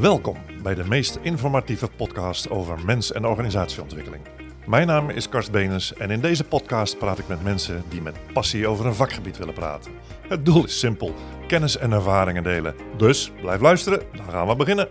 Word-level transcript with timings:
Welkom 0.00 0.36
bij 0.62 0.74
de 0.74 0.84
meest 0.84 1.18
informatieve 1.22 1.88
podcast 1.96 2.50
over 2.50 2.84
mens- 2.84 3.12
en 3.12 3.24
organisatieontwikkeling. 3.26 4.22
Mijn 4.66 4.86
naam 4.86 5.10
is 5.10 5.28
Karst 5.28 5.50
Benes 5.50 5.94
en 5.94 6.10
in 6.10 6.20
deze 6.20 6.44
podcast 6.44 6.98
praat 6.98 7.18
ik 7.18 7.28
met 7.28 7.42
mensen 7.42 7.82
die 7.88 8.02
met 8.02 8.14
passie 8.32 8.66
over 8.66 8.86
een 8.86 8.94
vakgebied 8.94 9.38
willen 9.38 9.54
praten. 9.54 9.92
Het 10.28 10.44
doel 10.44 10.64
is 10.64 10.78
simpel: 10.78 11.14
kennis 11.46 11.76
en 11.76 11.92
ervaringen 11.92 12.42
delen. 12.42 12.74
Dus 12.96 13.32
blijf 13.40 13.60
luisteren, 13.60 14.02
dan 14.16 14.30
gaan 14.30 14.46
we 14.46 14.56
beginnen. 14.56 14.88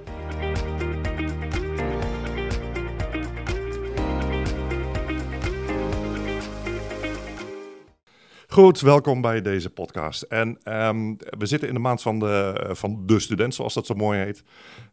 Goed, 8.54 8.80
welkom 8.81 9.21
bij 9.21 9.41
deze 9.41 9.70
podcast. 9.70 10.21
En 10.21 10.57
ehm, 10.63 11.16
we 11.17 11.45
zitten 11.45 11.67
in 11.67 11.73
de 11.73 11.80
maand 11.80 12.02
van 12.02 12.20
de, 12.20 12.66
van 12.71 13.05
de 13.05 13.20
student, 13.20 13.55
zoals 13.55 13.73
dat 13.73 13.85
zo 13.85 13.94
mooi 13.94 14.20
heet. 14.20 14.44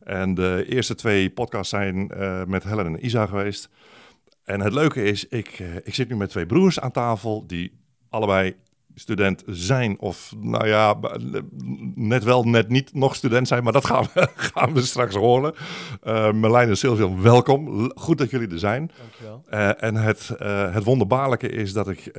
En 0.04 0.34
de 0.34 0.64
eerste 0.68 0.94
twee 0.94 1.30
podcasts 1.30 1.70
zijn 1.70 2.10
eh, 2.10 2.44
met 2.44 2.64
Helen 2.64 2.86
en 2.86 3.04
Isa 3.04 3.26
geweest. 3.26 3.68
En 4.44 4.60
het 4.60 4.72
leuke 4.72 5.02
is, 5.02 5.28
ik, 5.28 5.48
eh, 5.48 5.76
ik 5.76 5.94
zit 5.94 6.08
nu 6.08 6.16
met 6.16 6.30
twee 6.30 6.46
broers 6.46 6.80
aan 6.80 6.90
tafel 6.90 7.46
die 7.46 7.72
allebei 8.08 8.56
student 9.00 9.42
zijn. 9.46 9.98
Of 9.98 10.34
nou 10.40 10.66
ja, 10.66 10.96
net 11.94 12.24
wel, 12.24 12.44
net 12.44 12.68
niet 12.68 12.94
nog 12.94 13.14
student 13.14 13.48
zijn. 13.48 13.62
Maar 13.62 13.72
dat 13.72 13.84
gaan 13.84 14.06
we, 14.14 14.28
gaan 14.52 14.72
we 14.74 14.82
straks 14.82 15.14
horen. 15.14 15.54
Uh, 16.04 16.32
Merlijn 16.32 16.68
en 16.68 16.76
Sylvia, 16.76 17.14
welkom. 17.14 17.92
Goed 17.94 18.18
dat 18.18 18.30
jullie 18.30 18.48
er 18.48 18.58
zijn. 18.58 18.90
Dankjewel. 18.98 19.44
Uh, 19.50 19.82
en 19.82 19.94
het, 19.94 20.30
uh, 20.42 20.74
het 20.74 20.84
wonderbaarlijke 20.84 21.48
is 21.48 21.72
dat 21.72 21.88
ik, 21.88 22.10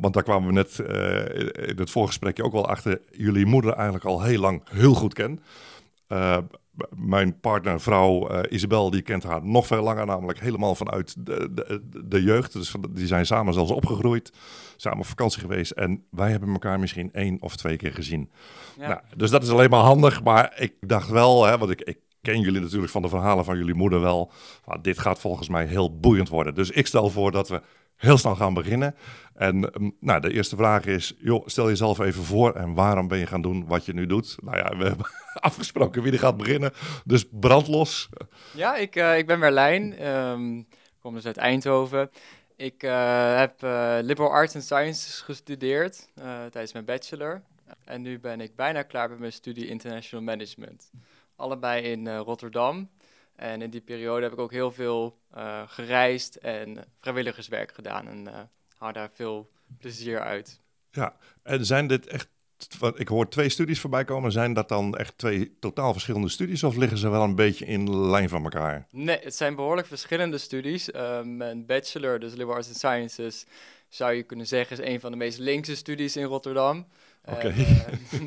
want 0.00 0.14
daar 0.14 0.22
kwamen 0.22 0.48
we 0.48 0.54
net 0.54 0.78
in 1.68 1.78
het 1.78 1.90
voorgesprekje 1.90 2.44
ook 2.44 2.52
wel 2.52 2.68
achter, 2.68 3.00
jullie 3.10 3.46
moeder 3.46 3.72
eigenlijk 3.72 4.04
al 4.04 4.22
heel 4.22 4.40
lang 4.40 4.62
heel 4.70 4.94
goed 4.94 5.14
ken 5.14 5.40
mijn 6.94 7.40
partner, 7.40 7.80
vrouw 7.80 8.30
uh, 8.30 8.40
Isabel, 8.48 8.90
die 8.90 9.02
kent 9.02 9.22
haar 9.22 9.44
nog 9.44 9.66
veel 9.66 9.82
langer, 9.82 10.06
namelijk 10.06 10.40
helemaal 10.40 10.74
vanuit 10.74 11.26
de, 11.26 11.48
de, 11.52 11.82
de 12.04 12.22
jeugd. 12.22 12.52
Dus 12.52 12.74
die 12.90 13.06
zijn 13.06 13.26
samen 13.26 13.54
zelfs 13.54 13.70
opgegroeid, 13.70 14.32
samen 14.76 14.98
op 14.98 15.06
vakantie 15.06 15.40
geweest. 15.40 15.70
En 15.70 16.04
wij 16.10 16.30
hebben 16.30 16.52
elkaar 16.52 16.80
misschien 16.80 17.12
één 17.12 17.36
of 17.40 17.56
twee 17.56 17.76
keer 17.76 17.92
gezien. 17.92 18.30
Ja. 18.78 18.88
Nou, 18.88 19.00
dus 19.16 19.30
dat 19.30 19.42
is 19.42 19.50
alleen 19.50 19.70
maar 19.70 19.80
handig. 19.80 20.22
Maar 20.22 20.54
ik 20.56 20.74
dacht 20.80 21.08
wel, 21.08 21.44
hè, 21.44 21.58
want 21.58 21.70
ik, 21.70 21.80
ik 21.80 21.98
ken 22.22 22.40
jullie 22.40 22.60
natuurlijk 22.60 22.92
van 22.92 23.02
de 23.02 23.08
verhalen 23.08 23.44
van 23.44 23.56
jullie 23.56 23.74
moeder 23.74 24.00
wel. 24.00 24.30
Maar 24.64 24.82
dit 24.82 24.98
gaat 24.98 25.20
volgens 25.20 25.48
mij 25.48 25.66
heel 25.66 25.98
boeiend 25.98 26.28
worden. 26.28 26.54
Dus 26.54 26.70
ik 26.70 26.86
stel 26.86 27.10
voor 27.10 27.30
dat 27.30 27.48
we 27.48 27.60
heel 27.98 28.18
snel 28.18 28.36
gaan 28.36 28.54
beginnen. 28.54 28.94
En 29.34 29.72
ehm, 29.72 29.90
nou, 30.00 30.20
de 30.20 30.32
eerste 30.32 30.56
vraag 30.56 30.84
is, 30.84 31.14
joh, 31.18 31.46
stel 31.46 31.68
jezelf 31.68 31.98
even 31.98 32.24
voor 32.24 32.54
en 32.54 32.74
waarom 32.74 33.08
ben 33.08 33.18
je 33.18 33.26
gaan 33.26 33.42
doen 33.42 33.66
wat 33.66 33.84
je 33.84 33.94
nu 33.94 34.06
doet? 34.06 34.36
Nou 34.42 34.56
ja, 34.56 34.76
we 34.76 34.84
hebben 34.92 35.06
afgesproken 35.34 36.02
wie 36.02 36.12
er 36.12 36.18
gaat 36.18 36.36
beginnen, 36.36 36.72
dus 37.04 37.24
brandlos. 37.30 38.08
Ja, 38.54 38.76
ik, 38.76 38.96
uh, 38.96 39.18
ik 39.18 39.26
ben 39.26 39.38
Merlijn, 39.38 40.06
um, 40.06 40.66
kom 41.00 41.14
dus 41.14 41.26
uit 41.26 41.36
Eindhoven. 41.36 42.10
Ik 42.56 42.82
uh, 42.82 43.36
heb 43.36 43.62
uh, 43.62 43.98
Liberal 44.00 44.30
Arts 44.30 44.54
and 44.54 44.64
Sciences 44.64 45.20
gestudeerd 45.20 46.08
tijdens 46.50 46.72
mijn 46.72 46.84
bachelor. 46.84 47.42
En 47.84 48.02
nu 48.02 48.20
ben 48.20 48.40
ik 48.40 48.56
bijna 48.56 48.82
klaar 48.82 49.08
met 49.08 49.18
mijn 49.18 49.32
studie 49.32 49.66
International 49.66 50.24
Management. 50.24 50.90
Allebei 51.36 51.82
in 51.82 52.16
Rotterdam. 52.16 52.88
En 53.38 53.62
in 53.62 53.70
die 53.70 53.80
periode 53.80 54.22
heb 54.22 54.32
ik 54.32 54.38
ook 54.38 54.52
heel 54.52 54.72
veel 54.72 55.18
uh, 55.36 55.62
gereisd 55.66 56.34
en 56.34 56.84
vrijwilligerswerk 57.00 57.72
gedaan. 57.72 58.08
En 58.08 58.24
uh, 58.26 58.40
haal 58.78 58.92
daar 58.92 59.10
veel 59.12 59.50
plezier 59.78 60.20
uit. 60.20 60.60
Ja, 60.90 61.16
en 61.42 61.66
zijn 61.66 61.86
dit 61.86 62.06
echt. 62.06 62.28
Ik 62.94 63.08
hoor 63.08 63.28
twee 63.28 63.48
studies 63.48 63.80
voorbij 63.80 64.04
komen. 64.04 64.32
Zijn 64.32 64.52
dat 64.52 64.68
dan 64.68 64.96
echt 64.96 65.18
twee 65.18 65.58
totaal 65.58 65.92
verschillende 65.92 66.28
studies? 66.28 66.64
Of 66.64 66.76
liggen 66.76 66.98
ze 66.98 67.08
wel 67.08 67.22
een 67.22 67.34
beetje 67.34 67.66
in 67.66 68.08
lijn 68.10 68.28
van 68.28 68.42
elkaar? 68.42 68.86
Nee, 68.90 69.18
het 69.18 69.34
zijn 69.34 69.54
behoorlijk 69.54 69.86
verschillende 69.86 70.38
studies. 70.38 70.88
Uh, 70.88 71.22
mijn 71.22 71.66
bachelor, 71.66 72.20
dus 72.20 72.30
Liberal 72.30 72.54
Arts 72.54 72.68
and 72.68 72.76
Sciences, 72.76 73.46
zou 73.88 74.12
je 74.12 74.22
kunnen 74.22 74.46
zeggen, 74.46 74.78
is 74.78 74.92
een 74.92 75.00
van 75.00 75.10
de 75.10 75.16
meest 75.16 75.38
linkse 75.38 75.76
studies 75.76 76.16
in 76.16 76.24
Rotterdam. 76.24 76.86
Uh, 77.28 77.56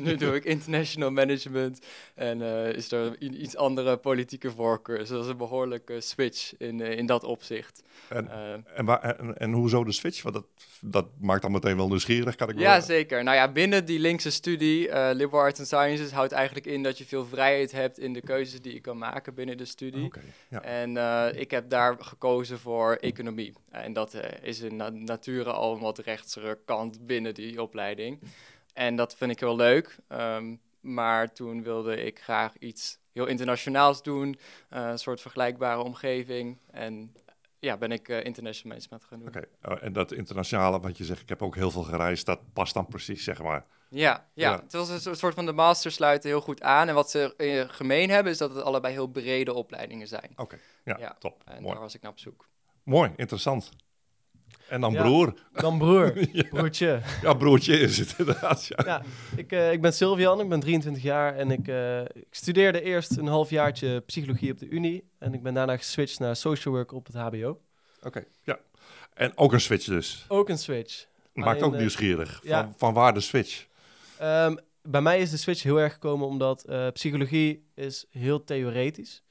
nu 0.04 0.16
doe 0.16 0.34
ik 0.34 0.44
international 0.44 1.10
management 1.10 1.86
en 2.14 2.40
uh, 2.40 2.72
is 2.72 2.92
er 2.92 3.20
iets 3.20 3.56
andere 3.56 3.96
politieke 3.96 4.50
voorkeur. 4.50 4.98
Dus 4.98 5.08
dat 5.08 5.24
is 5.24 5.30
een 5.30 5.36
behoorlijke 5.36 6.00
switch 6.00 6.56
in, 6.58 6.78
uh, 6.78 6.90
in 6.98 7.06
dat 7.06 7.24
opzicht. 7.24 7.82
En, 8.08 8.30
en, 8.74 8.84
waar, 8.84 9.00
en, 9.00 9.38
en, 9.38 9.52
hoezo 9.52 9.84
de 9.84 9.92
switch? 9.92 10.22
Want 10.22 10.34
dat, 10.34 10.46
dat 10.80 11.06
maakt 11.20 11.42
dan 11.42 11.52
meteen 11.52 11.76
wel 11.76 11.88
nieuwsgierig, 11.88 12.34
kan 12.34 12.48
ik 12.48 12.58
Ja, 12.58 12.80
zeker. 12.80 13.24
Nou 13.24 13.36
ja, 13.36 13.52
binnen 13.52 13.84
die 13.84 13.98
linkse 13.98 14.30
studie, 14.30 14.94
Liberal 15.14 15.44
Arts 15.44 15.58
and 15.58 15.68
Sciences, 15.68 16.10
houdt 16.10 16.32
eigenlijk 16.32 16.66
in 16.66 16.82
dat 16.82 16.98
je 16.98 17.04
veel 17.04 17.24
vrijheid 17.24 17.72
hebt 17.72 17.98
in 17.98 18.12
de 18.12 18.20
keuzes 18.20 18.60
die 18.60 18.72
je 18.72 18.80
kan 18.80 18.98
maken 18.98 19.34
binnen 19.34 19.56
de 19.56 19.64
studie. 19.64 20.04
Okay, 20.04 20.22
ja. 20.48 20.62
En 20.62 20.96
ik 21.38 21.50
heb 21.50 21.70
daar 21.70 21.96
gekozen 21.98 22.58
voor 22.58 22.94
economie. 22.94 23.52
En 23.70 23.92
dat 23.92 24.16
is 24.42 24.60
in 24.60 24.76
na 24.76 24.90
nature 24.90 25.52
al 25.52 25.74
een 25.74 25.80
wat 25.80 25.98
rechtsere 25.98 26.58
kant 26.64 27.06
binnen 27.06 27.34
die 27.34 27.62
opleiding. 27.62 28.18
En 28.72 28.96
dat 28.96 29.16
vind 29.16 29.30
ik 29.30 29.40
heel 29.40 29.56
leuk. 29.56 29.96
Um, 30.08 30.60
maar 30.82 31.32
toen 31.32 31.62
wilde 31.62 32.04
ik 32.04 32.20
graag 32.20 32.58
iets 32.58 32.98
heel 33.12 33.26
internationaals 33.26 34.02
doen, 34.02 34.38
uh, 34.70 34.88
een 34.88 34.98
soort 34.98 35.20
vergelijkbare 35.20 35.82
omgeving. 35.82 36.58
En 36.70 37.14
ja, 37.58 37.76
ben 37.76 37.92
ik 37.92 38.08
uh, 38.08 38.24
international 38.24 38.76
management 38.76 39.04
gaan 39.04 39.18
doen. 39.18 39.28
Oké, 39.28 39.48
okay. 39.62 39.76
oh, 39.76 39.84
en 39.84 39.92
dat 39.92 40.12
internationale, 40.12 40.80
wat 40.80 40.98
je 40.98 41.04
zegt, 41.04 41.20
ik 41.20 41.28
heb 41.28 41.42
ook 41.42 41.54
heel 41.54 41.70
veel 41.70 41.82
gereisd, 41.82 42.26
dat 42.26 42.52
past 42.52 42.74
dan 42.74 42.86
precies, 42.86 43.24
zeg 43.24 43.42
maar. 43.42 43.66
Ja, 43.88 44.28
ja, 44.34 44.50
ja. 44.50 44.60
het 44.60 44.72
was 44.72 45.06
een 45.06 45.16
soort 45.16 45.34
van 45.34 45.46
de 45.46 45.52
master 45.52 45.90
sluiten 45.90 46.30
heel 46.30 46.40
goed 46.40 46.62
aan. 46.62 46.88
En 46.88 46.94
wat 46.94 47.10
ze 47.10 47.34
uh, 47.36 47.64
gemeen 47.68 48.10
hebben, 48.10 48.32
is 48.32 48.38
dat 48.38 48.54
het 48.54 48.64
allebei 48.64 48.92
heel 48.92 49.06
brede 49.06 49.52
opleidingen 49.52 50.08
zijn. 50.08 50.30
Oké, 50.30 50.42
okay. 50.42 50.58
ja, 50.84 50.96
ja, 50.98 51.16
top. 51.18 51.42
En 51.44 51.62
Mooi. 51.62 51.72
daar 51.74 51.82
was 51.82 51.94
ik 51.94 52.02
naar 52.02 52.10
op 52.10 52.18
zoek. 52.18 52.48
Mooi, 52.82 53.12
interessant. 53.16 53.70
En 54.72 54.80
dan 54.80 54.92
ja, 54.92 55.02
broer. 55.02 55.34
Dan 55.52 55.78
broer, 55.78 56.12
ja. 56.32 56.44
broertje. 56.50 57.00
Ja, 57.22 57.34
broertje 57.34 57.78
is 57.78 57.98
het 57.98 58.14
inderdaad. 58.18 58.66
Ja, 58.66 58.84
ja 58.84 59.02
ik, 59.36 59.52
uh, 59.52 59.72
ik 59.72 59.80
ben 59.80 59.92
Sylvian, 59.92 60.40
ik 60.40 60.48
ben 60.48 60.60
23 60.60 61.02
jaar 61.02 61.36
en 61.36 61.50
ik, 61.50 61.68
uh, 61.68 62.00
ik 62.00 62.26
studeerde 62.30 62.82
eerst 62.82 63.16
een 63.16 63.26
halfjaartje 63.26 64.00
psychologie 64.00 64.52
op 64.52 64.58
de 64.58 64.68
Unie. 64.68 65.04
En 65.18 65.34
ik 65.34 65.42
ben 65.42 65.54
daarna 65.54 65.76
geswitcht 65.76 66.18
naar 66.18 66.36
social 66.36 66.74
work 66.74 66.92
op 66.92 67.06
het 67.06 67.16
HBO. 67.16 67.48
Oké, 67.48 68.06
okay, 68.06 68.24
ja. 68.42 68.58
En 69.14 69.36
ook 69.36 69.52
een 69.52 69.60
switch 69.60 69.84
dus? 69.84 70.24
Ook 70.28 70.48
een 70.48 70.58
switch. 70.58 71.06
Maakt 71.32 71.62
Alleen, 71.62 71.74
ook 71.74 71.78
nieuwsgierig. 71.78 72.40
Van, 72.44 72.74
van 72.76 72.94
waar 72.94 73.14
de 73.14 73.20
switch? 73.20 73.66
Um, 74.22 74.58
bij 74.82 75.00
mij 75.00 75.20
is 75.20 75.30
de 75.30 75.36
switch 75.36 75.62
heel 75.62 75.80
erg 75.80 75.92
gekomen 75.92 76.26
omdat 76.26 76.64
uh, 76.68 76.88
psychologie 76.92 77.64
is 77.74 78.06
heel 78.10 78.44
theoretisch. 78.44 79.22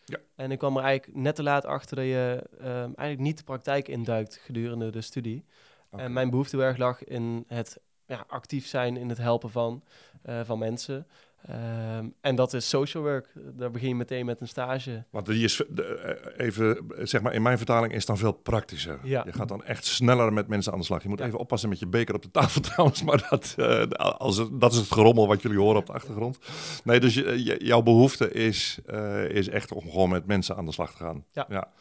En 0.41 0.51
ik 0.51 0.57
kwam 0.57 0.77
er 0.77 0.83
eigenlijk 0.83 1.17
net 1.17 1.35
te 1.35 1.43
laat 1.43 1.65
achter 1.65 1.95
dat 1.95 2.05
je 2.05 2.43
um, 2.61 2.67
eigenlijk 2.67 3.19
niet 3.19 3.37
de 3.37 3.43
praktijk 3.43 3.87
induikt 3.87 4.37
gedurende 4.37 4.89
de 4.89 5.01
studie. 5.01 5.45
Okay. 5.89 6.05
En 6.05 6.13
mijn 6.13 6.29
behoefte 6.29 6.55
heel 6.55 6.65
erg 6.65 6.77
lag 6.77 7.03
in 7.03 7.43
het 7.47 7.79
ja, 8.05 8.25
actief 8.27 8.67
zijn 8.67 8.97
in 8.97 9.09
het 9.09 9.17
helpen 9.17 9.49
van, 9.49 9.83
uh, 10.25 10.39
van 10.43 10.59
mensen. 10.59 11.07
Um, 11.49 12.13
en 12.21 12.35
dat 12.35 12.53
is 12.53 12.69
social 12.69 13.03
work. 13.03 13.27
Daar 13.33 13.71
begin 13.71 13.87
je 13.87 13.95
meteen 13.95 14.25
met 14.25 14.41
een 14.41 14.47
stage. 14.47 15.03
Want 15.09 15.25
die 15.25 15.43
is, 15.43 15.63
even, 16.37 16.85
zeg 17.01 17.21
maar, 17.21 17.33
in 17.33 17.41
mijn 17.41 17.57
vertaling 17.57 17.91
is 17.91 17.97
het 17.97 18.07
dan 18.07 18.17
veel 18.17 18.31
praktischer. 18.31 18.99
Ja. 19.03 19.23
Je 19.25 19.33
gaat 19.33 19.47
dan 19.47 19.63
echt 19.63 19.85
sneller 19.85 20.33
met 20.33 20.47
mensen 20.47 20.73
aan 20.73 20.79
de 20.79 20.85
slag. 20.85 21.03
Je 21.03 21.09
moet 21.09 21.19
ja. 21.19 21.25
even 21.25 21.39
oppassen 21.39 21.69
met 21.69 21.79
je 21.79 21.87
beker 21.87 22.15
op 22.15 22.21
de 22.21 22.31
tafel 22.31 22.61
trouwens, 22.71 23.03
maar 23.03 23.27
dat, 23.29 23.55
uh, 23.57 23.83
als 23.97 24.37
het, 24.37 24.61
dat 24.61 24.71
is 24.71 24.77
het 24.77 24.91
gerommel 24.91 25.27
wat 25.27 25.41
jullie 25.41 25.57
horen 25.57 25.79
op 25.79 25.85
de 25.85 25.93
achtergrond. 25.93 26.39
Nee, 26.83 26.99
dus 26.99 27.13
je, 27.13 27.43
je, 27.43 27.65
jouw 27.65 27.81
behoefte 27.81 28.31
is, 28.31 28.79
uh, 28.87 29.29
is 29.29 29.49
echt 29.49 29.71
om 29.71 29.89
gewoon 29.89 30.09
met 30.09 30.25
mensen 30.25 30.55
aan 30.55 30.65
de 30.65 30.71
slag 30.71 30.91
te 30.91 31.03
gaan. 31.03 31.25
Ja. 31.31 31.45
ja. 31.49 31.71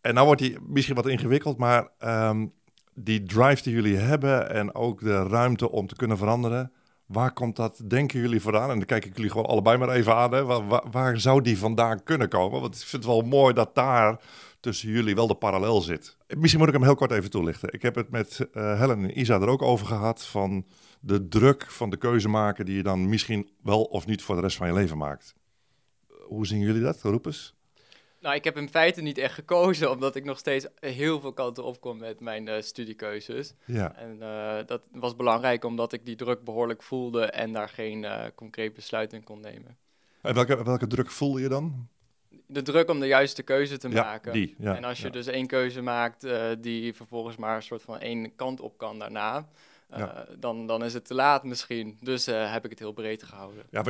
En 0.00 0.14
nou 0.14 0.26
wordt 0.26 0.40
die 0.40 0.58
misschien 0.66 0.96
wat 0.96 1.08
ingewikkeld, 1.08 1.58
maar 1.58 1.88
um, 1.98 2.52
die 2.94 3.22
drive 3.22 3.62
die 3.62 3.74
jullie 3.74 3.96
hebben 3.96 4.50
en 4.50 4.74
ook 4.74 5.00
de 5.00 5.22
ruimte 5.22 5.70
om 5.70 5.86
te 5.86 5.96
kunnen 5.96 6.18
veranderen 6.18 6.72
Waar 7.12 7.32
komt 7.32 7.56
dat, 7.56 7.80
denken 7.84 8.20
jullie, 8.20 8.40
vandaan? 8.40 8.70
En 8.70 8.76
dan 8.76 8.86
kijk 8.86 9.04
ik 9.04 9.16
jullie 9.16 9.30
gewoon 9.30 9.46
allebei 9.46 9.76
maar 9.76 9.88
even 9.88 10.16
aan. 10.16 10.32
Hè. 10.32 10.44
Waar, 10.90 11.20
zou 11.20 11.42
die 11.42 11.58
vandaan 11.58 12.02
kunnen 12.02 12.28
komen? 12.28 12.60
Want 12.60 12.74
ik 12.74 12.80
vind 12.80 13.04
het 13.04 13.12
wel 13.12 13.22
mooi 13.22 13.54
dat 13.54 13.74
daar 13.74 14.20
tussen 14.60 14.88
jullie 14.88 15.14
wel 15.14 15.26
de 15.26 15.34
parallel 15.34 15.80
zit. 15.80 16.16
Misschien 16.28 16.58
moet 16.58 16.68
ik 16.68 16.74
hem 16.74 16.84
heel 16.84 16.94
kort 16.94 17.10
even 17.10 17.30
toelichten. 17.30 17.72
Ik 17.72 17.82
heb 17.82 17.94
het 17.94 18.10
met 18.10 18.48
uh, 18.52 18.78
Helen 18.78 18.98
en 18.98 19.18
Isa 19.18 19.40
er 19.40 19.48
ook 19.48 19.62
over 19.62 19.86
gehad 19.86 20.26
van 20.26 20.66
de 21.00 21.28
druk 21.28 21.66
van 21.70 21.90
de 21.90 21.96
keuze 21.96 22.28
maken 22.28 22.64
die 22.64 22.76
je 22.76 22.82
dan 22.82 23.08
misschien 23.08 23.50
wel 23.62 23.82
of 23.82 24.06
niet 24.06 24.22
voor 24.22 24.34
de 24.34 24.40
rest 24.40 24.56
van 24.56 24.66
je 24.66 24.72
leven 24.72 24.98
maakt. 24.98 25.34
Hoe 26.26 26.46
zien 26.46 26.60
jullie 26.60 26.82
dat, 26.82 27.02
Roepes? 27.02 27.54
Nou, 28.20 28.34
ik 28.34 28.44
heb 28.44 28.56
in 28.56 28.68
feite 28.68 29.00
niet 29.00 29.18
echt 29.18 29.34
gekozen, 29.34 29.90
omdat 29.94 30.16
ik 30.16 30.24
nog 30.24 30.38
steeds 30.38 30.66
heel 30.80 31.20
veel 31.20 31.32
kanten 31.32 31.64
opkom 31.64 31.98
met 31.98 32.20
mijn 32.20 32.46
uh, 32.46 32.54
studiekeuzes. 32.60 33.54
Ja. 33.64 33.96
En 33.96 34.16
uh, 34.20 34.56
dat 34.66 34.82
was 34.92 35.16
belangrijk, 35.16 35.64
omdat 35.64 35.92
ik 35.92 36.06
die 36.06 36.16
druk 36.16 36.44
behoorlijk 36.44 36.82
voelde 36.82 37.24
en 37.24 37.52
daar 37.52 37.68
geen 37.68 38.02
uh, 38.02 38.24
concreet 38.34 38.74
besluit 38.74 39.12
in 39.12 39.24
kon 39.24 39.40
nemen. 39.40 39.76
En 40.20 40.34
welke, 40.34 40.64
welke 40.64 40.86
druk 40.86 41.10
voelde 41.10 41.40
je 41.40 41.48
dan? 41.48 41.88
De 42.46 42.62
druk 42.62 42.90
om 42.90 43.00
de 43.00 43.06
juiste 43.06 43.42
keuze 43.42 43.78
te 43.78 43.88
ja, 43.88 44.02
maken. 44.02 44.32
Die, 44.32 44.54
ja, 44.58 44.76
en 44.76 44.84
als 44.84 44.98
je 44.98 45.06
ja. 45.06 45.12
dus 45.12 45.26
één 45.26 45.46
keuze 45.46 45.82
maakt 45.82 46.26
die 46.60 46.94
vervolgens 46.94 47.36
maar 47.36 47.56
een 47.56 47.62
soort 47.62 47.82
van 47.82 47.98
één 47.98 48.34
kant 48.34 48.60
op 48.60 48.78
kan 48.78 48.98
daarna, 48.98 49.48
dan, 50.38 50.66
dan 50.66 50.84
is 50.84 50.94
het 50.94 51.04
te 51.04 51.14
laat 51.14 51.44
misschien. 51.44 51.98
Dus 52.00 52.26
heb 52.26 52.64
ik 52.64 52.70
het 52.70 52.78
heel 52.78 52.92
breed 52.92 53.22
gehouden. 53.22 53.64
Ja, 53.70 53.82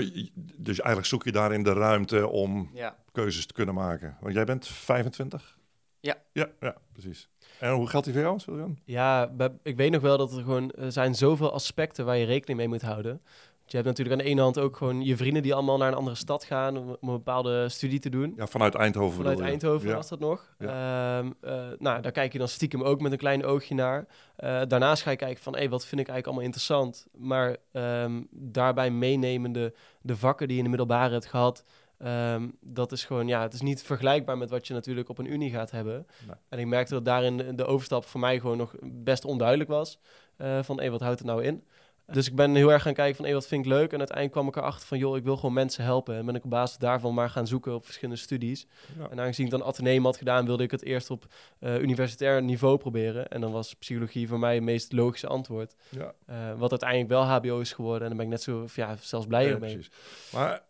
dus 0.57 0.79
eigenlijk 0.79 1.07
zoek 1.07 1.25
je 1.25 1.33
daarin 1.33 1.63
de 1.63 1.73
ruimte 1.73 2.29
om 2.29 2.71
keuzes 3.13 3.47
te 3.47 3.53
kunnen 3.53 3.75
maken. 3.75 4.17
Want 4.21 4.35
jij 4.35 4.45
bent 4.45 4.67
25? 4.67 5.59
Ja. 6.01 6.17
Ja, 6.33 6.49
ja 6.61 6.77
precies. 6.93 7.29
En 7.59 7.73
hoe 7.73 7.87
geldt 7.87 8.07
die 8.07 8.15
voor 8.15 8.57
jou? 8.57 8.75
Ja, 8.85 9.33
ik 9.63 9.77
weet 9.77 9.91
nog 9.91 10.03
wel 10.03 10.19
dat 10.19 10.33
er 10.33 10.43
gewoon 10.43 10.71
er 10.71 10.93
zijn 10.93 11.15
zoveel 11.15 11.53
aspecten 11.53 12.05
waar 12.05 12.17
je 12.17 12.25
rekening 12.25 12.59
mee 12.59 12.69
moet 12.69 12.83
houden. 12.83 13.23
Je 13.71 13.77
hebt 13.77 13.89
natuurlijk 13.89 14.19
aan 14.19 14.25
de 14.25 14.31
ene 14.31 14.41
hand 14.41 14.59
ook 14.59 14.77
gewoon 14.77 15.05
je 15.05 15.17
vrienden 15.17 15.43
die 15.43 15.55
allemaal 15.55 15.79
naar 15.79 15.89
een 15.89 15.95
andere 15.95 16.17
stad 16.17 16.45
gaan 16.45 16.77
om, 16.77 16.89
een 16.89 16.99
bepaalde 17.01 17.69
studie 17.69 17.99
te 17.99 18.09
doen. 18.09 18.33
Ja, 18.37 18.47
vanuit 18.47 18.75
Eindhoven. 18.75 19.17
Vanuit 19.17 19.41
Eindhoven 19.41 19.95
was 19.95 20.09
dat 20.09 20.19
nog. 20.19 20.55
Ja. 20.59 21.19
Ehm, 21.19 21.31
eh, 21.41 21.69
nou, 21.79 22.01
daar 22.01 22.13
kijk 22.13 22.33
je 22.33 22.39
dan 22.39 22.49
stiekem 22.49 22.83
ook 22.83 23.01
met 23.01 23.13
een 23.13 23.19
klein 23.19 23.45
oogje 23.45 23.75
naar. 23.75 24.07
Uh, 24.39 24.61
daarnaast 24.69 25.03
ga 25.03 25.11
je 25.11 25.17
kijken 25.17 25.43
van, 25.43 25.57
hé, 25.57 25.69
wat 25.69 25.87
vind 25.87 26.01
ik 26.01 26.09
eigenlijk 26.09 26.27
allemaal 26.27 26.45
interessant? 26.45 27.07
Maar 27.13 27.57
um, 27.73 28.29
daarbij 28.31 28.91
meenemende 28.91 29.75
de 30.03 30.17
vakken 30.17 30.47
die 30.47 30.57
je 30.57 30.63
in 30.63 30.71
de 30.71 30.77
middelbare 30.77 31.13
hebt 31.13 31.27
gehad, 31.27 31.65
Ehm, 32.01 32.49
dat 32.61 32.93
is 32.93 33.05
gewoon, 33.05 33.27
ja, 33.27 33.43
het 33.43 33.53
is 33.53 33.61
niet 33.61 33.83
vergelijkbaar 33.83 34.39
met 34.39 34.51
wat 34.51 34.67
je 34.67 34.75
natuurlijk 34.75 35.09
op 35.09 35.19
een 35.19 35.33
unie 35.33 35.51
gaat 35.51 35.71
hebben. 35.71 36.07
En 36.49 36.59
ik 36.59 36.67
merkte 36.67 36.95
dat 36.95 37.05
daarin 37.05 37.57
de, 37.57 37.65
overstap 37.65 38.05
voor 38.05 38.21
mij 38.21 38.41
gewoon 38.41 38.57
nog 38.57 38.75
best 38.83 39.25
onduidelijk 39.25 39.71
was. 39.71 40.01
Uh, 40.39 40.63
van, 40.63 40.81
hé, 40.81 40.91
wat 40.91 41.01
houdt 41.01 41.19
het 41.19 41.29
nou 41.29 41.45
in? 41.45 41.65
Dus 42.13 42.29
ik 42.29 42.35
ben 42.35 42.55
heel 42.55 42.73
erg 42.73 42.83
gaan 42.83 42.95
kijken 42.95 43.17
van, 43.17 43.25
hé, 43.25 43.33
wat 43.33 43.47
vind 43.47 43.65
ik 43.65 43.71
leuk? 43.71 43.93
En 43.93 43.99
uiteindelijk 43.99 44.33
kwam 44.33 44.49
ik 44.49 44.57
erachter 44.57 44.87
van, 44.87 44.99
joh, 44.99 45.17
ik 45.17 45.25
wil 45.25 45.37
gewoon 45.37 45.53
mensen 45.53 45.85
helpen. 45.85 46.17
En 46.17 46.27
ben 46.27 46.35
ik 46.35 46.45
op 46.45 46.51
basis 46.51 46.79
daarvan 46.79 47.15
maar 47.15 47.31
gaan 47.31 47.47
zoeken 47.47 47.75
op 47.75 47.85
verschillende 47.85 48.21
studies. 48.21 48.67
En 49.11 49.21
aangezien 49.21 49.45
ik 49.45 49.51
dan 49.51 49.65
ateneum 49.65 50.05
had 50.05 50.17
gedaan, 50.17 50.47
wilde 50.47 50.63
ik 50.63 50.71
het 50.71 50.85
eerst 50.85 51.11
op 51.11 51.27
uh, 51.61 51.81
universitair 51.81 52.43
niveau 52.43 52.77
proberen. 52.77 53.29
En 53.29 53.41
dan 53.41 53.53
was 53.53 53.75
psychologie 53.75 54.29
voor 54.29 54.39
mij 54.39 54.55
het 54.55 54.63
meest 54.63 54.93
logische 54.93 55.27
antwoord. 55.27 55.75
Ja. 55.89 56.15
Uh, 56.31 56.37
wat 56.59 56.71
uiteindelijk 56.71 57.11
wel 57.11 57.23
HBO 57.23 57.61
is 57.61 57.73
geworden. 57.73 58.03
En 58.03 58.09
dan 58.09 58.17
ben 58.17 58.27
ik 58.27 58.33
net 58.33 58.43
zo, 58.43 58.67
ja, 58.75 58.97
zelfs 59.01 59.27
blij 59.27 59.45
ja, 59.45 59.59
mee. 59.59 59.59
Precies. 59.59 59.91
Maar 60.33 60.63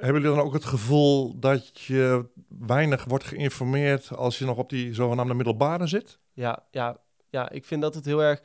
hebben 0.00 0.22
jullie 0.22 0.36
dan 0.36 0.46
ook 0.46 0.52
het 0.52 0.64
gevoel 0.64 1.38
dat 1.38 1.80
je 1.80 2.26
weinig 2.48 3.04
wordt 3.04 3.24
geïnformeerd 3.24 4.16
als 4.16 4.38
je 4.38 4.44
nog 4.44 4.56
op 4.56 4.68
die 4.68 4.94
zogenaamde 4.94 5.34
middelbare 5.34 5.86
zit? 5.86 6.18
Ja, 6.32 6.66
ja, 6.70 6.96
ja 7.28 7.50
ik 7.50 7.64
vind 7.64 7.82
dat 7.82 7.94
het 7.94 8.04
heel 8.04 8.22
erg. 8.22 8.42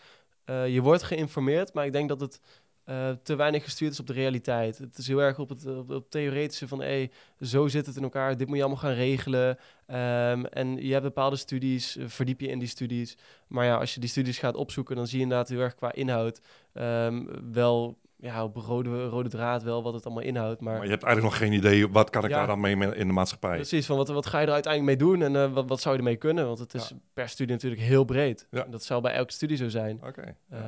Uh, 0.50 0.68
je 0.68 0.81
wordt 0.81 1.03
geïnformeerd, 1.03 1.74
maar 1.74 1.86
ik 1.86 1.92
denk 1.92 2.09
dat 2.09 2.19
het 2.19 2.39
uh, 2.86 3.09
te 3.24 3.36
weinig 3.36 3.63
gestuurd 3.63 3.92
is 3.92 4.00
op 4.00 4.07
de 4.07 4.13
realiteit. 4.13 4.77
Het 4.77 4.97
is 4.97 5.07
heel 5.07 5.21
erg 5.21 5.39
op 5.39 5.50
het, 5.50 5.65
op, 5.65 6.09
theoretische 6.09 6.68
van, 6.68 6.81
hé, 6.81 7.09
zo 7.42 7.68
zit 7.68 7.86
het 7.86 7.95
in 7.95 8.03
elkaar, 8.03 8.38
dit 8.38 8.47
moet 8.47 8.57
je 8.57 8.63
allemaal 8.63 8.81
gaan 8.81 8.94
regelen. 8.94 9.50
Um, 9.50 10.45
en 10.45 10.86
je 10.86 10.92
hebt 10.92 11.03
bepaalde 11.03 11.36
studies, 11.36 11.97
uh, 11.97 12.07
verdiep 12.07 12.39
je 12.39 12.47
in 12.47 12.59
die 12.59 12.68
studies. 12.68 13.18
Maar 13.47 13.65
ja, 13.65 13.77
als 13.77 13.94
je 13.94 14.00
die 14.00 14.09
studies 14.09 14.38
gaat 14.38 14.56
opzoeken, 14.56 14.95
dan 14.95 15.07
zie 15.07 15.18
je 15.18 15.24
inderdaad 15.24 15.50
heel 15.50 15.59
erg 15.59 15.75
qua 15.75 15.94
inhoud 15.94 16.42
um, 16.74 17.51
wel 17.53 17.97
ja, 18.25 18.44
op 18.44 18.56
rode, 18.56 19.07
rode 19.07 19.30
draad 19.30 19.63
wel 19.63 19.83
wat 19.83 19.94
het 19.94 20.06
allemaal 20.06 20.24
inhoudt. 20.24 20.62
Maar, 20.62 20.74
maar 20.74 20.83
je 20.83 20.89
hebt 20.89 21.04
eigenlijk 21.04 21.33
nog 21.33 21.44
geen 21.44 21.57
idee, 21.57 21.89
wat 21.89 22.10
kan 22.10 22.24
ik 22.24 22.30
daar 22.30 22.48
dan 22.48 22.60
mee 22.60 22.75
in 22.95 23.07
de 23.07 23.13
maatschappij? 23.13 23.56
Precies, 23.56 23.86
van 23.86 23.98
wat, 23.98 24.07
wat 24.07 24.25
ga 24.25 24.39
je 24.39 24.48
er 24.48 24.54
uiteindelijk 24.54 25.00
mee 25.00 25.10
doen 25.10 25.22
en 25.22 25.33
uh, 25.33 25.54
wat, 25.54 25.68
wat 25.68 25.81
zou 25.81 25.94
je 25.94 26.00
ermee 26.00 26.16
kunnen? 26.16 26.45
Want 26.45 26.60
het 26.60 26.74
is 26.74 26.94
per 27.13 27.30
studie 27.30 27.54
natuurlijk 27.54 27.81
heel 27.81 28.04
breed. 28.04 28.48
Ja. 28.51 28.63
Dat 28.69 28.83
zou 28.83 29.01
bij 29.01 29.13
elke 29.13 29.31
studie 29.31 29.57
zo 29.57 29.69
zijn. 29.69 30.00
Oké. 30.04 30.36
Uh, 30.54 30.60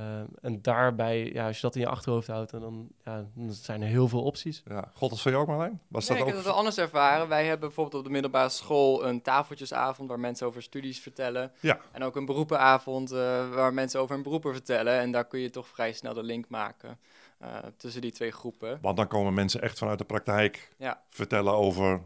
en 0.41 0.61
daarbij, 0.61 1.31
ja, 1.33 1.47
als 1.47 1.55
je 1.55 1.61
dat 1.61 1.75
in 1.75 1.81
je 1.81 1.87
achterhoofd 1.87 2.27
houdt, 2.27 2.51
dan, 2.51 2.87
ja, 3.05 3.25
dan 3.35 3.51
zijn 3.51 3.81
er 3.81 3.87
heel 3.87 4.07
veel 4.07 4.23
opties. 4.23 4.63
Ja. 4.65 4.91
God, 4.93 5.11
is 5.11 5.21
voor 5.21 5.31
jou 5.31 5.43
ook 5.43 5.49
Marlijn? 5.49 5.81
Was 5.87 6.07
nee, 6.07 6.17
dat 6.17 6.27
ook... 6.27 6.33
ik 6.33 6.35
heb 6.35 6.43
het 6.43 6.45
wel 6.45 6.57
anders 6.57 6.77
ervaren. 6.77 7.27
Wij 7.27 7.43
hebben 7.43 7.67
bijvoorbeeld 7.67 7.97
op 7.97 8.03
de 8.03 8.11
middelbare 8.11 8.49
school 8.49 9.05
een 9.05 9.21
tafeltjesavond 9.21 10.09
waar 10.09 10.19
mensen 10.19 10.47
over 10.47 10.61
studies 10.61 10.99
vertellen. 10.99 11.51
Ja. 11.59 11.79
En 11.91 12.03
ook 12.03 12.15
een 12.15 12.25
beroepenavond 12.25 13.11
uh, 13.11 13.17
waar 13.49 13.73
mensen 13.73 13.99
over 13.99 14.13
hun 14.13 14.23
beroepen 14.23 14.53
vertellen. 14.53 14.99
En 14.99 15.11
daar 15.11 15.25
kun 15.27 15.39
je 15.39 15.49
toch 15.49 15.67
vrij 15.67 15.93
snel 15.93 16.13
de 16.13 16.23
link 16.23 16.45
maken. 16.49 16.99
Uh, 17.41 17.57
tussen 17.77 18.01
die 18.01 18.11
twee 18.11 18.31
groepen. 18.31 18.79
Want 18.81 18.97
dan 18.97 19.07
komen 19.07 19.33
mensen 19.33 19.61
echt 19.61 19.77
vanuit 19.77 19.97
de 19.97 20.05
praktijk 20.05 20.73
ja. 20.77 21.03
vertellen 21.09 21.53
over 21.53 22.01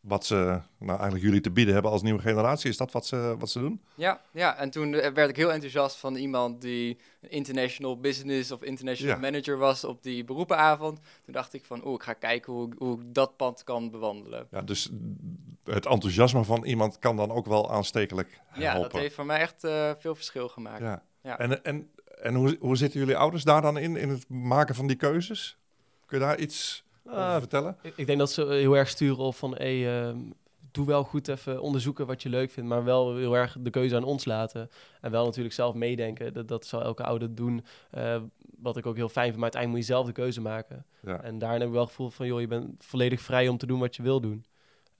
wat 0.00 0.26
ze 0.26 0.60
nou, 0.78 0.90
eigenlijk 0.90 1.22
jullie 1.22 1.40
te 1.40 1.50
bieden 1.50 1.74
hebben 1.74 1.92
als 1.92 2.02
nieuwe 2.02 2.20
generatie. 2.20 2.70
Is 2.70 2.76
dat 2.76 2.92
wat 2.92 3.06
ze, 3.06 3.34
wat 3.38 3.50
ze 3.50 3.60
doen? 3.60 3.82
Ja, 3.94 4.20
ja, 4.32 4.56
en 4.56 4.70
toen 4.70 4.90
werd 4.90 5.28
ik 5.28 5.36
heel 5.36 5.52
enthousiast 5.52 5.96
van 5.96 6.14
iemand 6.14 6.60
die 6.60 6.98
international 7.20 8.00
business 8.00 8.50
of 8.50 8.62
international 8.62 9.18
manager 9.18 9.56
was 9.58 9.84
op 9.84 10.02
die 10.02 10.24
beroepenavond. 10.24 11.00
Toen 11.24 11.34
dacht 11.34 11.52
ik 11.52 11.64
van, 11.64 11.82
oh, 11.82 11.92
ik 11.92 12.02
ga 12.02 12.12
kijken 12.12 12.52
hoe, 12.52 12.68
hoe 12.78 13.00
ik 13.00 13.14
dat 13.14 13.36
pad 13.36 13.64
kan 13.64 13.90
bewandelen. 13.90 14.46
Ja, 14.50 14.62
dus 14.62 14.90
het 15.64 15.86
enthousiasme 15.86 16.44
van 16.44 16.64
iemand 16.64 16.98
kan 16.98 17.16
dan 17.16 17.30
ook 17.30 17.46
wel 17.46 17.70
aanstekelijk 17.70 18.40
helpen. 18.46 18.62
Ja, 18.62 18.78
dat 18.78 18.92
heeft 18.92 19.14
voor 19.14 19.26
mij 19.26 19.40
echt 19.40 19.64
uh, 19.64 19.90
veel 19.98 20.14
verschil 20.14 20.48
gemaakt. 20.48 20.80
Ja. 20.80 21.02
ja. 21.22 21.38
En, 21.38 21.64
en 21.64 21.90
en 22.22 22.34
hoe, 22.34 22.56
hoe 22.60 22.76
zitten 22.76 23.00
jullie 23.00 23.16
ouders 23.16 23.44
daar 23.44 23.62
dan 23.62 23.78
in, 23.78 23.96
in 23.96 24.08
het 24.08 24.28
maken 24.28 24.74
van 24.74 24.86
die 24.86 24.96
keuzes? 24.96 25.56
Kun 26.06 26.18
je 26.18 26.24
daar 26.24 26.38
iets 26.38 26.84
over 27.04 27.18
ah, 27.18 27.36
vertellen? 27.36 27.76
Ik, 27.96 28.06
denk 28.06 28.18
dat 28.18 28.30
ze 28.30 28.46
heel 28.46 28.76
erg 28.76 28.88
sturen 28.88 29.18
op 29.18 29.34
van, 29.34 29.54
hey, 29.54 30.08
uh, 30.08 30.16
doe 30.70 30.86
wel 30.86 31.04
goed 31.04 31.28
even 31.28 31.62
onderzoeken 31.62 32.06
wat 32.06 32.22
je 32.22 32.28
leuk 32.28 32.50
vindt, 32.50 32.68
maar 32.68 32.84
wel 32.84 33.16
heel 33.16 33.36
erg 33.36 33.56
de 33.60 33.70
keuze 33.70 33.96
aan 33.96 34.04
ons 34.04 34.24
laten. 34.24 34.70
En 35.00 35.10
wel 35.10 35.24
natuurlijk 35.24 35.54
zelf 35.54 35.74
meedenken. 35.74 36.32
Dat, 36.32 36.48
dat 36.48 36.66
zal 36.66 36.82
elke 36.82 37.02
ouder 37.02 37.34
doen. 37.34 37.64
Uh, 37.94 38.16
wat 38.58 38.76
ik 38.76 38.86
ook 38.86 38.96
heel 38.96 39.08
fijn 39.08 39.26
vind, 39.26 39.40
maar 39.40 39.52
uiteindelijk 39.52 39.82
moet 39.82 39.88
je 39.88 39.94
zelf 39.94 40.06
de 40.06 40.22
keuze 40.22 40.40
maken. 40.40 40.86
Ja. 41.02 41.22
En 41.22 41.38
daarin 41.38 41.58
heb 41.58 41.68
ik 41.68 41.74
wel 41.74 41.82
het 41.82 41.90
gevoel 41.90 42.10
van, 42.10 42.26
joh, 42.26 42.40
je 42.40 42.46
bent 42.46 42.84
volledig 42.84 43.20
vrij 43.20 43.48
om 43.48 43.58
te 43.58 43.66
doen 43.66 43.80
wat 43.80 43.96
je 43.96 44.02
wil 44.02 44.20
doen. 44.20 44.44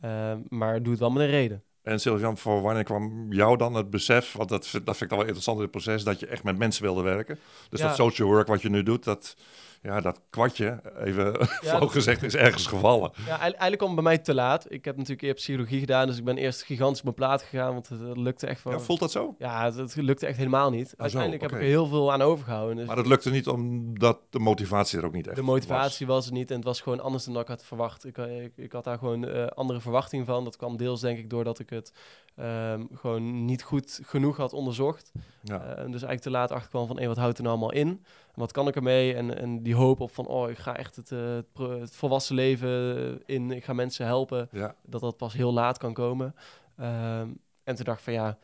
Uh, 0.05 0.33
maar 0.49 0.83
doe 0.83 0.91
het 0.91 1.01
wel 1.01 1.11
met 1.11 1.23
een 1.23 1.31
reden. 1.31 1.63
En 1.83 2.01
Sylvian, 2.01 2.39
voor 2.39 2.63
wanneer 2.63 2.85
kwam 2.85 3.33
jou 3.33 3.57
dan 3.57 3.75
het 3.75 3.91
besef, 3.91 4.33
want 4.33 4.49
dat, 4.49 4.71
dat 4.85 4.97
vind 4.97 5.01
ik 5.01 5.11
al 5.11 5.17
wel 5.17 5.27
interessant 5.27 5.57
in 5.57 5.63
het 5.63 5.73
proces, 5.73 6.05
dat 6.05 6.21
je 6.21 6.27
echt 6.27 6.43
met 6.43 6.59
mensen 6.59 6.83
wilde 6.83 7.03
werken? 7.03 7.39
Dus 7.69 7.81
dat 7.81 7.95
social 7.95 8.29
work 8.29 8.47
wat 8.47 8.63
je 8.63 8.71
nu 8.71 8.83
doet, 8.83 9.05
dat, 9.05 9.37
ja, 9.83 10.01
dat 10.01 10.21
kwartje, 10.31 10.81
even 10.99 11.49
ja, 11.61 11.87
gezegd, 11.87 12.23
is 12.23 12.35
ergens 12.37 12.67
gevallen. 12.67 13.13
Ja, 13.27 13.39
eigenlijk 13.39 13.77
kwam 13.77 13.91
het 13.91 14.01
bij 14.01 14.05
mij 14.05 14.19
te 14.19 14.35
laat. 14.35 14.73
Ik 14.73 14.85
heb 14.85 14.97
natuurlijk 14.97 15.23
eerst 15.23 15.37
psychologie 15.37 15.81
gedaan, 15.81 16.07
dus 16.07 16.19
ik 16.19 16.25
ben 16.25 16.37
eerst 16.37 16.63
gigantisch 16.63 16.99
op 16.99 17.05
mijn 17.05 17.17
plaat 17.17 17.43
gegaan, 17.43 17.73
want 17.73 17.89
het, 17.89 18.17
lukte 18.17 18.47
echt 18.47 18.61
van... 18.61 18.73
Ja, 18.73 18.79
voelt 18.79 19.01
dat 19.01 19.11
zo? 19.11 19.35
Ja, 19.39 19.73
het, 19.73 19.97
lukte 19.97 20.27
echt 20.27 20.37
helemaal 20.37 20.71
niet. 20.71 20.93
Ah, 20.97 21.01
Uiteindelijk 21.01 21.43
heb 21.43 21.51
ik 21.51 21.57
er 21.57 21.63
heel 21.63 21.87
veel 21.87 22.13
aan 22.13 22.23
overgehouden. 22.23 22.77
Dus 22.77 22.87
maar 22.87 22.97
dat 22.97 23.07
lukte 23.07 23.31
niet 23.31 23.49
omdat 23.49 24.19
de 24.31 24.39
motivatie 24.39 24.99
er 24.99 25.05
ook 25.05 25.13
niet 25.13 25.27
echt 25.27 25.37
De 25.37 25.43
motivatie 25.43 26.07
was. 26.07 26.27
er 26.27 26.33
niet 26.33 26.51
en 26.51 26.57
het 26.57 26.65
was 26.65 26.81
gewoon 26.81 27.01
anders 27.01 27.25
dan 27.25 27.39
ik 27.41 27.49
had 27.49 27.65
verwacht. 27.65 28.05
Ik, 28.05 28.17
ik, 28.17 28.53
ik 28.57 28.73
had 28.73 28.85
daar 28.85 28.99
gewoon 28.99 29.29
uh, 29.29 29.47
andere 29.47 29.81
verwachtingen 29.81 30.27
van. 30.27 30.45
Dat 30.45 30.57
kwam 30.57 30.77
deels 30.77 31.01
denk 31.01 31.19
ik 31.19 31.31
doordat 31.31 31.59
ik 31.59 31.71
het 31.71 31.93
um, 32.37 32.89
gewoon 32.95 33.45
niet 33.45 33.63
goed 33.63 34.01
genoeg 34.03 34.37
had 34.37 34.53
onderzocht. 34.53 35.13
Ja. 35.43 35.61
Uh, 35.61 35.75
dus 35.77 35.79
eigenlijk 35.79 36.21
te 36.21 36.31
laat 36.31 36.51
achterkwam 36.51 36.87
van, 36.87 36.97
hey, 36.97 37.09
wat 37.09 37.17
houdt 37.17 37.39
er 37.39 37.45
nou 37.45 37.57
allemaal 37.57 37.77
in? 37.77 38.05
Wat 38.41 38.53
kan 38.53 38.69
ik 38.69 38.77
ermee? 38.77 39.15
En, 39.15 39.39
en 39.39 39.63
die 39.63 39.75
hoop 39.75 40.01
op 40.01 40.15
van, 40.15 40.27
oh, 40.27 40.51
ik 40.51 40.59
ga 40.59 40.77
echt 40.77 40.97
het, 40.97 41.11
uh, 41.11 41.39
het, 41.81 41.97
volwassen 41.97 42.35
leven 42.35 43.23
in, 43.27 43.51
ik 43.51 43.65
ga 43.65 43.73
mensen 43.73 44.07
helpen. 44.07 44.49
Ja. 44.53 44.75
Dat 44.83 45.01
dat 45.01 45.17
pas 45.17 45.33
heel 45.33 45.53
laat 45.53 45.79
kan 45.79 45.93
komen. 45.93 46.35
Um, 46.81 47.39
en 47.65 47.75
toen 47.75 47.85
dacht 47.85 47.99
ik 47.99 48.05
van, 48.05 48.13
ja, 48.13 48.39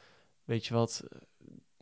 weet 0.45 0.67
je 0.67 0.75
wat, 0.75 1.05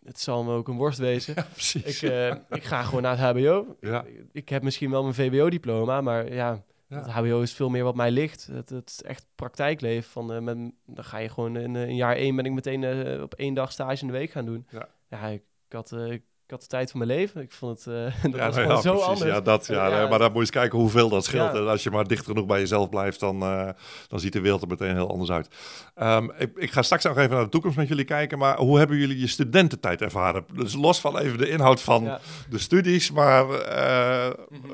het 0.05 0.21
zal 0.21 0.45
me 0.45 0.55
ook 0.55 0.69
een 0.69 0.77
worst 0.77 0.99
wezen. 0.99 1.35
Ja, 1.57 1.81
ik, 1.85 2.03
uh, 2.03 2.35
ik 2.59 2.65
ga 2.65 2.83
gewoon 2.83 3.03
naar 3.03 3.19
het 3.19 3.37
HBO. 3.37 3.77
Ja. 3.81 4.05
Ik 4.33 4.49
heb 4.49 4.63
misschien 4.63 4.91
wel 4.91 5.03
mijn 5.03 5.15
VWO-diploma, 5.15 6.01
maar 6.01 6.33
ja, 6.33 6.65
het 6.89 7.11
HBO 7.11 7.41
is 7.41 7.53
veel 7.53 7.69
meer 7.69 7.85
wat 7.85 7.95
mij 7.95 8.11
ligt. 8.11 8.47
Het, 8.47 8.69
het 8.69 8.89
is 8.91 9.03
echt 9.03 9.27
praktijkleven. 9.35 10.11
Van, 10.11 10.33
uh, 10.33 10.39
met, 10.39 10.57
dan 10.87 11.05
ga 11.05 11.19
je 11.19 11.29
gewoon 11.29 11.57
in, 11.57 11.75
uh, 11.75 11.97
jaar 11.97 12.17
één 12.17 12.37
ben 12.37 12.45
ik 12.45 12.53
meteen 12.53 12.83
uh, 12.83 13.23
op 13.23 13.35
één 13.35 13.55
dag 13.55 13.73
stage 13.73 14.01
in 14.01 14.07
de 14.07 14.13
week 14.13 14.31
gaan 14.31 14.45
doen. 14.45 14.67
Ja, 14.71 14.89
ja 15.09 15.27
ik, 15.27 15.43
ik 15.67 15.73
had, 15.73 15.93
ik 15.93 16.23
ik 16.45 16.51
had 16.51 16.61
de 16.61 16.67
tijd 16.67 16.91
van 16.91 17.07
mijn 17.07 17.19
leven. 17.19 17.41
Ik 17.41 17.53
vond 17.53 17.85
het 17.85 17.95
uh, 17.95 18.23
dat 18.33 18.35
ja, 18.35 18.47
was 18.47 18.57
ja, 18.57 18.81
zo 18.81 18.91
precies. 18.91 19.09
anders. 19.09 19.31
Ja, 19.31 19.41
dat, 19.41 19.67
ja, 19.67 19.87
ja, 19.87 20.09
maar 20.09 20.19
dan 20.19 20.27
moet 20.27 20.35
je 20.35 20.41
eens 20.41 20.51
kijken 20.51 20.79
hoeveel 20.79 21.09
dat 21.09 21.25
scheelt. 21.25 21.55
En 21.55 21.69
als 21.69 21.83
je 21.83 21.91
maar 21.91 22.07
dicht 22.07 22.27
genoeg 22.27 22.47
bij 22.47 22.61
jezelf 22.61 22.89
blijft, 22.89 23.21
dan, 23.21 23.43
uh, 23.43 23.69
dan 24.09 24.21
ziet 24.21 24.33
de 24.33 24.41
wereld 24.41 24.63
er 24.63 24.69
meteen 24.69 24.95
heel 24.95 25.11
anders 25.11 25.31
uit. 25.31 25.49
Um, 25.97 26.33
ik, 26.39 26.51
ik, 26.57 26.71
ga 26.71 26.83
straks 26.83 27.05
nog 27.05 27.19
even 27.19 27.31
naar 27.31 27.45
de 27.45 27.51
toekomst 27.51 27.77
met 27.77 27.89
jullie 27.89 28.05
kijken. 28.05 28.39
Maar 28.39 28.57
hoe 28.57 28.79
hebben 28.79 28.97
jullie 28.97 29.21
je 29.21 29.27
studententijd 29.27 30.01
ervaren? 30.01 30.45
Dus 30.55 30.75
los 30.75 31.01
van 31.01 31.19
even 31.19 31.39
de 31.39 31.49
inhoud 31.49 31.81
van 31.81 32.19
de 32.51 32.59
studies. 32.59 33.11
Maar 33.11 33.45
uh, 33.45 34.31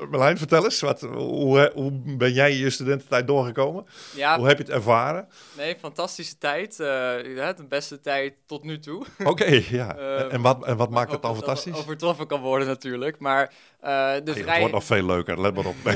Marlijn, 0.09 0.37
vertel 0.37 0.63
eens. 0.63 0.79
Wat, 0.79 1.01
hoe, 1.01 1.71
hoe 1.73 1.91
ben 2.17 2.33
jij 2.33 2.53
je 2.53 2.69
studententijd 2.69 3.27
doorgekomen? 3.27 3.85
Ja, 4.15 4.37
hoe 4.37 4.47
heb 4.47 4.57
je 4.57 4.63
het 4.63 4.73
ervaren? 4.73 5.27
Nee, 5.57 5.75
fantastische 5.79 6.37
tijd. 6.37 6.77
de 6.77 7.65
beste 7.69 7.99
tijd 7.99 8.33
tot 8.45 8.63
nu 8.63 8.79
toe. 8.79 9.05
Oké, 9.23 9.61
ja. 9.69 9.95
en, 10.35 10.41
wat, 10.41 10.65
en 10.65 10.77
wat 10.77 10.89
maakt 10.89 11.11
het 11.11 11.21
dan 11.21 11.35
fantastisch? 11.35 11.59
Overtroffen 11.73 12.27
kan 12.27 12.41
worden 12.41 12.67
natuurlijk. 12.67 13.19
Maar 13.19 13.53
uh, 13.83 14.13
de 14.23 14.31
vrijheid... 14.31 14.47
Het 14.47 14.57
wordt 14.57 14.73
nog 14.73 14.83
veel 14.83 15.05
leuker, 15.05 15.41
let 15.41 15.55
maar 15.55 15.65
op. 15.65 15.75
uh, 15.85 15.93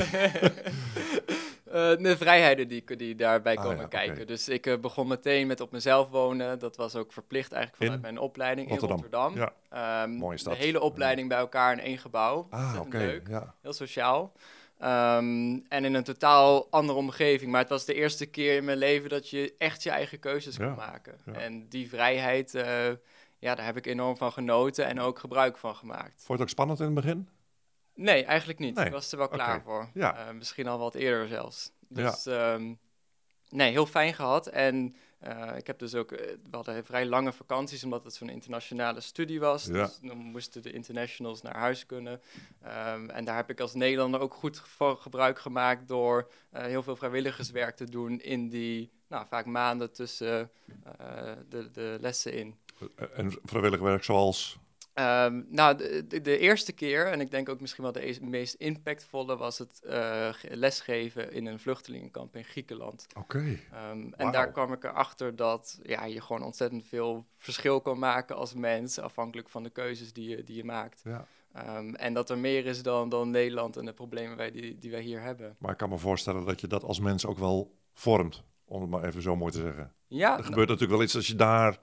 de 2.06 2.14
vrijheden 2.16 2.68
die, 2.68 2.96
die 2.96 3.14
daarbij 3.14 3.56
ah, 3.56 3.64
komen 3.64 3.88
kijken. 3.88 4.26
Dus 4.26 4.48
ik 4.48 4.66
uh, 4.66 4.76
begon 4.78 5.06
meteen 5.06 5.46
met 5.46 5.60
op 5.60 5.72
mezelf 5.72 6.08
wonen. 6.08 6.58
Dat 6.58 6.76
was 6.76 6.96
ook 6.96 7.12
verplicht 7.12 7.52
eigenlijk 7.52 7.82
vanuit 7.82 8.02
mijn 8.02 8.18
opleiding 8.18 8.68
Rotterdam. 8.68 8.96
in 8.96 9.02
Rotterdam. 9.10 9.52
Ja. 9.70 10.02
Um, 10.02 10.10
Mooie 10.10 10.38
stad. 10.38 10.56
De 10.56 10.58
hele 10.58 10.80
opleiding 10.80 11.28
bij 11.28 11.38
elkaar 11.38 11.72
in 11.72 11.80
één 11.80 11.98
gebouw. 11.98 12.46
Ah, 12.50 12.76
oké. 12.80 12.98
Leuk. 12.98 13.28
Ja. 13.28 13.54
Heel 13.62 13.72
sociaal. 13.72 14.32
Um, 14.82 15.64
en 15.68 15.84
in 15.84 15.94
een 15.94 16.04
totaal 16.04 16.66
andere 16.70 16.98
omgeving. 16.98 17.50
Maar 17.50 17.60
het 17.60 17.70
was 17.70 17.84
de 17.84 17.94
eerste 17.94 18.26
keer 18.26 18.56
in 18.56 18.64
mijn 18.64 18.78
leven 18.78 19.08
dat 19.08 19.30
je 19.30 19.54
echt 19.58 19.82
je 19.82 19.90
eigen 19.90 20.18
keuzes 20.18 20.56
kon 20.56 20.74
maken. 20.74 21.14
En 21.32 21.68
die 21.68 21.88
vrijheid 21.88 22.54
ja, 23.38 23.54
daar 23.54 23.64
heb 23.64 23.76
ik 23.76 23.86
enorm 23.86 24.16
van 24.16 24.32
genoten 24.32 24.86
en 24.86 25.00
ook 25.00 25.18
gebruik 25.18 25.56
van 25.56 25.76
gemaakt. 25.76 26.14
Vond 26.14 26.26
je 26.26 26.32
het 26.32 26.42
ook 26.42 26.48
spannend 26.48 26.80
in 26.80 26.84
het 26.84 26.94
begin? 26.94 27.28
Nee, 27.96 28.24
eigenlijk 28.24 28.58
niet. 28.58 28.74
Nee. 28.74 28.86
Ik 28.86 28.92
was 28.92 29.12
er 29.12 29.18
wel 29.18 29.28
klaar 29.28 29.62
voor. 29.62 29.90
Ja. 29.94 30.16
Eh, 30.16 30.34
misschien 30.34 30.66
al 30.66 30.78
wat 30.78 30.94
eerder 30.94 31.28
zelfs. 31.28 31.70
Ja. 31.88 32.10
Dus 32.10 32.26
ehm, 32.26 32.74
nee, 33.48 33.70
heel 33.70 33.86
fijn 33.86 34.14
gehad. 34.14 34.46
En 34.46 34.96
eh, 35.18 35.56
ik 35.56 35.66
heb 35.66 35.78
dus 35.78 35.94
ook, 35.94 36.12
eh, 36.12 36.26
we 36.50 36.56
hadden 36.56 36.84
vrij 36.84 37.06
lange 37.06 37.32
vakanties 37.32 37.84
omdat 37.84 38.04
het 38.04 38.14
zo'n 38.14 38.28
internationale 38.28 39.00
studie 39.00 39.40
was. 39.40 39.64
Ja. 39.64 39.72
Dus 39.72 39.98
dan 40.02 40.16
moesten 40.16 40.62
de 40.62 40.72
internationals 40.72 41.42
naar 41.42 41.56
huis 41.56 41.86
kunnen. 41.86 42.20
Ehm, 42.62 43.08
en 43.08 43.24
daar 43.24 43.36
heb 43.36 43.50
ik 43.50 43.60
als 43.60 43.74
Nederlander 43.74 44.20
ook 44.20 44.34
goed 44.34 44.60
voor 44.60 44.96
gebruik 44.96 45.38
gemaakt 45.38 45.88
door 45.88 46.30
heel 46.50 46.82
veel 46.82 46.96
vrijwilligerswerk 46.96 47.76
te 47.76 47.90
doen 47.90 48.20
in 48.20 48.48
die, 48.48 48.90
nou, 49.08 49.26
vaak 49.26 49.46
maanden 49.46 49.92
tussen 49.92 50.50
de, 51.48 51.70
de 51.70 51.96
lessen 52.00 52.32
in. 52.32 52.56
En 53.14 53.38
vrijwillig 53.44 53.80
werk 53.80 54.04
zoals... 54.04 54.58
Ehm, 54.92 55.42
nou, 55.48 55.76
de, 55.76 56.04
de, 56.08 56.20
de 56.20 56.38
eerste 56.38 56.72
keer, 56.72 57.06
en 57.06 57.20
ik 57.20 57.30
denk 57.30 57.48
ook 57.48 57.60
misschien 57.60 57.82
wel 57.82 57.92
de 57.92 58.00
ees- 58.04 58.20
meest 58.20 58.54
impactvolle, 58.54 59.36
was 59.36 59.58
het 59.58 59.80
eh, 59.84 60.28
ge- 60.32 60.56
lesgeven 60.56 61.32
in 61.32 61.46
een 61.46 61.58
vluchtelingenkamp 61.58 62.36
in 62.36 62.44
Griekenland. 62.44 63.06
Oké. 63.18 63.58
Ehm, 63.72 64.12
en 64.12 64.32
daar 64.32 64.52
kwam 64.52 64.72
ik 64.72 64.84
erachter 64.84 65.36
dat 65.36 65.78
ja, 65.82 66.04
je 66.04 66.20
gewoon 66.20 66.42
ontzettend 66.42 66.86
veel 66.86 67.26
verschil 67.38 67.80
kan 67.80 67.98
maken 67.98 68.36
als 68.36 68.54
mens, 68.54 68.98
afhankelijk 68.98 69.48
van 69.48 69.62
de 69.62 69.70
keuzes 69.70 70.12
die 70.12 70.28
je, 70.28 70.42
die 70.44 70.56
je 70.56 70.64
maakt. 70.64 71.00
Ja. 71.04 71.26
Ehm, 71.52 71.94
en 71.94 72.14
dat 72.14 72.30
er 72.30 72.38
meer 72.38 72.66
is 72.66 72.82
dan, 72.82 73.08
dan 73.08 73.30
Nederland 73.30 73.76
en 73.76 73.84
de 73.84 73.92
problemen 73.92 74.36
wij, 74.36 74.50
die, 74.50 74.78
die 74.78 74.90
wij 74.90 75.02
hier 75.02 75.20
hebben. 75.22 75.56
Maar 75.58 75.70
ik 75.72 75.78
kan 75.78 75.88
me 75.88 75.98
voorstellen 75.98 76.44
dat 76.44 76.60
je 76.60 76.66
dat 76.66 76.82
als 76.82 77.00
mens 77.00 77.26
ook 77.26 77.38
wel 77.38 77.74
vormt. 77.92 78.42
Om 78.64 78.80
het 78.80 78.90
maar 78.90 79.04
even 79.04 79.22
zo 79.22 79.36
mooi 79.36 79.52
te 79.52 79.58
zeggen. 79.60 79.92
Ja, 80.06 80.38
Er 80.38 80.44
gebeurt 80.44 80.68
natuurlijk 80.68 80.92
wel 80.98 81.02
iets 81.02 81.16
als 81.16 81.26
je 81.26 81.34
daar, 81.36 81.78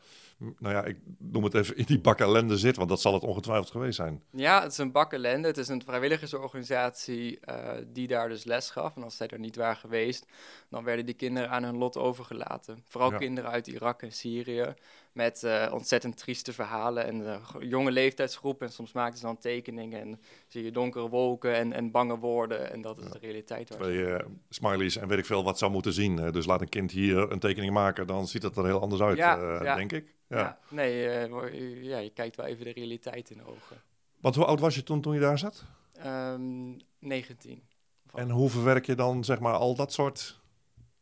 nou 0.60 0.76
ja, 0.76 0.84
ik 0.84 0.98
noem 1.18 1.44
het 1.44 1.54
even, 1.54 1.78
in 1.78 1.86
die 1.86 2.00
bak 2.00 2.20
ellende 2.20 2.58
zit. 2.58 2.76
Want 2.76 2.90
dat 2.90 3.02
zal 3.02 3.14
het 3.14 3.24
ongetwijfeld 3.24 3.72
geweest 3.72 3.96
zijn. 3.96 4.24
Ja, 4.32 4.62
het 4.62 4.72
is 4.72 4.78
een 4.78 4.92
bak 4.92 5.14
ellende. 5.14 5.48
Het 5.48 5.58
is 5.58 5.68
een 5.68 5.82
vrijwilligersorganisatie 5.86 7.40
eh, 7.40 7.70
die 7.88 8.08
daar 8.08 8.30
dus 8.30 8.44
les 8.44 8.70
gaf. 8.70 8.96
En 8.96 9.04
als 9.04 9.18
zij 9.18 9.28
er 9.28 9.40
niet 9.40 9.56
waren 9.56 9.76
geweest, 9.78 10.26
dan 10.70 10.84
werden 10.84 11.06
die 11.06 11.16
kinderen 11.16 11.50
aan 11.50 11.64
hun 11.64 11.78
lot 11.78 11.98
overgelaten. 11.98 12.84
Vooral 12.88 13.12
Ja. 13.12 13.18
kinderen 13.18 13.50
uit 13.52 13.68
Irak 13.68 14.02
en 14.02 14.12
Syrië. 14.12 14.74
Met 15.12 15.44
eh, 15.44 15.70
ontzettend 15.74 16.18
trieste 16.18 16.54
verhalen 16.54 17.06
en 17.06 17.40
jonge 17.60 17.92
leeftijdsgroepen. 17.92 18.68
En 18.68 18.74
soms 18.74 18.92
maakten 18.92 19.20
ze 19.20 19.26
dan 19.26 19.38
tekeningen 19.38 20.02
en 20.02 20.20
zie 20.48 20.64
je 20.64 20.72
donkere 20.72 21.10
wolken 21.10 21.56
en, 21.56 21.74
en 21.74 21.92
bange 21.92 22.18
woorden. 22.18 22.72
En 22.72 22.82
dat 22.82 22.98
is 22.98 23.04
Ja. 23.04 23.10
de 23.12 23.20
realiteit. 23.20 23.70
waar 23.70 23.78
Twee 23.80 24.06
eh, 24.06 24.26
smileys 24.50 24.98
en 24.98 25.08
weet 25.08 25.18
ik 25.20 25.26
veel 25.26 25.44
wat 25.44 25.58
zou 25.58 25.72
moeten 25.72 25.94
zien. 25.94 26.32
dus 26.32 26.46
laat 26.46 26.62
een 26.62 26.70
kind 26.70 26.92
hier 26.92 27.32
een 27.32 27.40
tekening 27.40 27.74
maken, 27.74 28.08
dan 28.08 28.28
ziet 28.28 28.44
het 28.44 28.58
er 28.58 28.66
heel 28.66 28.82
anders 28.82 29.02
uit, 29.02 29.18
ja. 29.18 29.76
denk 29.76 29.92
ik. 29.92 30.16
Ja. 30.38 30.58
nee, 30.70 31.10
eh, 31.10 31.84
ja, 31.84 31.98
je 31.98 32.10
kijkt 32.10 32.36
wel 32.36 32.46
even 32.46 32.66
de 32.66 32.72
realiteit 32.72 33.30
in 33.30 33.38
de 33.38 33.46
ogen. 33.46 33.82
Want 34.22 34.36
hoe 34.36 34.46
oud 34.46 34.60
was 34.60 34.76
je 34.76 34.84
toen, 34.84 35.02
toen 35.02 35.14
je 35.14 35.20
daar 35.20 35.40
zat? 35.40 35.66
Ehm 35.94 36.78
19. 37.00 37.64
En 38.14 38.30
hoe 38.30 38.50
verwerk 38.50 38.86
je 38.86 38.96
dan 38.96 39.24
zeg 39.24 39.40
maar 39.40 39.54
al 39.54 39.76
dat 39.76 39.94
soort 39.94 40.40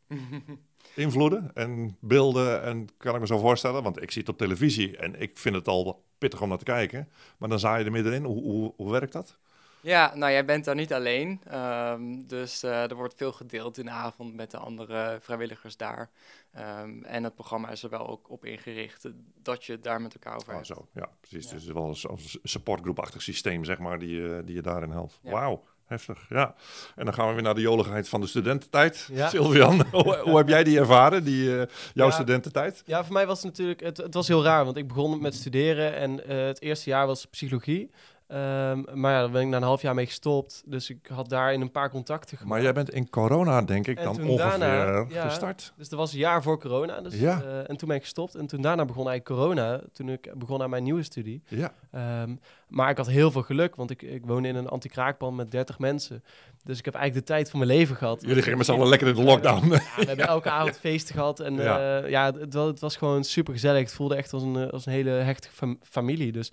invloeden 0.95 1.51
en 1.53 1.97
beelden 2.00 2.63
en 2.63 2.88
kan 2.97 3.13
ik 3.13 3.19
me 3.19 3.27
zo 3.27 3.38
voorstellen, 3.38 3.83
want 3.83 4.01
ik 4.01 4.11
zie 4.11 4.21
het 4.21 4.31
op 4.31 4.38
televisie 4.38 4.97
en 4.97 5.21
ik 5.21 5.38
vind 5.38 5.55
het 5.55 5.67
al 5.67 6.03
pittig 6.17 6.41
om 6.41 6.50
naar 6.50 6.57
te 6.57 6.63
kijken, 6.63 7.09
maar 7.38 7.50
dan 7.50 7.59
zaai 7.59 7.79
je 7.79 7.85
er 7.85 7.91
middenin. 7.91 8.23
Hoe, 8.23 8.41
hoe, 8.43 8.73
hoe 8.75 8.91
werkt 8.91 9.13
dat? 9.13 9.38
Ja, 9.81 10.11
nou 10.15 10.31
jij 10.31 10.45
bent 10.45 10.65
daar 10.65 10.75
niet 10.75 10.93
alleen. 10.93 11.41
Ehm, 11.47 12.21
dus 12.27 12.63
eh, 12.63 12.89
er 12.89 12.95
wordt 12.95 13.13
veel 13.17 13.31
gedeeld 13.31 13.77
in 13.77 13.85
de 13.85 13.91
avond 13.91 14.35
met 14.35 14.51
de 14.51 14.57
andere 14.57 15.17
vrijwilligers 15.21 15.77
daar. 15.77 16.09
Ehm, 16.53 17.03
en 17.03 17.23
het 17.23 17.35
programma 17.35 17.69
is 17.69 17.83
er 17.83 17.89
wel 17.89 18.07
ook 18.07 18.29
op 18.29 18.45
ingericht 18.45 19.05
eh, 19.05 19.11
dat 19.43 19.65
je 19.65 19.71
het 19.71 19.83
daar 19.83 20.01
met 20.01 20.13
elkaar 20.13 20.35
over 20.35 20.47
Oh, 20.50 20.55
hebt. 20.55 20.67
zo, 20.67 20.88
ja, 20.93 21.09
precies. 21.21 21.50
Ja. 21.50 21.55
Dus 21.55 21.65
wel 21.65 21.88
een, 21.88 21.97
een 22.09 22.39
supportgroepachtig 22.43 23.21
systeem, 23.21 23.63
zeg 23.63 23.77
maar, 23.79 24.00
die, 24.00 24.09
je- 24.21 24.41
die 24.45 24.55
je 24.55 24.61
daarin 24.61 24.89
helpt. 24.91 25.19
Ja. 25.23 25.31
Wauw, 25.31 25.63
heftig, 25.85 26.25
ja. 26.29 26.55
En 26.95 27.05
dan 27.05 27.13
gaan 27.13 27.27
we 27.27 27.33
weer 27.33 27.43
naar 27.43 27.55
de 27.55 27.61
joligheid 27.61 28.09
van 28.09 28.21
de 28.21 28.27
studententijd. 28.27 29.09
Ja. 29.11 29.29
Sylvian, 29.33 29.85
hoe, 29.91 30.17
hoe 30.17 30.38
heb 30.38 30.47
jij 30.47 30.63
die 30.63 30.79
ervaren, 30.79 31.23
die, 31.23 31.59
eh, 31.61 31.67
jouw 31.93 32.07
Ja. 32.07 32.11
studententijd? 32.13 32.83
Ja, 32.85 33.03
voor 33.03 33.13
mij 33.13 33.25
was 33.27 33.38
het 33.38 33.45
natuurlijk, 33.47 33.79
het, 33.79 33.97
het 33.97 34.13
was 34.13 34.27
heel 34.27 34.43
raar, 34.43 34.65
want 34.65 34.77
ik 34.77 34.88
begon 34.88 35.21
met 35.21 35.35
studeren 35.35 35.95
en 35.95 36.27
eh, 36.27 36.45
het 36.45 36.61
eerste 36.61 36.89
jaar 36.89 37.07
was 37.07 37.25
psychologie. 37.25 37.91
Ehm, 38.31 38.81
maar 39.00 39.11
ja, 39.13 39.19
daar 39.19 39.29
ben 39.31 39.41
ik 39.41 39.47
na 39.47 39.57
een 39.57 39.63
half 39.63 39.81
jaar 39.81 39.93
mee 39.95 40.05
gestopt, 40.05 40.63
dus 40.65 40.89
ik 40.89 41.07
had 41.13 41.29
daarin 41.29 41.61
een 41.61 41.71
paar 41.71 41.89
contacten 41.89 42.38
gemaakt. 42.38 42.50
Maar 42.55 42.61
jij 42.61 42.73
bent 42.73 42.89
in 42.93 43.09
corona, 43.09 43.61
denk 43.61 43.88
ik, 43.88 43.97
En 43.97 44.03
dan 44.03 44.13
ongeveer 44.15 44.38
daarna, 44.38 45.05
ja. 45.09 45.27
gestart. 45.27 45.73
Dus 45.77 45.89
dat 45.89 46.00
was 46.00 46.13
een 46.13 46.19
jaar 46.19 46.43
voor 46.43 46.59
corona, 46.59 47.01
dus, 47.01 47.19
Ja. 47.19 47.41
eh, 47.41 47.69
en 47.69 47.77
toen 47.77 47.88
ben 47.88 47.97
ik 47.97 48.03
gestopt. 48.03 48.35
En 48.35 48.47
toen 48.47 48.61
daarna 48.61 48.85
begon 48.85 49.09
eigenlijk 49.09 49.39
corona, 49.39 49.81
toen 49.93 50.09
ik 50.09 50.31
begon 50.38 50.61
aan 50.61 50.69
mijn 50.69 50.83
nieuwe 50.83 51.03
studie. 51.03 51.43
Ja, 51.47 51.73
Ehm, 51.91 52.35
maar 52.67 52.89
ik 52.89 52.97
had 52.97 53.07
heel 53.07 53.31
veel 53.31 53.41
geluk, 53.43 53.75
want 53.75 53.89
ik, 53.91 54.01
ik 54.01 54.25
woonde 54.25 54.47
in 54.47 54.55
een 54.55 54.67
anti-kraakpand 54.67 55.35
met 55.35 55.51
30 55.51 55.79
mensen. 55.79 56.23
Dus 56.63 56.79
ik 56.79 56.85
heb 56.85 56.93
eigenlijk 56.95 57.27
de 57.27 57.33
tijd 57.33 57.50
van 57.50 57.59
mijn 57.59 57.71
leven 57.71 57.95
gehad. 57.95 58.21
jullie 58.21 58.41
gingen 58.41 58.57
met 58.57 58.67
z'n 58.67 58.71
allen 58.73 58.88
lekker 58.88 59.07
in 59.07 59.15
de 59.15 59.23
lockdown. 59.23 59.69
Ja, 59.71 59.77
we 59.95 60.05
hebben 60.07 60.27
elke 60.27 60.50
avond 60.50 60.77
feesten 60.77 61.15
gehad. 61.15 61.39
En 61.39 61.53
Ja. 61.55 61.63
ja, 61.97 62.05
ja 62.07 62.25
het, 62.25 62.53
het 62.53 62.79
was, 62.79 62.95
gewoon 62.95 63.23
super 63.23 63.53
gezellig. 63.53 63.81
Het 63.81 63.93
voelde 63.93 64.15
echt 64.15 64.33
als 64.33 64.43
een, 64.43 64.55
eh, 64.55 64.69
als 64.69 64.85
een 64.85 64.91
hele 64.91 65.09
hechtige 65.09 65.53
fam- 65.53 65.79
familie. 65.83 66.31
Dus 66.31 66.51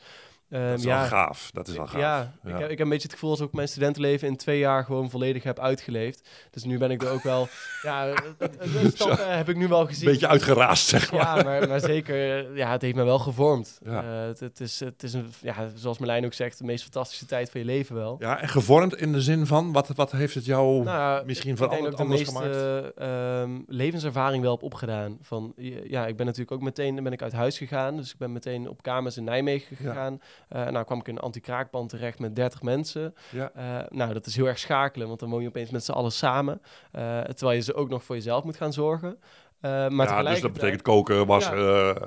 ehm, 0.50 0.69
dat 0.69 0.78
is 0.78 0.85
ja, 0.85 0.99
wel 0.99 1.07
gaaf, 1.09 1.50
dat 1.50 1.69
is 1.69 1.76
wel 1.76 1.87
gaaf. 1.87 2.00
ja, 2.00 2.33
Ik, 2.45 2.50
heb, 2.50 2.61
ik 2.62 2.69
heb 2.69 2.81
een 2.81 2.88
beetje 2.88 3.02
het 3.02 3.12
gevoel 3.12 3.31
alsof 3.31 3.47
ik 3.47 3.52
mijn 3.52 3.69
studentenleven 3.69 4.28
in 4.28 4.37
twee 4.37 4.59
jaar 4.59 4.85
gewoon 4.85 5.11
volledig 5.11 5.43
heb 5.43 5.59
uitgeleefd. 5.59 6.28
Dus 6.50 6.64
nu 6.64 6.78
ben 6.78 6.90
ik 6.90 7.02
er 7.02 7.11
ook 7.11 7.23
wel... 7.23 7.49
ja, 7.83 8.14
de 8.38 8.90
stappen 8.95 9.37
heb 9.37 9.49
ik 9.49 9.57
nu 9.57 9.69
wel 9.69 9.87
gezien. 9.87 10.09
Beetje 10.09 10.28
uitgeraasd, 10.28 10.87
zeg 10.88 11.12
maar. 11.12 11.21
Ja, 11.21 11.43
maar, 11.43 11.69
maar 11.69 11.81
zeker, 11.81 12.17
ja, 12.57 12.71
het 12.73 12.83
heeft 12.83 12.95
me 12.97 13.05
wel 13.05 13.19
gevormd. 13.19 13.78
Ja. 13.85 14.02
Eh, 14.02 14.26
het, 14.26 14.40
het 14.40 14.61
is, 14.61 14.81
het 14.81 15.02
is 15.02 15.12
een, 15.12 15.33
ja, 15.40 15.69
zoals 15.75 15.99
Marlijn 15.99 16.25
ook 16.25 16.33
zegt, 16.33 16.59
de 16.59 16.64
meest 16.64 16.83
fantastische 16.83 17.26
tijd 17.26 17.50
van 17.50 17.61
je 17.61 17.67
leven 17.67 17.95
wel. 17.95 18.17
Ja, 18.19 18.40
en 18.40 18.49
gevormd 18.49 18.97
in 18.97 19.12
de 19.12 19.21
zin 19.21 19.47
van, 19.47 19.73
wat, 19.73 19.88
wat 19.88 20.12
heeft 20.12 20.35
het 20.35 20.45
jou... 20.45 20.83
Nou, 20.83 21.26
misschien 21.26 21.57
van 21.57 21.69
denk 21.69 21.83
ander- 21.83 21.97
dat 21.97 22.00
ik 22.00 22.07
de 22.07 22.12
anders 22.14 22.47
meeste 22.47 22.93
ehm, 22.97 23.59
levenservaring 23.67 24.43
wel 24.43 24.52
heb 24.52 24.62
opgedaan. 24.62 25.19
Van, 25.23 25.52
ja, 25.85 26.07
ik 26.07 26.17
ben 26.17 26.26
natuurlijk 26.26 26.52
ook 26.52 26.62
meteen 26.62 27.02
ben 27.02 27.12
ik 27.12 27.23
uit 27.23 27.33
huis 27.33 27.59
gegaan. 27.59 27.97
Dus 27.97 28.11
ik 28.12 28.19
ben 28.19 28.33
meteen 28.33 28.69
op 28.69 28.83
kamers 28.83 29.17
in 29.17 29.25
Nijmegen 29.25 29.76
Ja. 29.81 30.12
Eh 30.49 30.66
nou 30.68 30.85
kwam 30.85 30.99
ik 31.00 31.09
in 31.09 31.16
een 31.16 31.23
anti-kraakpand 31.23 31.88
terecht 31.88 32.18
met 32.18 32.37
30 32.37 32.62
mensen. 32.62 33.14
Ja. 33.30 33.50
Eh, 33.54 33.64
nou, 33.88 34.12
dat 34.12 34.26
is 34.26 34.37
heel 34.37 34.47
erg 34.47 34.59
schakelen, 34.59 35.09
want 35.09 35.21
dan 35.21 35.30
woon 35.30 35.42
je 35.42 35.49
opeens 35.49 35.71
met 35.71 35.85
z'n 35.85 35.92
allen 35.92 36.12
samen. 36.12 36.61
Eh, 36.92 37.21
terwijl 37.21 37.57
je 37.57 37.62
ze 37.62 37.75
ook 37.75 37.88
nog 37.88 38.04
voor 38.04 38.14
jezelf 38.14 38.45
moet 38.45 38.57
gaan 38.57 38.73
zorgen. 38.73 39.18
Maar 39.61 39.90
ja, 40.09 40.23
dus 40.23 40.40
dat 40.40 40.52
betekent 40.52 40.83
koken, 40.83 41.26
wassen, 41.26 41.57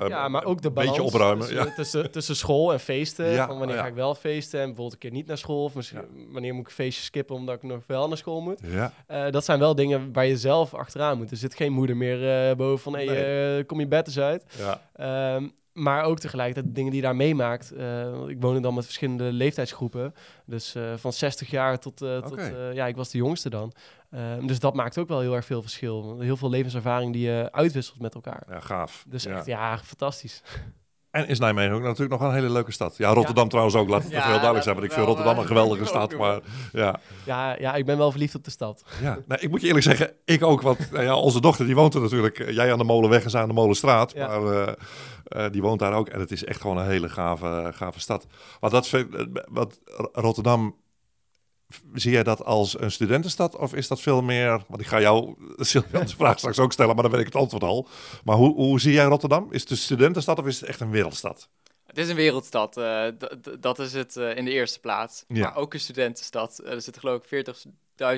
ja, 0.07 0.27
maar 0.27 0.43
ook 0.45 0.61
de 0.61 0.67
een 0.67 0.73
balans 0.73 0.97
beetje 0.97 1.13
opruimen. 1.15 1.47
tussen, 1.47 1.65
Ja. 1.65 1.73
tussen, 1.75 2.11
tussen 2.11 2.35
school 2.35 2.73
en 2.73 2.79
feesten. 2.79 3.25
Ja, 3.25 3.47
van 3.47 3.57
wanneer 3.57 3.75
ga 3.77 3.85
ik 3.85 3.93
wel 3.93 4.15
feesten 4.15 4.59
en 4.59 4.65
bijvoorbeeld 4.65 4.93
een 4.93 5.00
keer 5.00 5.11
niet 5.11 5.27
naar 5.27 5.38
school. 5.38 5.63
Of 5.63 5.75
misschien, 5.75 6.00
wanneer 6.31 6.51
moet 6.53 6.61
ik 6.61 6.67
een 6.67 6.73
feestje 6.73 7.03
skippen 7.03 7.35
omdat 7.35 7.55
ik 7.55 7.63
nog 7.63 7.83
wel 7.88 8.07
naar 8.07 8.17
school 8.17 8.41
moet. 8.41 8.59
Ja, 9.07 9.29
dat 9.31 9.45
zijn 9.45 9.59
wel 9.59 9.75
dingen 9.75 10.13
waar 10.13 10.25
je 10.25 10.38
zelf 10.38 10.73
achteraan 10.73 11.17
moet. 11.17 11.31
Er 11.31 11.38
zit 11.38 11.55
geen 11.55 11.71
moeder 11.73 11.97
meer 11.97 12.55
boven 12.55 12.79
van, 12.83 12.93
hey, 12.93 13.05
Nee. 13.05 13.63
kom 13.63 13.79
je 13.79 13.88
bed 13.88 14.07
eens 14.07 14.19
uit. 14.19 14.45
ja, 14.57 14.81
Ehm, 14.93 15.47
maar 15.81 16.03
ook 16.03 16.19
tegelijkertijd 16.19 16.75
dingen 16.75 16.91
die 16.91 17.01
je 17.01 17.05
daar 17.05 17.15
meemaakt. 17.15 17.73
Want 18.11 18.29
ik 18.29 18.41
woonde 18.41 18.59
dan 18.59 18.73
met 18.73 18.85
verschillende 18.85 19.31
leeftijdsgroepen. 19.31 20.13
Dus 20.45 20.75
eh, 20.75 20.93
van 20.95 21.13
60 21.13 21.50
jaar 21.50 21.79
tot... 21.79 22.01
eh, 22.01 22.17
tot 22.17 22.51
ja, 22.73 22.88
ik 22.88 22.95
was 22.95 23.09
de 23.09 23.17
jongste 23.17 23.50
dan. 23.50 23.73
Ehm, 24.09 24.47
dus 24.47 24.59
dat 24.59 24.73
maakt 24.73 24.97
ook 24.97 25.07
wel 25.07 25.19
heel 25.19 25.35
erg 25.35 25.45
veel 25.45 25.61
verschil. 25.61 26.19
Heel 26.19 26.38
veel 26.38 26.50
levenservaring 26.50 27.13
die 27.13 27.21
je 27.21 27.50
uitwisselt 27.51 28.00
met 28.00 28.15
elkaar. 28.15 28.43
ja, 28.50 28.59
gaaf. 28.59 29.05
Dus 29.07 29.23
ja. 29.23 29.35
echt, 29.35 29.45
ja, 29.45 29.77
fantastisch. 29.77 30.41
En 31.11 31.27
is 31.27 31.39
Nijmegen 31.39 31.75
ook 31.75 31.81
natuurlijk 31.81 32.21
nog 32.21 32.29
een 32.29 32.35
hele 32.35 32.49
leuke 32.49 32.71
stad. 32.71 32.97
Ja, 32.97 33.13
Rotterdam 33.13 33.49
trouwens 33.49 33.75
ook, 33.75 33.89
laat 33.89 34.03
het 34.03 34.11
Ja, 34.11 34.17
even 34.17 34.29
heel 34.29 34.35
duidelijk 34.35 34.63
zijn. 34.63 34.75
Want 34.75 34.87
ik 34.87 34.93
vind 34.93 35.05
Rotterdam 35.05 35.35
een 35.35 35.41
eh, 35.41 35.47
geweldige 35.47 35.81
ook 35.81 35.87
stad. 35.87 36.17
Maar 36.17 36.39
ja, 36.73 36.99
Ja, 37.25 37.55
ja, 37.59 37.73
ik 37.75 37.85
ben 37.85 37.97
wel 37.97 38.11
verliefd 38.11 38.35
op 38.35 38.43
de 38.43 38.49
stad. 38.51 38.83
ja. 39.01 39.17
Nee, 39.27 39.37
ik 39.39 39.49
moet 39.49 39.61
je 39.61 39.67
eerlijk 39.67 39.85
zeggen, 39.85 40.13
ik 40.25 40.43
ook. 40.43 40.61
Want 40.61 40.91
nou 40.91 41.03
ja, 41.03 41.15
onze 41.15 41.41
dochter 41.41 41.65
die 41.65 41.75
woont 41.75 41.93
er 41.93 42.01
natuurlijk. 42.01 42.39
eh, 42.39 42.53
Jij 42.53 42.71
aan 42.71 42.77
de 42.77 42.83
Molenweg 42.83 43.23
en 43.23 43.29
zij 43.29 43.41
aan 43.41 43.47
de 43.47 43.53
Molenstraat. 43.53 44.11
Ja. 44.11 44.27
Maar 44.39 44.53
eh, 44.67 44.73
eh, 45.23 45.51
die 45.51 45.61
woont 45.61 45.79
daar 45.79 45.93
ook. 45.93 46.07
En 46.07 46.19
het 46.19 46.31
is 46.31 46.43
echt 46.43 46.61
gewoon 46.61 46.77
een 46.77 46.85
hele 46.87 47.09
gave, 47.09 47.71
gave 47.73 47.99
stad. 47.99 48.27
Want 48.59 48.73
dat, 48.73 48.87
vind- 48.87 49.15
wat 49.49 49.79
Rotterdam... 50.13 50.75
Zie 51.93 52.11
jij 52.11 52.23
dat 52.23 52.45
als 52.45 52.79
een 52.79 52.91
studentenstad 52.91 53.57
of 53.57 53.73
is 53.73 53.87
dat 53.87 54.01
veel 54.01 54.21
meer... 54.21 54.63
Want 54.67 54.81
ik 54.81 54.87
ga 54.87 54.99
jou 55.01 55.35
Sylvian's 55.57 56.13
vraag 56.13 56.37
straks 56.37 56.59
ook 56.59 56.71
stellen, 56.71 56.93
maar 56.93 57.03
dan 57.03 57.11
weet 57.11 57.21
ik 57.21 57.33
het 57.33 57.41
antwoord 57.41 57.63
al. 57.63 57.87
Maar 58.23 58.35
hoe, 58.35 58.53
hoe 58.53 58.79
zie 58.79 58.93
jij 58.93 59.05
Rotterdam? 59.05 59.47
Is 59.49 59.61
het 59.61 59.69
een 59.69 59.77
studentenstad 59.77 60.39
of 60.39 60.45
is 60.45 60.59
het 60.59 60.69
echt 60.69 60.79
een 60.79 60.91
wereldstad? 60.91 61.49
Het 61.91 62.00
is 62.00 62.10
een 62.10 62.15
wereldstad, 62.15 62.77
eh, 62.77 63.05
dat 63.60 63.79
is 63.79 63.93
het 63.93 64.17
eh, 64.17 64.36
in 64.38 64.45
de 64.45 64.51
eerste 64.51 64.79
plaats. 64.79 65.25
Ja. 65.27 65.41
Maar 65.43 65.55
ook 65.55 65.74
een 65.74 65.79
studentenstad. 65.79 66.60
Eh, 66.60 66.71
er 66.74 66.81
zitten 66.81 67.01
geloof 67.01 67.24
ik 67.31 67.45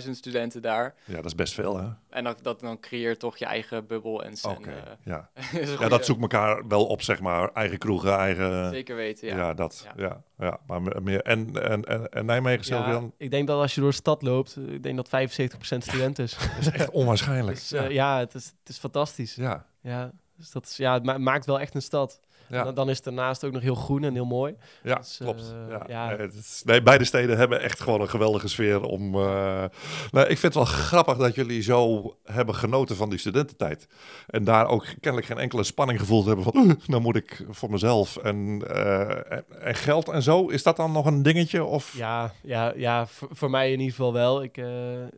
40.000 0.05 0.09
studenten 0.15 0.61
daar. 0.61 0.95
Ja, 1.05 1.15
dat 1.15 1.25
is 1.25 1.35
best 1.35 1.53
veel, 1.53 1.77
hè? 1.77 1.87
En 2.09 2.23
dat, 2.23 2.39
dat 2.41 2.59
dan 2.59 2.79
creëert 2.79 3.19
toch 3.19 3.37
je 3.37 3.45
eigen 3.45 3.87
bubbel 3.87 4.23
en 4.23 4.33
Oké, 4.43 4.69
en, 4.69 4.75
eh, 4.85 4.91
ja. 5.03 5.29
Ja, 5.79 5.87
dat 5.89 6.05
zoekt 6.05 6.21
elkaar 6.21 6.67
wel 6.67 6.85
op, 6.85 7.01
zeg 7.01 7.19
maar. 7.19 7.51
Eigen 7.51 7.77
kroegen, 7.77 8.17
eigen... 8.17 8.69
Zeker 8.69 8.95
weten, 8.95 9.27
Ja, 9.27 9.35
ja. 9.37 9.53
dat. 9.53 9.85
Ja. 9.95 10.03
Ja. 10.03 10.23
Ja, 10.37 10.59
maar 10.67 10.81
me- 10.81 10.99
meer... 11.01 11.21
En, 11.21 11.63
en, 11.69 11.83
en, 11.85 12.09
en 12.09 12.25
Nijmegen, 12.25 12.65
Sylvian? 12.65 13.03
Ja, 13.03 13.09
ik 13.17 13.31
denk 13.31 13.47
dat 13.47 13.61
als 13.61 13.75
je 13.75 13.81
door 13.81 13.89
de 13.89 13.95
stad 13.95 14.21
loopt, 14.21 14.57
ik 14.57 14.83
denk 14.83 14.95
dat 14.95 15.07
75% 15.07 15.77
student 15.77 16.19
is. 16.19 16.31
Dat 16.37 16.57
is 16.59 16.69
echt 16.69 16.89
onwaarschijnlijk. 16.89 17.57
Dus 17.57 17.69
ja. 17.69 17.83
eh, 17.83 17.91
ja, 17.91 18.19
het 18.19 18.33
is, 18.33 18.45
het 18.45 18.69
is 18.69 18.77
fantastisch. 18.77 19.35
ja. 19.35 19.65
Ja, 19.81 20.11
dus 20.37 20.51
dat 20.51 20.65
is, 20.65 20.77
ja, 20.77 20.93
het 20.93 21.03
ma- 21.03 21.17
maakt 21.17 21.45
wel 21.45 21.59
echt 21.59 21.75
een 21.75 21.81
stad. 21.81 22.19
Ja. 22.53 22.63
Dan, 22.63 22.73
dan 22.73 22.89
is 22.89 22.95
het 22.95 23.05
daarnaast 23.05 23.43
ook 23.43 23.51
nog 23.51 23.61
heel 23.61 23.75
groen 23.75 24.03
en 24.03 24.13
heel 24.13 24.25
mooi. 24.25 24.55
Ja, 24.83 24.95
Dus, 24.95 25.17
klopt. 25.21 25.53
eh, 25.69 25.77
ja. 25.87 26.17
Nee, 26.63 26.81
beide 26.81 27.03
steden 27.03 27.37
hebben 27.37 27.61
echt 27.61 27.79
gewoon 27.79 28.01
een 28.01 28.09
geweldige 28.09 28.47
sfeer 28.47 28.81
om... 28.81 29.15
eh, 29.15 29.63
nou, 30.11 30.27
ik 30.27 30.37
vind 30.37 30.41
het 30.41 30.53
wel 30.53 30.65
grappig 30.65 31.17
dat 31.17 31.35
jullie 31.35 31.61
zo 31.61 32.13
hebben 32.23 32.55
genoten 32.55 32.95
van 32.95 33.09
die 33.09 33.19
studententijd. 33.19 33.87
En 34.27 34.43
daar 34.43 34.67
ook 34.67 34.85
kennelijk 34.99 35.25
geen 35.31 35.37
enkele 35.37 35.63
spanning 35.63 35.99
gevoeld 35.99 36.25
hebben 36.25 36.43
van... 36.43 36.55
"Oeh, 36.55 36.73
nou 36.87 37.01
moet 37.01 37.15
ik 37.15 37.45
voor 37.49 37.69
mezelf 37.71 38.17
en, 38.17 38.63
eh, 38.67 39.31
en, 39.31 39.43
en 39.59 39.75
geld 39.75 40.09
en 40.09 40.21
zo. 40.23 40.47
Is 40.47 40.63
dat 40.63 40.75
dan 40.75 40.91
nog 40.91 41.05
een 41.05 41.23
dingetje? 41.23 41.63
Of 41.63 41.93
Ja, 41.97 42.31
ja, 42.43 42.73
ja 42.75 43.07
voor, 43.07 43.27
voor 43.31 43.49
mij 43.49 43.65
in 43.71 43.79
ieder 43.79 43.95
geval 43.95 44.13
wel. 44.13 44.43
Ik, 44.43 44.57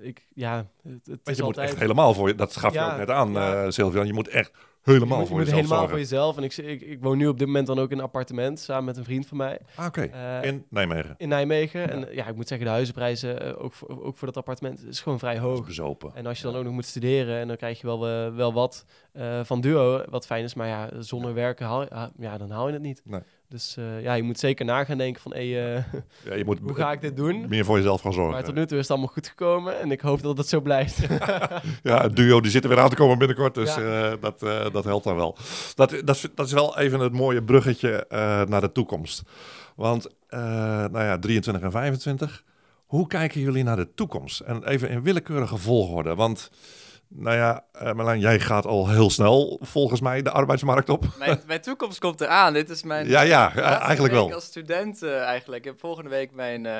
ik, 0.01 0.25
ja, 0.35 0.65
het, 0.83 0.99
het 1.05 1.19
je 1.23 1.31
moet 1.31 1.41
altijd... 1.41 1.69
echt 1.69 1.79
helemaal 1.79 2.13
voor 2.13 2.27
je... 2.27 2.35
Dat 2.35 2.55
gaf 2.55 2.73
je 2.73 2.81
ook 2.81 2.97
net 2.97 3.09
aan, 3.09 3.73
Sylvian. 3.73 4.07
Je 4.07 4.13
moet 4.13 4.27
echt 4.27 4.51
helemaal 4.93 5.07
je 5.07 5.15
moet, 5.15 5.27
je 5.27 5.27
voor 5.33 5.39
jezelf 5.39 5.55
helemaal 5.55 5.77
zorgen. 5.77 5.89
voor 5.89 5.99
jezelf. 5.99 6.37
En 6.37 6.43
ik, 6.43 6.57
ik, 6.57 6.81
ik 6.81 7.01
woon 7.01 7.17
nu 7.17 7.27
op 7.27 7.37
dit 7.37 7.47
moment 7.47 7.67
dan 7.67 7.79
ook 7.79 7.91
in 7.91 7.97
een 7.97 8.03
appartement 8.03 8.59
samen 8.59 8.83
met 8.85 8.97
een 8.97 9.03
vriend 9.03 9.27
van 9.27 9.37
mij 9.37 9.59
Ah, 9.75 9.85
Oké, 9.85 10.01
eh, 10.01 10.43
in 10.43 10.65
Nijmegen. 10.69 11.15
in 11.17 11.27
Nijmegen. 11.29 11.89
En 11.89 12.07
ja, 12.11 12.27
ik 12.27 12.35
moet 12.35 12.47
zeggen, 12.47 12.67
de 12.67 12.73
huizenprijzen, 12.73 13.41
eh, 13.41 13.63
ook, 13.63 13.73
voor, 13.73 14.03
ook 14.03 14.17
voor 14.17 14.27
dat 14.27 14.37
appartement, 14.37 14.85
is 14.87 14.99
gewoon 15.01 15.19
vrij 15.19 15.39
hoog. 15.39 15.65
bezopen. 15.65 16.11
En 16.15 16.25
als 16.25 16.37
je 16.37 16.43
dan 16.43 16.55
ook 16.55 16.63
nog 16.63 16.73
moet 16.73 16.85
studeren 16.85 17.39
en 17.39 17.47
dan 17.47 17.57
krijg 17.57 17.81
je 17.81 17.87
wel, 17.87 18.07
eh, 18.07 18.35
wel 18.35 18.53
wat 18.53 18.85
eh, 19.11 19.39
van 19.43 19.61
duo, 19.61 20.03
wat 20.09 20.25
fijn 20.25 20.43
is. 20.43 20.53
Maar 20.53 20.67
ja, 20.67 20.89
zonder 20.99 21.33
werken, 21.33 21.65
haal, 21.65 22.11
ja, 22.19 22.37
dan 22.37 22.49
haal 22.51 22.67
je 22.67 22.73
het 22.73 22.81
niet. 22.81 23.01
Nee. 23.05 23.21
Dus 23.49 23.75
eh, 23.77 24.01
ja, 24.01 24.13
je 24.13 24.23
moet 24.23 24.39
zeker 24.39 24.65
na 24.65 24.83
gaan 24.83 24.97
denken 24.97 25.21
van, 25.21 25.31
hey, 25.33 25.75
eh, 25.75 25.83
Ja, 26.25 26.33
je 26.35 26.45
moet 26.49 26.59
hoe 26.61 26.73
ga 26.75 26.91
ik 26.91 27.01
dit 27.01 27.15
doen? 27.15 27.45
meer 27.49 27.65
voor 27.65 27.77
jezelf 27.77 28.01
gaan 28.01 28.13
zorgen. 28.13 28.33
Maar 28.33 28.43
tot 28.43 28.55
nu 28.55 28.65
toe 28.65 28.75
is 28.77 28.81
het 28.83 28.91
allemaal 28.91 29.13
goed 29.13 29.27
gekomen 29.27 29.79
en 29.79 29.91
ik 29.91 30.01
hoop 30.01 30.21
dat 30.21 30.37
het 30.37 30.47
zo 30.47 30.61
blijft. 30.61 30.97
Ja, 31.83 32.01
het 32.01 32.15
duo 32.15 32.41
die 32.41 32.51
zit 32.51 32.63
er 32.63 32.69
weer 32.69 32.79
aan 32.79 32.89
te 32.89 32.95
komen 32.95 33.17
binnenkort, 33.17 33.53
dus 33.55 33.75
Ja. 33.75 34.11
eh, 34.11 34.13
dat, 34.21 34.39
dat 34.73 34.83
helpt 34.83 35.03
dan 35.03 35.15
wel. 35.15 35.37
Dat, 35.75 35.89
dat, 36.03 36.15
is- 36.15 36.27
dat 36.35 36.45
is 36.45 36.51
wel 36.53 36.77
even 36.77 36.99
het 36.99 37.13
mooie 37.13 37.43
bruggetje 37.43 38.05
naar 38.49 38.61
de 38.61 38.71
toekomst. 38.71 39.21
Want, 39.75 40.07
nou 40.29 40.99
ja, 41.03 41.19
23 41.19 41.63
en 41.63 41.71
25. 41.71 42.43
Hoe 42.85 43.07
kijken 43.07 43.41
jullie 43.41 43.63
naar 43.63 43.75
de 43.75 43.93
toekomst? 43.93 44.39
En 44.39 44.63
even 44.67 44.89
in 44.89 45.01
willekeurige 45.03 45.57
volgorde. 45.57 46.15
Want, 46.15 46.51
nou 47.17 47.35
ja, 47.35 47.63
eh 47.71 47.93
Marlijn, 47.93 48.19
jij 48.19 48.39
gaat 48.39 48.65
al 48.65 48.89
heel 48.89 49.09
snel 49.09 49.59
volgens 49.61 50.01
mij 50.01 50.21
de 50.21 50.31
arbeidsmarkt 50.31 50.89
op. 50.89 51.05
Mijn, 51.19 51.41
mijn 51.47 51.61
toekomst 51.61 51.99
komt 51.99 52.21
eraan. 52.21 52.53
Dit 52.53 52.69
is 52.69 52.83
mijn 52.83 53.07
Ja, 53.07 53.21
ja, 53.21 53.41
laatste 53.41 53.61
eigenlijk 53.61 54.13
wel. 54.13 54.33
als 54.33 54.43
student 54.45 55.01
eh, 55.03 55.21
eigenlijk. 55.23 55.63
Ik 55.65 55.71
heb 55.71 55.79
volgende 55.79 56.09
week 56.09 56.31
mijn 56.31 56.65
eh, 56.65 56.71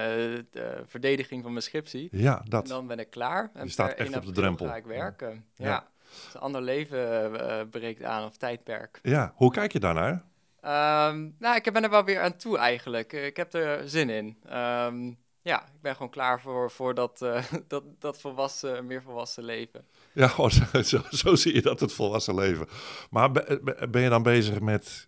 de 0.51 0.83
verdediging 0.87 1.41
van 1.43 1.51
mijn 1.51 1.63
scriptie. 1.63 2.07
Ja, 2.11 2.37
En 2.37 2.49
dat. 2.49 2.67
dan 2.67 2.87
ben 2.87 2.99
ik 2.99 3.09
klaar. 3.09 3.51
En 3.53 3.65
Je 3.65 3.71
staat 3.71 3.89
echt 3.93 4.09
1 4.09 4.17
op 4.17 4.25
de 4.25 4.31
drempel. 4.31 4.65
ga 4.65 4.75
ik 4.75 4.85
werken. 4.85 5.45
Ja. 5.55 5.67
Ja. 5.69 5.87
Dus 6.23 6.33
een 6.33 6.39
ander 6.41 6.61
leven 6.61 7.39
eh, 7.49 7.61
breekt 7.71 8.03
aan, 8.03 8.25
of 8.25 8.37
tijdperk. 8.37 8.99
Ja, 9.03 9.33
hoe 9.35 9.51
kijk 9.51 9.71
je 9.73 9.79
daarnaar? 9.79 10.23
Ehm, 10.61 11.29
nou, 11.39 11.55
ik 11.55 11.73
ben 11.73 11.83
er 11.83 11.89
wel 11.89 12.03
weer 12.03 12.21
aan 12.21 12.35
toe 12.37 12.57
eigenlijk. 12.57 13.13
Eh, 13.13 13.25
Ik 13.25 13.37
heb 13.37 13.53
er 13.53 13.89
zin 13.89 14.09
in. 14.09 14.37
Ehm, 14.49 15.11
ja, 15.45 15.61
ik 15.65 15.81
ben 15.81 15.93
gewoon 15.93 16.09
klaar 16.09 16.41
voor, 16.41 16.71
voor 16.71 16.93
dat, 16.93 17.21
eh, 17.21 17.43
dat, 17.67 17.83
dat 17.99 18.19
volwassen, 18.21 18.85
meer 18.85 19.01
volwassen 19.01 19.43
leven. 19.43 19.85
Ja, 20.13 20.33
oh, 20.37 20.49
zo, 20.73 20.81
zo, 20.81 21.01
zo 21.09 21.35
zie 21.35 21.53
je 21.53 21.61
dat, 21.61 21.79
het 21.79 21.93
volwassen 21.93 22.35
leven. 22.35 22.67
Maar 23.09 23.31
be- 23.31 23.59
be- 23.63 23.87
ben 23.89 24.01
je 24.01 24.09
dan 24.09 24.23
bezig 24.23 24.59
met 24.59 25.07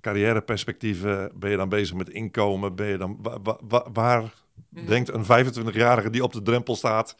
carrièreperspectieven? 0.00 1.30
Ben 1.34 1.50
je 1.50 1.56
dan 1.56 1.68
bezig 1.68 1.96
met 1.96 2.08
inkomen? 2.08 2.74
Ben 2.74 2.86
je 2.86 2.96
dan, 2.98 3.18
wa- 3.22 3.40
wa- 3.42 3.58
wa- 3.68 3.86
waar 3.92 4.32
Mhm. 4.68 4.86
denkt 4.86 5.08
een 5.08 5.24
25-jarige 5.24 6.10
die 6.10 6.22
op 6.22 6.32
de 6.32 6.42
drempel 6.42 6.76
staat, 6.76 7.16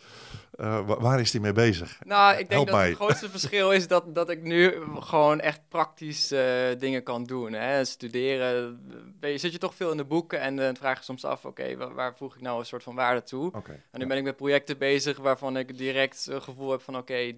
eh, 0.60 0.86
wa- 0.86 1.00
waar 1.00 1.20
is 1.20 1.30
die 1.30 1.40
mee 1.40 1.52
bezig? 1.52 1.98
Nou, 2.06 2.30
ik 2.32 2.36
denk 2.38 2.50
Help 2.50 2.66
dat 2.66 2.76
mij. 2.76 2.86
het 2.88 2.96
grootste 2.96 3.30
verschil 3.36 3.72
is 3.72 3.88
dat, 3.88 4.14
dat 4.14 4.30
ik 4.30 4.42
nu 4.42 4.74
gewoon 4.98 5.40
echt 5.40 5.60
praktisch 5.68 6.30
eh, 6.32 6.44
dingen 6.78 7.02
kan 7.02 7.24
doen. 7.24 7.52
Hè? 7.52 7.84
Studeren, 7.84 8.80
ben 9.20 9.30
je, 9.30 9.38
zit 9.38 9.52
je 9.52 9.58
toch 9.58 9.74
veel 9.74 9.90
in 9.90 9.96
de 9.96 10.04
boeken 10.04 10.40
en 10.40 10.56
dan 10.56 10.76
vraag 10.76 10.98
je 10.98 11.04
soms 11.04 11.24
af, 11.24 11.44
oké, 11.44 11.76
wa- 11.76 11.92
waar 11.92 12.16
voeg 12.16 12.34
ik 12.34 12.40
nou 12.40 12.58
een 12.58 12.66
soort 12.66 12.82
van 12.82 12.94
waarde 12.94 13.22
toe? 13.22 13.52
En 13.90 14.00
nu 14.00 14.06
ben 14.06 14.16
ik 14.16 14.22
met 14.24 14.36
projecten 14.36 14.78
bezig 14.78 15.18
waarvan 15.18 15.56
ik 15.56 15.78
direct 15.78 16.26
een 16.30 16.42
gevoel 16.42 16.70
heb 16.70 16.82
van, 16.82 16.96
oké, 16.96 17.32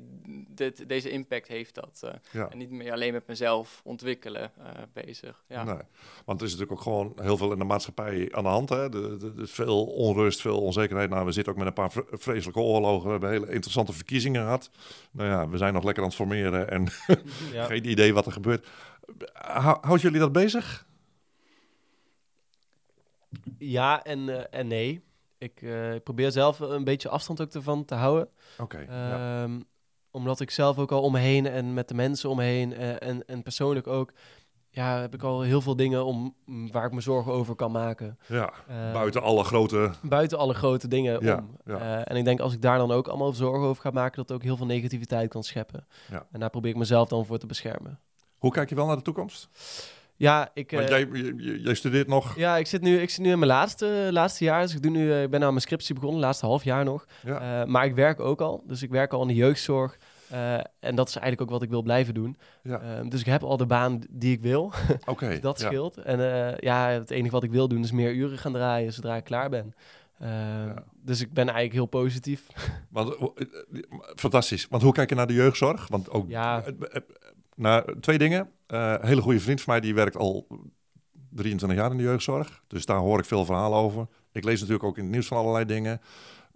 dit, 0.49 0.89
deze 0.89 1.11
impact 1.11 1.49
heeft 1.49 1.75
dat. 1.75 2.01
eh. 2.05 2.11
Ja. 2.31 2.49
En 2.51 2.59
niet 2.59 2.71
meer 2.71 2.93
alleen 2.93 3.13
met 3.13 3.27
mezelf 3.27 3.81
ontwikkelen 3.85 4.43
eh, 4.59 4.65
bezig. 4.93 5.43
Ja. 5.49 5.65
Nee. 5.65 5.77
Want 6.25 6.41
er 6.41 6.47
is 6.47 6.53
natuurlijk 6.53 6.79
ook 6.79 6.85
gewoon 6.85 7.13
heel 7.21 7.37
veel 7.37 7.53
in 7.53 7.59
de 7.59 7.65
maatschappij 7.65 8.29
aan 8.33 8.43
de 8.43 8.49
hand. 8.49 8.69
Hè? 8.69 8.89
De, 8.89 9.17
de, 9.17 9.35
de- 9.35 9.47
veel 9.47 9.85
onrust, 9.87 10.41
veel 10.41 10.61
onzekerheid. 10.61 11.11
Nou, 11.11 11.25
we 11.25 11.33
zitten 11.33 11.53
ook 11.53 11.59
met 11.59 11.67
een 11.69 11.73
paar 11.73 11.91
vre- 11.91 12.05
vreselijke 12.11 12.61
oorlogen. 12.61 13.12
We 13.21 13.27
hebben 13.27 13.43
hele 13.43 13.55
interessante 13.55 13.93
verkiezingen 13.93 14.43
gehad. 14.43 14.71
Nou 15.11 15.29
ja, 15.29 15.49
we 15.49 15.57
zijn 15.57 15.73
nog 15.75 15.85
lekker 15.85 16.03
aan 16.03 16.09
het 16.09 16.19
formeren 16.19 16.71
en 16.71 16.87
ja. 17.53 17.65
geen 17.65 17.89
idee 17.91 18.15
wat 18.15 18.27
er 18.27 18.33
gebeurt. 18.33 18.69
Hou- 19.33 19.79
Houdt 19.81 20.03
jullie 20.03 20.19
dat 20.19 20.33
bezig? 20.33 20.87
ja 23.59 24.05
en, 24.05 24.29
eh, 24.29 24.59
en 24.61 24.67
nee. 24.67 25.03
Ik 25.39 25.63
eh, 25.63 25.95
ik 25.95 26.03
probeer 26.03 26.31
zelf 26.31 26.59
een 26.61 26.85
beetje 26.85 27.09
afstand 27.09 27.41
ook 27.41 27.53
ervan 27.53 27.85
te 27.85 27.95
houden. 27.95 28.29
Oké. 28.59 28.79
ja. 28.79 29.43
Ehm, 29.43 29.61
Omdat 30.11 30.41
ik 30.41 30.51
zelf 30.51 30.79
ook 30.79 30.93
al 30.93 31.03
om 31.03 31.13
me 31.13 31.19
heen 31.19 31.47
en 31.47 31.75
met 31.75 31.89
de 31.89 31.95
mensen 31.95 32.31
om 32.31 32.37
me 32.37 32.43
heen 32.43 32.73
eh, 32.73 33.09
en, 33.09 33.25
en 33.27 33.43
persoonlijk 33.43 33.87
ook... 33.87 34.13
Ja, 34.75 35.01
heb 35.01 35.15
ik 35.15 35.23
al 35.23 35.41
heel 35.43 35.61
veel 35.61 35.77
dingen 35.77 36.05
om, 36.05 36.35
m, 36.45 36.67
waar 36.71 36.87
ik 36.87 36.93
me 36.93 37.01
zorgen 37.01 37.33
over 37.33 37.55
kan 37.55 37.73
maken. 37.73 38.19
ja. 38.27 38.53
Eh, 38.69 38.93
Buiten 38.93 39.23
alle 39.23 39.45
grote... 39.45 39.91
buiten 40.03 40.39
alle 40.39 40.55
grote 40.55 40.89
dingen 40.89 41.25
Ja, 41.25 41.37
om. 41.37 41.57
ja. 41.65 41.79
Eh, 41.79 42.11
en 42.11 42.17
ik 42.17 42.25
denk 42.25 42.41
als 42.41 42.53
ik 42.53 42.63
daar 42.63 42.79
dan 42.79 42.91
ook 42.93 43.09
allemaal 43.09 43.33
zorgen 43.33 43.69
over 43.69 43.83
ga 43.83 43.91
maken, 43.91 44.17
dat 44.17 44.29
het 44.29 44.37
ook 44.37 44.43
heel 44.43 44.57
veel 44.57 44.67
negativiteit 44.67 45.31
kan 45.31 45.43
scheppen. 45.43 45.87
Ja. 46.11 46.27
En 46.33 46.41
daar 46.41 46.51
probeer 46.51 46.71
ik 46.71 46.77
mezelf 46.77 47.09
dan 47.09 47.27
voor 47.27 47.39
te 47.39 47.47
beschermen. 47.47 47.99
Hoe 48.39 48.51
kijk 48.53 48.69
je 48.69 48.75
wel 48.75 48.87
naar 48.87 48.97
de 48.97 49.03
toekomst? 49.03 49.49
Ja, 50.17 50.51
ik, 50.55 50.71
Want 50.71 50.91
eh, 50.91 50.99
jij, 51.13 51.33
jij 51.59 51.75
studeert 51.75 52.09
nog. 52.09 52.37
ja, 52.37 52.57
ik, 52.57 52.67
zit 52.67 52.83
nu, 52.83 52.99
ik 53.01 53.11
zit 53.11 53.25
nu 53.25 53.31
in 53.31 53.39
mijn 53.39 53.51
laatste, 53.51 54.09
laatste 54.11 54.45
jaar. 54.45 54.63
Dus 54.63 54.75
ik, 54.75 54.83
doe 54.83 54.91
nu, 54.91 55.15
ik 55.23 55.31
ben 55.31 55.43
aan 55.43 55.49
mijn 55.49 55.61
scriptie 55.61 55.95
begonnen, 55.95 56.21
laatste 56.21 56.47
half 56.47 56.65
jaar 56.65 56.85
nog. 56.85 57.07
Ja. 57.27 57.65
Maar 57.67 57.85
ik 57.85 57.95
werk 57.95 58.21
ook 58.21 58.41
al. 58.41 58.63
Dus 58.67 58.83
ik 58.83 58.91
werk 58.91 59.13
al 59.13 59.23
in 59.23 59.29
de 59.29 59.35
jeugdzorg. 59.35 59.99
Eh, 60.33 60.55
en 60.81 60.95
dat 60.95 61.09
is 61.09 61.17
eigenlijk 61.17 61.41
ook 61.41 61.51
wat 61.51 61.63
ik 61.63 61.71
wil 61.71 61.83
blijven 61.83 62.15
doen. 62.15 62.37
Ja. 62.63 62.81
Eh, 62.81 63.09
dus 63.09 63.21
ik 63.21 63.27
heb 63.27 63.43
al 63.43 63.57
de 63.57 63.67
baan 63.67 64.01
die 64.11 64.33
ik 64.33 64.43
wil. 64.43 64.73
Oké. 65.05 65.39
dat 65.41 65.61
ja. 65.61 65.67
scheelt. 65.67 65.97
En 65.97 66.49
eh, 66.51 66.59
ja, 66.59 66.89
het 66.89 67.11
enige 67.11 67.33
wat 67.33 67.43
ik 67.43 67.51
wil 67.51 67.69
doen 67.69 67.83
is 67.83 67.93
meer 67.93 68.13
uren 68.15 68.39
gaan 68.39 68.53
draaien 68.53 68.93
zodra 68.93 69.17
ik 69.17 69.25
klaar 69.25 69.51
ben. 69.51 69.75
Eh, 70.19 70.31
Dus 71.03 71.21
ik 71.21 71.33
ben 71.33 71.45
eigenlijk 71.45 71.73
heel 71.75 72.01
positief. 72.03 72.47
Want, 72.91 73.15
eh, 73.17 73.25
fantastisch. 74.15 74.67
Want 74.71 74.83
hoe 74.83 74.93
kijk 74.93 75.09
je 75.09 75.15
naar 75.15 75.27
de 75.27 75.35
jeugdzorg? 75.35 75.89
Want 75.89 76.11
ook 76.11 76.29
Ja. 76.29 76.65
nou, 77.57 78.01
twee 78.01 78.19
dingen. 78.19 78.51
Een 78.67 79.07
hele 79.07 79.23
goede 79.23 79.41
vriend 79.41 79.61
van 79.61 79.73
mij 79.73 79.83
die 79.83 79.95
werkt 79.95 80.17
al 80.17 80.47
23 81.31 81.79
jaar 81.79 81.91
in 81.91 81.97
de 81.97 82.03
jeugdzorg. 82.03 82.63
Dus 82.67 82.87
daar 82.87 82.99
hoor 82.99 83.19
ik 83.19 83.25
veel 83.25 83.45
verhalen 83.45 83.79
over. 83.79 84.07
Ik 84.33 84.45
lees 84.45 84.59
natuurlijk 84.59 84.85
ook 84.85 84.97
in 84.97 85.03
het 85.03 85.13
nieuws 85.13 85.27
van 85.27 85.37
allerlei 85.37 85.65
dingen. 85.65 86.01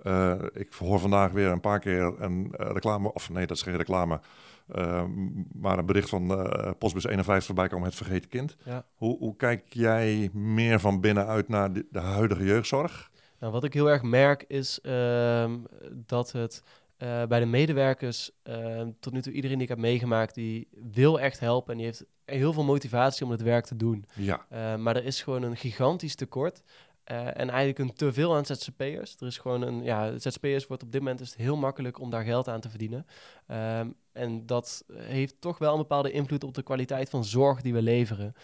Eh, 0.07 0.35
ik 0.53 0.73
hoor 0.73 0.99
vandaag 0.99 1.31
weer 1.31 1.49
een 1.49 1.61
paar 1.61 1.79
keer 1.79 2.15
een 2.21 2.55
eh, 2.57 2.71
reclame, 2.73 3.13
of 3.13 3.31
nee, 3.31 3.47
dat 3.47 3.57
is 3.57 3.63
geen 3.63 3.77
reclame, 3.77 4.21
eh, 4.69 5.05
maar 5.53 5.79
een 5.79 5.87
bericht 5.87 6.09
van 6.09 6.49
Postbus 6.79 7.05
51 7.05 7.47
voorbij 7.47 7.69
komen, 7.69 7.87
het 7.87 7.97
vergeten 7.97 8.29
kind. 8.29 8.57
Ja. 8.65 8.85
Hoe, 8.95 9.19
hoe 9.19 9.37
kijk 9.37 9.63
jij 9.69 10.31
meer 10.33 10.81
van 10.81 11.01
binnenuit 11.01 11.49
naar 11.49 11.73
de, 11.73 11.87
de 11.91 11.99
huidige 11.99 12.45
jeugdzorg? 12.45 13.11
Nou, 13.41 13.53
wat 13.53 13.65
ik 13.65 13.73
heel 13.73 13.91
erg 13.91 14.03
merk 14.03 14.45
is 14.49 14.81
ehm, 14.81 15.57
dat 15.93 16.33
het 16.33 16.63
bij 16.99 17.39
de 17.41 17.47
medewerkers, 17.47 18.31
ehm, 18.43 18.91
tot 19.01 19.13
nu 19.13 19.23
toe 19.23 19.33
iedereen 19.33 19.57
die 19.57 19.67
ik 19.67 19.73
heb 19.73 19.79
meegemaakt, 19.79 20.35
die 20.35 20.69
wil 20.93 21.21
echt 21.21 21.41
helpen 21.41 21.71
en 21.71 21.77
die 21.77 21.87
heeft 21.87 22.05
heel 22.25 22.53
veel 22.53 22.65
motivatie 22.65 23.25
om 23.25 23.31
het 23.31 23.43
werk 23.43 23.65
te 23.65 23.77
doen. 23.77 24.05
Ja, 24.15 24.47
maar 24.77 24.97
er 24.97 25.05
is 25.05 25.23
gewoon 25.23 25.43
een 25.43 25.57
gigantisch 25.57 26.15
tekort. 26.15 26.63
Eh, 27.07 27.27
en 27.27 27.51
eigenlijk 27.51 27.79
een 27.79 27.95
teveel 27.95 28.37
aan 28.37 28.47
ZZP'ers. 28.47 29.17
Er 29.21 29.27
is 29.27 29.39
gewoon 29.39 29.63
een, 29.63 29.83
ja, 29.83 30.19
ZZP'ers 30.19 30.67
wordt 30.67 30.83
op 30.83 30.93
dit 30.93 31.01
moment 31.01 31.21
is 31.21 31.35
heel 31.35 31.57
makkelijk 31.57 32.01
om 32.01 32.11
daar 32.11 32.25
geld 32.25 32.49
aan 32.49 32.61
te 32.61 32.69
verdienen. 32.69 33.07
Ehm, 33.47 33.91
en 34.17 34.47
dat 34.47 34.85
heeft 34.93 35.35
toch 35.41 35.59
wel 35.59 35.73
een 35.73 35.79
bepaalde 35.79 36.11
invloed 36.11 36.45
op 36.45 36.55
de 36.55 36.63
kwaliteit 36.63 37.11
van 37.11 37.25
zorg 37.25 37.61
die 37.61 37.73
we 37.73 37.83
leveren. 37.83 38.35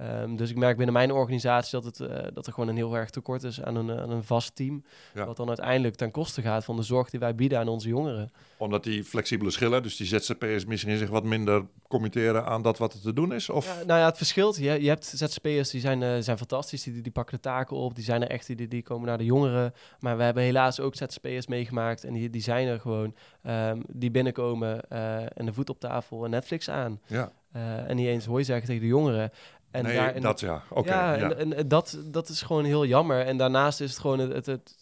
Ehm, 0.00 0.36
dus 0.36 0.50
ik 0.50 0.56
merk 0.56 0.76
binnen 0.76 0.94
mijn 0.94 1.12
organisatie 1.12 1.80
dat, 1.80 1.84
het, 1.84 2.00
eh, 2.10 2.26
dat 2.32 2.46
er 2.46 2.52
gewoon 2.52 2.68
een 2.68 2.76
heel 2.76 2.96
erg 2.96 3.10
tekort 3.10 3.42
is 3.42 3.62
aan 3.62 3.76
een, 3.76 3.90
aan 3.90 4.10
een 4.10 4.24
vast 4.24 4.56
team. 4.56 4.84
Ja. 5.14 5.26
Wat 5.26 5.36
dan 5.36 5.48
uiteindelijk 5.48 5.94
ten 5.94 6.10
koste 6.10 6.42
gaat 6.42 6.64
van 6.64 6.76
de 6.76 6.82
zorg 6.82 7.10
die 7.10 7.20
wij 7.20 7.34
bieden 7.34 7.58
aan 7.58 7.68
onze 7.68 7.88
jongeren. 7.88 8.30
omdat 8.56 8.84
die 8.84 9.04
flexibele 9.04 9.50
schillen, 9.50 9.82
dus 9.82 9.96
die 9.96 10.06
ZZP'ers 10.06 10.64
misschien 10.64 10.98
zich 10.98 11.08
wat 11.08 11.24
minder 11.24 11.66
committeren 11.88 12.46
aan 12.46 12.62
dat 12.62 12.78
wat 12.78 12.92
er 12.92 13.00
te 13.00 13.12
doen 13.12 13.32
is? 13.32 13.50
Of? 13.50 13.66
Ja, 13.66 13.84
nou 13.84 14.00
ja, 14.00 14.06
het 14.06 14.16
verschilt. 14.16 14.56
Je, 14.56 14.82
je 14.82 14.88
hebt 14.88 15.04
ZZP'ers 15.04 15.70
die 15.70 15.80
zijn, 15.80 16.02
eh, 16.02 16.16
zijn 16.18 16.38
fantastisch, 16.38 16.82
die, 16.82 17.00
die 17.00 17.12
pakken 17.12 17.36
de 17.36 17.42
taken 17.42 17.76
op, 17.76 17.94
die 17.94 18.04
zijn 18.04 18.22
er 18.22 18.28
echt, 18.28 18.46
die, 18.46 18.68
die 18.68 18.82
komen 18.82 19.06
naar 19.06 19.18
de 19.18 19.24
jongeren. 19.24 19.72
Maar 19.98 20.16
we 20.16 20.22
hebben 20.22 20.42
helaas 20.42 20.80
ook 20.80 20.94
ZZP'ers 20.94 21.46
meegemaakt 21.46 22.04
en 22.04 22.12
die, 22.12 22.30
die 22.30 22.42
zijn 22.42 22.68
er 22.68 22.80
gewoon, 22.80 23.14
ehm, 23.42 23.80
die 23.88 24.10
binnenkomen 24.10 24.88
eh, 24.88 25.19
en 25.34 25.46
de 25.46 25.52
voet 25.52 25.70
op 25.70 25.80
tafel 25.80 26.24
en 26.24 26.30
Netflix 26.30 26.68
aan. 26.70 27.00
Ja, 27.06 27.32
Eh, 27.52 27.88
en 27.90 27.96
niet 27.96 28.06
eens 28.06 28.24
hooi 28.26 28.44
zeggen 28.44 28.66
tegen 28.66 28.80
de 28.82 28.86
jongeren. 28.88 29.30
En 29.70 29.84
nee, 29.84 29.96
daar- 29.96 30.14
en- 30.14 30.22
dat 30.22 30.40
ja. 30.40 30.62
Oké. 30.70 30.88
ja, 30.90 31.14
ja. 31.14 31.30
en, 31.32 31.56
en, 31.56 31.68
dat, 31.68 31.98
dat 32.04 32.28
is 32.28 32.42
gewoon 32.42 32.64
heel 32.64 32.86
jammer. 32.86 33.20
En 33.26 33.36
daarnaast 33.36 33.80
is 33.80 33.90
het 33.90 33.98
gewoon 33.98 34.18
het, 34.18 34.46
het, 34.46 34.76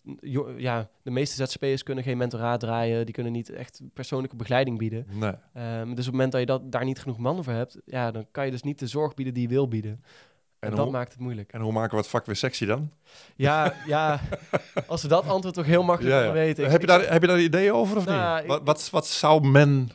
ja, 0.57 0.89
de 1.03 1.11
meeste 1.11 1.47
ZZP'ers 1.47 1.83
kunnen 1.83 2.05
geen 2.05 2.17
mentoraat 2.19 2.61
draaien, 2.61 3.05
die 3.05 3.15
kunnen 3.15 3.33
niet 3.33 3.51
echt 3.51 3.81
persoonlijke 3.95 4.37
begeleiding 4.37 4.79
bieden. 4.79 5.07
Nee. 5.11 5.33
Ehm, 5.55 5.81
dus 5.81 5.91
op 5.91 5.97
het 5.97 6.11
moment 6.11 6.33
dat 6.33 6.41
je 6.41 6.47
dat, 6.47 6.73
daar 6.73 6.85
niet 6.85 6.99
genoeg 7.01 7.19
mannen 7.19 7.45
voor 7.45 7.53
hebt, 7.53 7.79
ja, 7.85 8.11
dan 8.11 8.27
kan 8.31 8.45
je 8.45 8.51
dus 8.51 8.63
niet 8.63 8.79
de 8.79 8.87
zorg 8.87 9.15
bieden 9.15 9.35
die 9.35 9.43
je 9.43 9.49
wil 9.49 9.69
bieden. 9.69 9.91
En, 10.61 10.69
En 10.71 10.77
dat 10.77 10.85
hoe- 10.85 10.93
maakt 10.95 11.13
het 11.13 11.21
moeilijk. 11.21 11.53
En 11.53 11.61
hoe 11.61 11.73
maken 11.73 11.91
we 11.91 11.97
het 11.97 12.07
vak 12.09 12.27
weer 12.27 12.37
sexy 12.37 12.67
dan? 12.67 12.91
Ja, 13.37 13.75
ja, 13.87 14.21
als 14.87 15.03
we 15.03 15.09
dat 15.09 15.27
antwoord 15.27 15.55
toch 15.55 15.67
heel 15.67 15.83
makkelijk 15.83 16.15
Ja, 16.15 16.21
willen 16.21 16.37
ja. 16.37 16.43
weten. 16.47 16.65
Ik- 16.65 16.71
Heb, 16.71 16.81
je 16.81 16.87
daar, 16.87 17.13
heb 17.13 17.21
je 17.23 17.29
daar 17.29 17.41
ideeën 17.41 17.73
over 17.73 17.97
of 17.97 18.05
Nou, 18.05 18.35
niet? 18.35 18.43
ik- 18.43 18.49
wat, 18.51 18.61
wat, 18.65 18.89
wat 18.91 19.07
zou 19.07 19.49
men... 19.49 19.91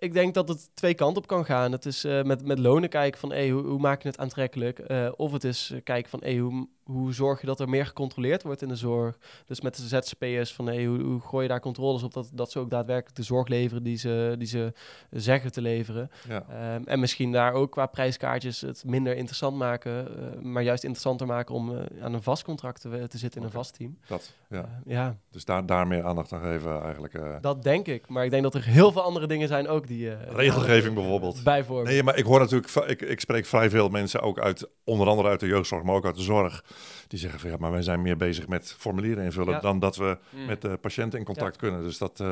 Ik 0.00 0.12
denk 0.12 0.34
dat 0.34 0.48
het 0.48 0.70
twee 0.74 0.94
kanten 0.94 1.22
op 1.22 1.28
kan 1.28 1.44
gaan. 1.44 1.72
Het 1.72 1.86
is 1.86 2.04
eh, 2.04 2.22
met, 2.22 2.46
met 2.46 2.58
lonen 2.58 2.88
kijken 2.88 3.20
van 3.20 3.30
hey, 3.30 3.50
hoe, 3.50 3.62
hoe 3.62 3.78
maak 3.78 4.02
je 4.02 4.08
het 4.08 4.18
aantrekkelijk? 4.18 4.78
Eh, 4.78 5.08
of 5.16 5.32
het 5.32 5.44
is 5.44 5.70
eh, 5.70 5.80
kijken 5.84 6.10
van 6.10 6.20
hey, 6.22 6.36
hoe, 6.36 6.68
hoe 6.90 7.12
zorg 7.12 7.40
je 7.40 7.46
dat 7.46 7.60
er 7.60 7.68
meer 7.68 7.86
gecontroleerd 7.86 8.42
wordt 8.42 8.62
in 8.62 8.68
de 8.68 8.76
zorg? 8.76 9.18
Dus 9.46 9.60
met 9.60 9.76
de 9.76 9.82
ZZP'ers 10.00 10.52
van 10.52 10.66
hey, 10.66 10.84
hoe, 10.84 11.00
hoe 11.02 11.20
gooi 11.20 11.42
je 11.42 11.48
daar 11.48 11.60
controles 11.60 12.02
op 12.02 12.12
dat, 12.14 12.30
dat 12.32 12.50
ze 12.50 12.58
ook 12.58 12.70
daadwerkelijk 12.70 13.16
de 13.16 13.22
zorg 13.22 13.48
leveren 13.48 13.82
die 13.82 13.96
ze, 13.96 14.34
die 14.38 14.48
ze 14.48 14.72
zeggen 15.10 15.52
te 15.52 15.60
leveren? 15.60 16.10
Ja. 16.28 16.44
Ehm, 16.48 16.82
en 16.84 17.00
misschien 17.00 17.32
daar 17.32 17.52
ook 17.52 17.70
qua 17.70 17.86
prijskaartjes 17.86 18.60
het 18.60 18.82
minder 18.86 19.16
interessant 19.16 19.56
maken, 19.56 20.08
eh, 20.08 20.40
maar 20.42 20.62
juist 20.62 20.82
interessanter 20.82 21.26
maken 21.26 21.54
om 21.54 21.76
eh, 21.76 22.02
aan 22.02 22.14
een 22.14 22.22
vast 22.22 22.44
contract 22.44 22.80
te, 22.80 23.06
te 23.08 23.18
zitten 23.18 23.40
in 23.40 23.46
een 23.46 23.52
vast 23.52 23.74
team. 23.76 23.98
Dat, 24.06 24.32
ja. 24.48 24.62
Eh, 24.62 24.92
ja, 24.92 25.16
Dus 25.30 25.44
daar, 25.44 25.66
daar 25.66 25.86
meer 25.86 26.04
aandacht 26.04 26.32
aan 26.32 26.42
geven 26.42 26.82
eigenlijk. 26.82 27.14
eh. 27.14 27.36
dat 27.40 27.62
denk 27.62 27.86
ik. 27.86 28.08
Maar 28.08 28.24
ik 28.24 28.30
denk 28.30 28.42
dat 28.42 28.54
er 28.54 28.64
heel 28.64 28.92
veel 28.92 29.02
andere 29.02 29.26
dingen 29.26 29.48
zijn 29.48 29.68
ook 29.68 29.86
die... 29.86 30.16
Regelgeving 30.16 30.94
bijvoorbeeld. 30.94 31.42
Bijvoorbeeld. 31.44 31.88
Nee, 31.88 32.02
maar 32.02 32.16
ik 32.16 32.24
hoor 32.24 32.38
natuurlijk, 32.40 32.74
ik, 32.90 33.00
ik 33.00 33.20
spreek 33.20 33.46
vrij 33.46 33.70
veel 33.70 33.88
mensen 33.88 34.20
ook 34.20 34.38
uit, 34.38 34.68
onder 34.84 35.08
andere 35.08 35.28
uit 35.28 35.40
de 35.40 35.46
jeugdzorg, 35.46 35.82
maar 35.82 35.94
ook 35.94 36.04
uit 36.04 36.16
de 36.16 36.22
zorg, 36.22 36.64
die 37.08 37.18
zeggen 37.18 37.40
van 37.40 37.50
ja, 37.50 37.56
maar 37.58 37.70
wij 37.70 37.82
zijn 37.82 38.02
meer 38.02 38.16
bezig 38.16 38.48
met 38.48 38.74
formulieren 38.78 39.24
invullen 39.24 39.54
Ja. 39.54 39.60
dan 39.60 39.78
dat 39.78 39.96
we 39.96 40.18
Mm. 40.30 40.46
met 40.46 40.62
de 40.62 40.76
patiënt 40.76 41.14
in 41.14 41.24
contact 41.24 41.56
kunnen. 41.56 41.82
Dus 41.82 41.98
dat, 41.98 42.20
eh, 42.20 42.26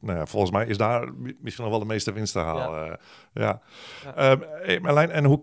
nou 0.00 0.18
ja, 0.18 0.26
volgens 0.26 0.52
mij 0.52 0.66
is 0.66 0.76
daar 0.76 1.12
mi- 1.14 1.36
misschien 1.40 1.64
nog 1.64 1.72
wel 1.72 1.82
de 1.82 1.92
meeste 1.92 2.12
winst 2.12 2.32
te 2.32 2.38
halen. 2.38 2.98
Ja. 3.34 3.60
ja. 4.14 4.38
Hey, 4.62 4.80
Marlijn, 4.80 5.10
en 5.10 5.24
hoe, 5.24 5.40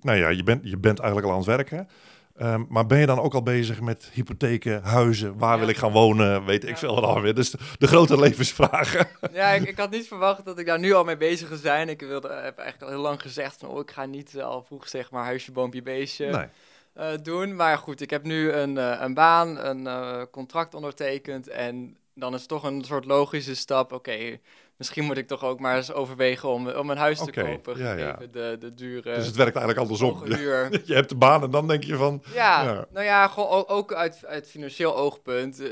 nou 0.00 0.18
ja, 0.18 0.28
je 0.28 0.42
bent, 0.42 0.60
je 0.68 0.76
bent 0.78 0.98
eigenlijk 0.98 1.28
al 1.28 1.32
aan 1.32 1.44
het 1.46 1.56
werken. 1.56 1.88
Ehm, 2.36 2.62
maar 2.68 2.86
ben 2.86 2.98
je 2.98 3.06
dan 3.06 3.18
ook 3.20 3.34
al 3.34 3.42
bezig 3.42 3.80
met 3.80 4.10
hypotheken, 4.12 4.82
huizen, 4.82 5.38
waar 5.38 5.52
Ja. 5.52 5.58
wil 5.58 5.68
ik 5.68 5.76
gaan 5.76 5.92
wonen, 5.92 6.44
weet 6.44 6.62
ik 6.62 6.68
Ja. 6.68 6.76
veel 6.76 6.94
wat 6.94 7.04
alweer. 7.04 7.34
Dus 7.34 7.50
de, 7.50 7.58
de 7.78 7.86
grote 7.86 8.18
levensvragen. 8.20 9.06
Ja, 9.32 9.48
ik, 9.50 9.68
ik 9.68 9.78
had 9.78 9.90
niet 9.90 10.08
verwacht 10.08 10.44
dat 10.44 10.58
ik 10.58 10.66
daar 10.66 10.78
nu 10.78 10.92
al 10.92 11.04
mee 11.04 11.16
bezig 11.16 11.48
zou 11.48 11.60
zijn. 11.60 11.88
Ik 11.88 12.00
wilde, 12.00 12.28
heb 12.28 12.58
eigenlijk 12.58 12.82
al 12.82 12.88
heel 12.88 12.98
lang 13.06 13.20
gezegd 13.22 13.56
van, 13.58 13.68
oh, 13.68 13.78
ik 13.80 13.90
ga 13.90 14.04
niet 14.06 14.34
eh, 14.34 14.44
al 14.44 14.62
vroeg 14.62 14.88
zeg 14.88 15.10
maar 15.10 15.24
huisje, 15.24 15.52
boompje, 15.52 15.82
beestje 15.82 16.26
Nee. 16.26 16.46
Eh, 16.92 17.08
doen. 17.22 17.56
Maar 17.56 17.78
goed, 17.78 18.00
ik 18.00 18.10
heb 18.10 18.24
nu 18.24 18.52
een, 18.52 18.78
eh, 18.78 18.96
een 19.00 19.14
baan, 19.14 19.58
een 19.58 19.86
eh, 19.86 20.22
contract 20.30 20.74
ondertekend 20.74 21.48
en 21.48 21.96
dan 22.14 22.34
is 22.34 22.40
het 22.40 22.48
toch 22.48 22.62
een 22.62 22.84
soort 22.84 23.04
logische 23.04 23.54
stap. 23.54 23.92
Oké, 23.92 24.38
misschien 24.76 25.04
moet 25.04 25.16
ik 25.16 25.26
toch 25.26 25.44
ook 25.44 25.60
maar 25.60 25.76
eens 25.76 25.92
overwegen 25.92 26.48
om, 26.48 26.68
om 26.68 26.90
een 26.90 26.96
huis 26.96 27.18
te 27.18 27.32
kopen, 27.32 27.78
ja, 27.78 28.18
de, 28.30 28.56
de 28.60 28.74
dure 28.74 29.14
Dus 29.14 29.26
het 29.26 29.36
werkt 29.36 29.56
eigenlijk 29.56 29.78
andersom. 29.78 30.26
Je 30.84 30.94
hebt 30.94 31.08
de 31.08 31.14
baan 31.14 31.42
en 31.42 31.50
dan 31.50 31.68
denk 31.68 31.84
je 31.84 31.96
van, 31.96 32.22
Ja, 32.34 32.62
Ja. 32.62 32.86
nou 32.92 33.04
ja, 33.04 33.28
gewoon 33.28 33.68
ook 33.68 33.92
uit, 33.92 34.24
uit 34.26 34.48
financieel 34.48 34.96
oogpunt. 34.96 35.62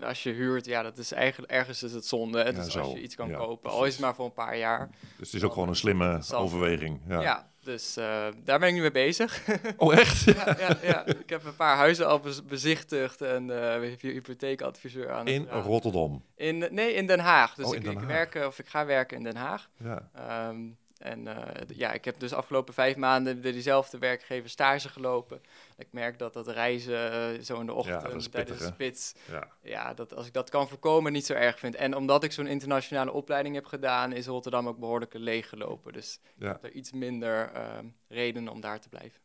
als 0.00 0.22
je 0.22 0.30
huurt, 0.30 0.64
ja, 0.64 0.82
dat 0.82 0.98
is 0.98 1.12
eigenlijk 1.12 1.52
ergens 1.52 1.82
is 1.82 1.92
het 1.92 2.06
zonde. 2.06 2.52
Dus 2.52 2.78
als 2.78 2.92
je 2.92 3.02
iets 3.02 3.14
kan 3.14 3.32
kopen, 3.32 3.70
al 3.70 3.84
is 3.84 3.92
het 3.92 4.02
maar 4.02 4.14
voor 4.14 4.24
een 4.24 4.32
paar 4.32 4.56
jaar. 4.56 4.90
dus 5.18 5.26
het 5.26 5.36
is 5.36 5.42
ook 5.42 5.52
gewoon 5.52 5.68
een 5.68 5.76
slimme 5.76 6.20
overweging. 6.34 7.00
Ja. 7.08 7.51
Dus 7.64 7.96
eh, 7.96 8.26
daar 8.44 8.58
ben 8.58 8.68
ik 8.68 8.74
nu 8.74 8.80
mee 8.80 8.90
bezig. 8.90 9.42
Oh, 9.76 9.94
echt? 9.98 10.24
ja, 10.24 10.56
ja, 10.58 10.76
ja, 10.82 11.06
ik 11.06 11.28
heb 11.30 11.44
een 11.44 11.56
paar 11.56 11.76
huizen 11.76 12.06
al 12.06 12.20
bez- 12.20 12.44
bezichtigd 12.44 13.20
en 13.20 13.50
eh 13.80 13.96
hypotheekadviseur 14.00 15.10
aan 15.10 15.18
het 15.26 15.28
In 15.34 15.44
praten. 15.46 15.62
Rotterdam. 15.70 16.24
In, 16.36 16.68
nee, 16.70 16.92
in 16.94 17.06
Den 17.06 17.18
Haag. 17.20 17.54
Dus 17.54 17.66
Oh, 17.66 17.74
ik, 17.74 17.82
Den 17.82 17.92
ik 17.92 17.98
Haag. 17.98 18.06
werk, 18.06 18.34
eh, 18.34 18.46
of 18.46 18.58
ik 18.58 18.68
ga 18.68 18.86
werken 18.86 19.16
in 19.16 19.22
Den 19.24 19.36
Haag. 19.36 19.70
Ja. 19.84 20.08
Ehm, 20.14 20.56
en 21.02 21.26
eh, 21.26 21.76
ja, 21.76 21.92
ik 21.92 22.04
heb 22.04 22.18
dus 22.18 22.32
afgelopen 22.32 22.74
vijf 22.74 22.96
maanden 22.96 23.40
bij 23.40 23.52
diezelfde 23.52 23.98
werkgever 23.98 24.50
stage 24.50 24.88
gelopen. 24.88 25.40
Ik 25.76 25.88
merk 25.90 26.18
dat 26.18 26.32
dat 26.32 26.48
reizen 26.48 27.12
eh, 27.12 27.42
zo 27.42 27.60
in 27.60 27.66
de 27.66 27.72
ochtend 27.72 28.02
dat 28.02 28.14
is 28.14 28.28
tijdens 28.28 28.58
de 28.58 28.64
spits, 28.64 29.12
ja. 29.30 29.48
ja, 29.62 29.94
dat 29.94 30.14
als 30.14 30.26
ik 30.26 30.32
dat 30.32 30.50
kan 30.50 30.68
voorkomen, 30.68 31.12
niet 31.12 31.26
zo 31.26 31.34
erg 31.34 31.58
vind. 31.58 31.74
En 31.74 31.96
omdat 31.96 32.24
ik 32.24 32.32
zo'n 32.32 32.46
internationale 32.46 33.12
opleiding 33.12 33.54
heb 33.54 33.66
gedaan, 33.66 34.12
is 34.12 34.26
Rotterdam 34.26 34.68
ook 34.68 34.78
behoorlijk 34.78 35.14
leeggelopen. 35.14 35.92
Dus 35.92 36.20
ik 36.38 36.46
heb 36.46 36.64
er 36.64 36.72
iets 36.72 36.92
minder 36.92 37.50
ehm, 37.52 37.86
reden 38.08 38.48
om 38.48 38.60
daar 38.60 38.80
te 38.80 38.88
blijven. 38.88 39.20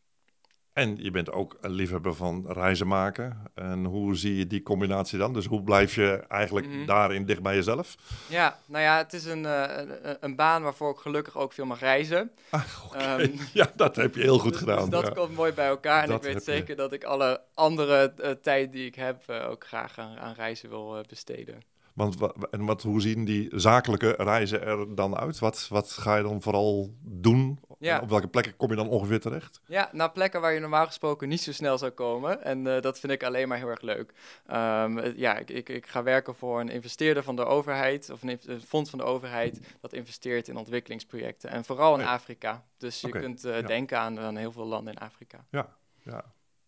En 0.78 0.98
je 1.04 1.12
bent 1.12 1.32
ook 1.32 1.58
een 1.62 1.72
liefhebber 1.72 2.16
van 2.16 2.46
reizen 2.48 2.88
maken. 2.88 3.38
En 3.56 3.86
hoe 3.86 4.16
zie 4.16 4.36
je 4.38 4.48
die 4.48 4.64
combinatie 4.64 5.18
dan? 5.20 5.34
Dus 5.34 5.46
hoe 5.46 5.64
blijf 5.64 5.96
je 5.96 6.24
eigenlijk 6.28 6.68
Mhm. 6.68 6.86
daarin 6.86 7.26
dicht 7.26 7.42
bij 7.42 7.56
jezelf? 7.56 7.96
Ja, 8.28 8.58
nou 8.66 8.84
ja, 8.84 8.98
het 8.98 9.14
is 9.14 9.26
een, 9.26 9.46
eh, 9.46 9.78
een, 9.78 10.18
een 10.20 10.36
baan 10.36 10.64
waarvoor 10.64 10.92
ik 10.92 10.98
gelukkig 10.98 11.38
ook 11.38 11.54
veel 11.54 11.66
mag 11.66 11.80
reizen. 11.80 12.32
Oké, 12.52 12.98
Ehm, 12.98 13.32
ja, 13.54 13.72
dat 13.76 13.96
heb 13.96 14.16
je 14.16 14.22
heel 14.22 14.40
goed 14.40 14.52
dus, 14.52 14.60
gedaan. 14.60 14.80
Dus 14.90 14.90
dat 14.90 15.06
ja. 15.08 15.10
komt 15.14 15.36
mooi 15.36 15.52
bij 15.54 15.68
elkaar. 15.68 16.04
En 16.04 16.10
Dat 16.10 16.26
ik 16.26 16.34
weet 16.34 16.46
je. 16.46 16.52
zeker 16.52 16.76
dat 16.76 16.94
ik 16.94 17.04
alle 17.04 17.42
andere 17.54 18.14
eh, 18.18 18.32
tijd 18.32 18.72
die 18.72 18.86
ik 18.86 18.96
heb 18.96 19.24
eh, 19.28 19.50
ook 19.50 19.66
graag 19.68 20.00
aan, 20.00 20.18
aan 20.18 20.34
reizen 20.34 20.70
wil 20.70 21.02
besteden. 21.10 21.62
Want 21.98 22.18
wa- 22.18 22.34
en 22.52 22.66
wat, 22.66 22.82
hoe 22.84 23.02
zien 23.02 23.26
die 23.26 23.50
zakelijke 23.56 24.16
reizen 24.18 24.62
er 24.66 24.96
dan 24.96 25.18
uit? 25.18 25.40
Wat, 25.40 25.68
wat 25.70 25.92
ga 25.92 26.16
je 26.16 26.24
dan 26.24 26.42
vooral 26.42 26.94
doen? 27.02 27.60
Ja. 27.80 28.00
Op 28.00 28.10
welke 28.10 28.28
plekken 28.28 28.56
kom 28.56 28.70
je 28.70 28.76
dan 28.76 28.90
ongeveer 28.90 29.20
terecht? 29.20 29.62
Ja, 29.66 29.90
naar 29.92 30.12
plekken 30.12 30.42
waar 30.42 30.54
je 30.54 30.60
normaal 30.60 30.86
gesproken 30.86 31.28
niet 31.30 31.42
zo 31.42 31.52
snel 31.52 31.78
zou 31.78 31.92
komen. 31.92 32.44
En 32.44 32.76
eh, 32.76 32.82
dat 32.82 33.00
vind 33.00 33.12
ik 33.12 33.24
alleen 33.24 33.48
maar 33.48 33.58
heel 33.58 33.68
erg 33.70 33.82
leuk. 33.82 34.14
Ehm, 34.46 35.12
ja, 35.16 35.38
ik, 35.38 35.50
ik, 35.50 35.70
ik 35.70 35.88
ga 35.88 36.04
werken 36.04 36.36
voor 36.36 36.60
een 36.60 36.70
investeerder 36.70 37.24
van 37.24 37.36
de 37.36 37.46
overheid, 37.46 38.10
of 38.10 38.24
een, 38.24 38.40
fonds 38.66 38.90
van 38.90 39.00
de 39.00 39.06
overheid, 39.06 39.60
dat 39.82 39.94
investeert 39.94 40.48
in 40.48 40.58
ontwikkelingsprojecten. 40.58 41.50
En 41.50 41.66
vooral 41.66 41.98
in 41.98 42.06
Oh. 42.06 42.12
Afrika. 42.12 42.66
Dus 42.78 43.02
je 43.02 43.10
kunt 43.10 43.44
eh, 43.46 43.60
ja. 43.60 43.68
denken 43.68 44.00
aan, 44.00 44.20
aan 44.20 44.36
heel 44.36 44.52
veel 44.52 44.66
landen 44.66 44.94
in 44.94 45.00
Afrika. 45.00 45.46
Ja, 45.52 45.76
ja. 46.04 46.24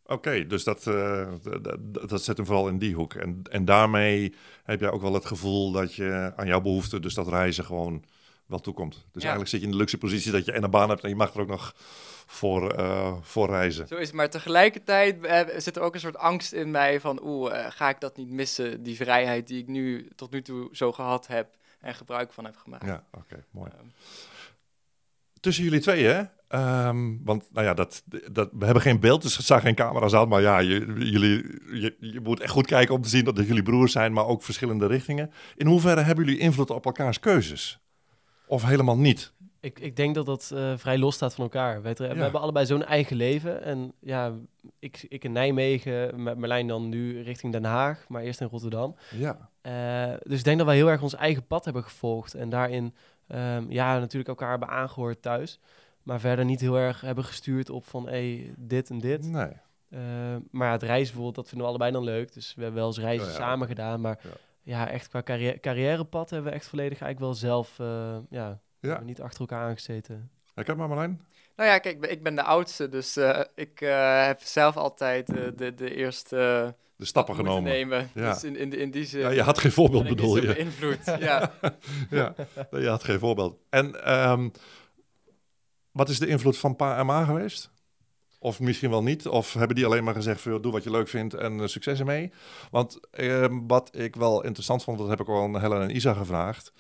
Oké, 0.10 0.48
dus 0.48 0.64
dat, 0.64 0.88
eh, 0.88 1.28
dat 2.08 2.24
zet 2.24 2.38
hem 2.38 2.46
vooral 2.46 2.68
in 2.68 2.78
die 2.78 2.96
hoek. 2.96 3.14
En, 3.14 3.42
en 3.52 3.66
daarmee 3.66 4.36
heb 4.64 4.80
jij 4.80 4.92
ook 4.92 5.02
wel 5.02 5.14
het 5.14 5.26
gevoel 5.26 5.72
dat 5.72 5.96
je 5.96 6.34
aan 6.36 6.48
jouw 6.48 6.62
behoeften, 6.62 7.02
dus 7.02 7.14
dat 7.14 7.28
reizen 7.28 7.66
gewoon 7.66 8.04
wel 8.46 8.60
toekomt. 8.60 8.94
Dus 8.94 9.04
Ja. 9.12 9.20
eigenlijk 9.20 9.50
zit 9.50 9.60
je 9.60 9.66
in 9.66 9.72
de 9.72 9.78
luxe 9.78 9.98
positie 9.98 10.32
dat 10.32 10.46
je 10.46 10.52
en 10.52 10.64
een 10.64 10.70
baan 10.70 10.90
hebt 10.90 11.04
en 11.04 11.10
je 11.10 11.16
mag 11.16 11.34
er 11.34 11.42
ook 11.42 11.48
nog 11.48 11.74
voor, 12.26 12.72
eh, 12.72 13.14
voor 13.22 13.50
reizen. 13.50 13.88
Zo 13.88 13.96
is 13.96 14.08
het. 14.08 14.16
Maar 14.16 14.30
tegelijkertijd 14.30 15.24
eh, 15.26 15.42
zit 15.58 15.76
er 15.76 15.82
ook 15.82 15.94
een 15.94 16.00
soort 16.00 16.18
angst 16.18 16.54
in 16.54 16.72
mij 16.72 17.00
van, 17.00 17.20
oeh, 17.24 17.60
eh, 17.66 17.72
ga 17.72 17.90
ik 17.90 18.00
dat 18.00 18.18
niet 18.18 18.30
missen? 18.30 18.84
Die 18.84 18.96
vrijheid 18.96 19.48
die 19.48 19.60
ik 19.62 19.68
nu 19.68 20.10
tot 20.16 20.32
nu 20.32 20.42
toe 20.42 20.70
zo 20.72 20.92
gehad 20.92 21.28
heb 21.28 21.56
en 21.80 21.96
gebruik 21.96 22.34
van 22.34 22.46
heb 22.46 22.56
gemaakt. 22.56 22.86
Ja, 22.86 23.04
oké, 23.12 23.44
mooi. 23.52 23.70
Tussen 25.40 25.64
jullie 25.64 25.80
tweeën, 25.80 26.10
hè? 26.16 26.22
Ehm, 26.48 27.16
want 27.24 27.44
nou 27.54 27.66
ja, 27.66 27.74
dat, 27.74 28.04
dat, 28.32 28.50
we 28.52 28.66
hebben 28.66 28.84
geen 28.84 29.00
beeld, 29.00 29.22
dus 29.22 29.38
het 29.38 29.46
zijn 29.46 29.62
geen 29.62 29.76
camera's 29.76 30.14
aan. 30.14 30.28
Maar 30.28 30.42
ja, 30.42 30.60
je, 30.60 30.86
jullie, 30.98 31.44
je, 31.82 31.96
je 32.00 32.20
moet 32.20 32.40
echt 32.40 32.52
goed 32.52 32.66
kijken 32.66 32.96
om 32.96 33.02
te 33.02 33.10
zien 33.10 33.24
dat 33.26 33.38
jullie 33.48 33.64
broers 33.64 33.92
zijn, 33.92 34.14
maar 34.14 34.26
ook 34.26 34.44
verschillende 34.44 34.88
richtingen. 34.88 35.32
In 35.56 35.68
hoeverre 35.68 36.02
hebben 36.02 36.26
jullie 36.26 36.40
invloed 36.40 36.70
op 36.70 36.86
elkaars 36.86 37.20
keuzes? 37.20 37.80
Of 38.48 38.64
helemaal 38.64 38.98
niet? 38.98 39.34
Ik, 39.62 39.80
ik 39.80 39.96
denk 39.96 40.16
dat 40.16 40.26
dat 40.26 40.52
eh, 40.54 40.74
vrij 40.78 40.98
los 40.98 41.16
staat 41.16 41.34
van 41.36 41.44
elkaar. 41.44 41.82
We 41.82 41.94
Ja. 41.98 42.06
hebben 42.16 42.42
allebei 42.42 42.66
zo'n 42.66 42.86
eigen 42.86 43.16
leven. 43.16 43.64
En 43.64 43.94
ja, 44.00 44.34
ik, 44.80 45.06
ik 45.10 45.24
in 45.24 45.32
Nijmegen, 45.32 46.24
met 46.24 46.38
Merlijn 46.38 46.68
dan 46.68 46.90
nu 46.90 47.22
richting 47.22 47.52
Den 47.52 47.64
Haag, 47.64 48.06
maar 48.08 48.22
eerst 48.22 48.42
in 48.42 48.48
Rotterdam. 48.48 48.96
Ja. 49.18 49.50
Eh, 49.62 50.18
dus 50.24 50.38
ik 50.38 50.44
denk 50.44 50.58
dat 50.58 50.68
wij 50.68 50.76
heel 50.76 50.90
erg 50.90 51.02
ons 51.02 51.16
eigen 51.16 51.48
pad 51.48 51.66
hebben 51.66 51.84
gevolgd. 51.84 52.34
En 52.34 52.50
daarin, 52.50 52.94
ehm, 53.30 53.66
ja, 53.72 54.00
natuurlijk 54.00 54.30
elkaar 54.30 54.50
hebben 54.50 54.70
aangehoord 54.70 55.22
thuis. 55.22 55.60
Maar 56.04 56.20
verder 56.20 56.46
niet 56.46 56.60
heel 56.60 56.76
erg 56.78 57.02
hebben 57.02 57.24
gestuurd 57.24 57.70
op 57.70 57.86
van, 57.86 58.08
hé, 58.10 58.52
dit 58.58 58.90
en 58.90 59.00
dit. 59.00 59.24
Nee. 59.28 59.52
Eh, 59.90 60.00
maar 60.52 60.68
ja, 60.68 60.72
het 60.74 60.84
reizen 60.84 61.06
bijvoorbeeld, 61.06 61.36
dat 61.36 61.48
vinden 61.48 61.64
we 61.66 61.70
allebei 61.74 61.92
dan 61.92 62.04
leuk. 62.04 62.34
Dus 62.34 62.56
we 62.56 62.62
hebben 62.62 62.80
wel 62.80 62.88
eens 62.90 63.00
reizen 63.00 63.26
Ja, 63.28 63.32
ja. 63.34 63.38
samen 63.40 63.68
gedaan. 63.68 64.02
Maar 64.02 64.20
Ja. 64.24 64.30
ja, 64.64 64.90
echt 64.90 65.08
qua 65.08 65.22
carrière, 65.24 65.60
carrièrepad 65.60 66.30
hebben 66.30 66.50
we 66.52 66.58
echt 66.58 66.68
volledig 66.68 67.02
eigenlijk 67.02 67.20
wel 67.20 67.34
zelf, 67.52 67.80
eh, 67.80 67.88
ja, 68.30 68.48
Ja. 68.48 68.60
hebben 68.80 69.00
we 69.00 69.06
niet 69.06 69.22
achter 69.22 69.40
elkaar 69.40 69.64
aangezeten. 69.68 70.30
Herken 70.54 70.78
maar 70.78 70.88
Marlijn? 70.88 71.22
Nou 71.56 71.70
ja, 71.70 71.78
kijk, 71.80 71.96
ik 71.96 72.02
ben- 72.02 72.12
ik 72.12 72.24
ben 72.24 72.36
de 72.36 72.44
oudste, 72.44 72.90
dus 72.90 73.18
eh, 73.18 73.40
ik 73.56 73.82
eh, 73.82 74.26
heb 74.26 74.42
zelf 74.42 74.78
altijd 74.78 75.28
de, 75.58 75.74
de 75.74 75.96
eerste 75.96 76.76
De 77.00 77.06
stappen 77.06 77.36
genomen. 77.36 77.64
nemen. 77.72 78.10
Ja. 78.14 78.34
Dus 78.34 78.44
in, 78.44 78.56
in, 78.56 78.74
in 78.74 78.92
die 78.92 79.06
zin 79.06 79.20
Ja, 79.20 79.30
je 79.30 79.42
had 79.42 79.58
geen 79.58 79.72
voorbeeld, 79.72 80.08
bedoel 80.08 80.36
je? 80.36 80.54
beïnvloed. 80.54 81.06
ja. 81.20 81.52
ja, 82.10 82.36
je 82.72 82.88
had 82.88 83.04
geen 83.04 83.20
voorbeeld. 83.20 83.58
En 83.70 84.04
ehm, 84.06 84.50
wat 85.92 86.10
is 86.10 86.20
de 86.20 86.28
invloed 86.28 86.58
van 86.58 86.76
pa 86.76 86.98
en 86.98 87.06
ma 87.06 87.24
geweest? 87.26 87.72
Of 88.40 88.60
misschien 88.60 88.90
wel 88.90 89.04
niet? 89.04 89.28
Of 89.28 89.54
hebben 89.54 89.76
die 89.76 89.86
alleen 89.86 90.04
maar 90.04 90.14
gezegd, 90.14 90.42
van, 90.42 90.62
doe 90.62 90.72
wat 90.72 90.84
je 90.84 90.92
leuk 90.92 91.08
vindt 91.08 91.34
en 91.34 91.60
eh, 91.60 91.68
succes 91.68 92.00
ermee? 92.00 92.32
Want 92.72 93.00
ehm, 93.12 93.60
wat 93.68 93.90
ik 93.96 94.16
wel 94.16 94.44
interessant 94.44 94.84
vond, 94.84 94.98
dat 94.98 95.08
heb 95.08 95.20
ik 95.20 95.28
al 95.28 95.44
aan 95.44 95.60
Helen 95.60 95.82
en 95.82 95.96
Isa 95.96 96.14
gevraagd. 96.14 96.72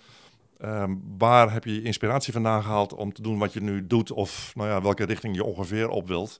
Ehm, 0.58 0.96
waar 1.18 1.54
heb 1.54 1.64
je 1.64 1.74
je 1.74 1.82
inspiratie 1.82 2.34
vandaan 2.34 2.64
gehaald 2.64 2.94
om 2.94 3.14
te 3.14 3.22
doen 3.22 3.38
wat 3.38 3.54
je 3.54 3.62
nu 3.62 3.88
doet? 3.88 4.12
Of 4.12 4.52
nou 4.56 4.70
ja, 4.70 4.82
welke 4.82 5.06
richting 5.06 5.36
je 5.36 5.44
ongeveer 5.44 5.90
op 5.90 6.08
wilt? 6.08 6.40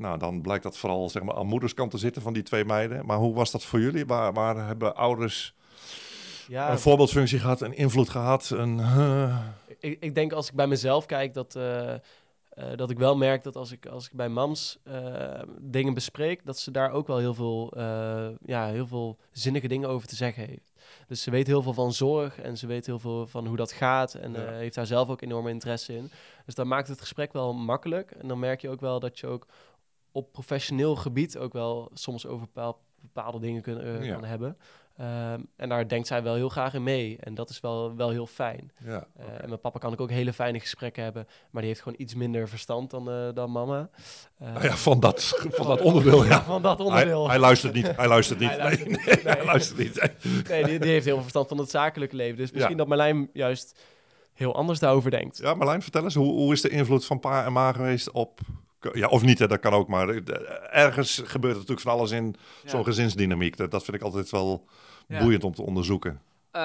Nou, 0.00 0.18
dan 0.18 0.40
blijkt 0.40 0.62
dat 0.62 0.78
vooral 0.78 1.10
zeg 1.10 1.22
maar, 1.22 1.34
aan 1.34 1.46
moederskant 1.46 1.90
te 1.90 1.98
zitten 1.98 2.22
van 2.22 2.32
die 2.32 2.42
twee 2.42 2.64
meiden. 2.64 3.06
Maar 3.06 3.16
hoe 3.16 3.34
was 3.34 3.50
dat 3.50 3.64
voor 3.64 3.80
jullie? 3.80 4.06
Waar, 4.06 4.32
waar 4.32 4.66
hebben 4.66 4.96
ouders 4.96 5.54
ja, 6.48 6.70
een 6.70 6.78
voorbeeldfunctie 6.78 7.38
gehad, 7.38 7.60
een 7.60 7.76
invloed 7.76 8.08
gehad? 8.08 8.50
Een, 8.50 8.80
ik, 9.78 9.96
ik, 10.00 10.14
denk 10.14 10.32
als 10.32 10.48
ik 10.48 10.54
bij 10.54 10.66
mezelf 10.66 11.06
kijk 11.06 11.34
dat, 11.34 11.56
uh, 11.56 11.94
dat 12.76 12.90
ik 12.90 12.98
wel 12.98 13.16
merk 13.16 13.42
dat 13.42 13.56
als 13.56 13.72
ik, 13.72 13.86
als 13.86 14.06
ik 14.06 14.12
bij 14.12 14.28
mams 14.28 14.78
uh, 14.84 15.42
dingen 15.60 15.94
bespreek, 15.94 16.44
dat 16.44 16.58
ze 16.58 16.70
daar 16.70 16.90
ook 16.90 17.06
wel 17.06 17.18
heel 17.18 17.34
veel, 17.34 17.72
ja, 18.44 18.66
heel 18.66 18.86
veel 18.86 19.18
zinnige 19.32 19.68
dingen 19.68 19.88
over 19.88 20.08
te 20.08 20.16
zeggen 20.16 20.46
heeft. 20.46 20.72
Dus 21.06 21.22
ze 21.22 21.30
weet 21.30 21.46
heel 21.46 21.62
veel 21.62 21.74
van 21.74 21.92
zorg 21.92 22.40
en 22.40 22.58
ze 22.58 22.66
weet 22.66 22.86
heel 22.86 22.98
veel 22.98 23.26
van 23.26 23.46
hoe 23.46 23.56
dat 23.56 23.72
gaat 23.72 24.14
en 24.14 24.56
heeft 24.58 24.74
daar 24.74 24.86
zelf 24.86 25.08
ook 25.08 25.22
enorme 25.22 25.50
interesse 25.50 25.96
in. 25.96 26.10
Dus 26.44 26.54
dat 26.54 26.66
maakt 26.66 26.88
het 26.88 27.00
gesprek 27.00 27.32
wel 27.32 27.54
makkelijk. 27.54 28.10
En 28.10 28.28
dan 28.28 28.38
merk 28.38 28.60
je 28.60 28.68
ook 28.68 28.80
wel 28.80 29.00
dat 29.00 29.18
je 29.18 29.26
ook 29.26 29.46
op 30.12 30.32
professioneel 30.32 30.96
gebied 30.96 31.38
ook 31.38 31.52
wel 31.52 31.90
soms 31.94 32.26
over 32.26 32.48
bepaalde 33.00 33.38
dingen 33.38 33.62
kunnen 33.62 34.08
kan 34.12 34.24
hebben. 34.24 34.56
Ehm, 35.00 35.40
en 35.56 35.68
daar 35.68 35.88
denkt 35.88 36.06
zij 36.06 36.22
wel 36.22 36.34
heel 36.34 36.48
graag 36.48 36.74
in 36.74 36.82
mee. 36.82 37.16
En 37.20 37.34
dat 37.34 37.50
is 37.50 37.60
wel, 37.60 37.96
wel 37.96 38.10
heel 38.10 38.26
fijn. 38.26 38.72
Ja, 38.84 39.06
uh, 39.20 39.24
en 39.42 39.48
mijn 39.48 39.60
papa 39.60 39.78
kan 39.78 39.92
ik 39.92 40.00
ook 40.00 40.10
hele 40.10 40.32
fijne 40.32 40.60
gesprekken 40.60 41.02
hebben. 41.02 41.26
Maar 41.50 41.62
die 41.62 41.70
heeft 41.70 41.82
gewoon 41.82 42.00
iets 42.00 42.14
minder 42.14 42.48
verstand 42.48 42.90
dan, 42.90 43.10
uh, 43.10 43.34
dan 43.34 43.50
mama. 43.50 43.90
Uh, 44.42 44.62
ja, 44.62 44.76
van 44.76 45.00
dat, 45.00 45.24
van 45.58 45.66
dat 45.66 45.80
onderdeel, 45.80 46.24
ja. 46.24 46.42
Van 46.42 46.62
dat 46.62 46.80
onderdeel. 46.80 47.22
Hij, 47.22 47.30
hij 47.30 47.38
luistert 47.38 47.72
niet. 47.72 47.96
Hij 47.96 48.08
luistert 48.08 48.38
niet. 48.38 48.50
hij 48.56 48.64
luistert 48.64 48.88
nee, 48.88 49.06
niet. 49.06 49.24
Nee, 49.24 49.34
hij 49.36 49.44
luistert 49.44 49.78
niet. 49.78 50.48
nee, 50.48 50.64
die, 50.64 50.78
die, 50.78 50.90
heeft 50.90 51.04
heel 51.04 51.14
veel 51.14 51.22
verstand 51.22 51.48
van 51.48 51.58
het 51.58 51.70
zakelijke 51.70 52.16
leven. 52.16 52.36
Dus 52.36 52.50
misschien 52.50 52.76
dat 52.76 52.88
Marlijn 52.88 53.30
juist 53.32 53.78
heel 54.32 54.54
anders 54.54 54.78
daarover 54.78 55.10
denkt. 55.10 55.38
Ja, 55.38 55.54
Marlijn, 55.54 55.82
vertel 55.82 56.04
eens. 56.04 56.14
Hoe, 56.14 56.32
hoe 56.32 56.52
is 56.52 56.60
de 56.60 56.68
invloed 56.68 57.04
van 57.04 57.20
pa 57.20 57.44
en 57.44 57.52
ma 57.52 57.72
geweest 57.72 58.10
op 58.10 58.40
ja, 58.92 59.08
of 59.08 59.22
niet, 59.22 59.38
hè, 59.38 59.46
dat 59.46 59.60
kan 59.60 59.72
ook. 59.72 59.88
Maar 59.88 60.08
ergens 60.70 61.22
gebeurt 61.24 61.52
er 61.52 61.60
natuurlijk 61.60 61.86
van 61.86 61.92
alles 61.92 62.10
in 62.10 62.36
zo'n 62.64 62.84
gezinsdynamiek. 62.84 63.56
Dat, 63.56 63.70
dat 63.70 63.84
vind 63.84 63.96
ik 63.96 64.02
altijd 64.02 64.30
wel 64.30 64.64
boeiend 65.06 65.44
om 65.44 65.54
te 65.54 65.62
onderzoeken. 65.62 66.20
Uh, 66.56 66.62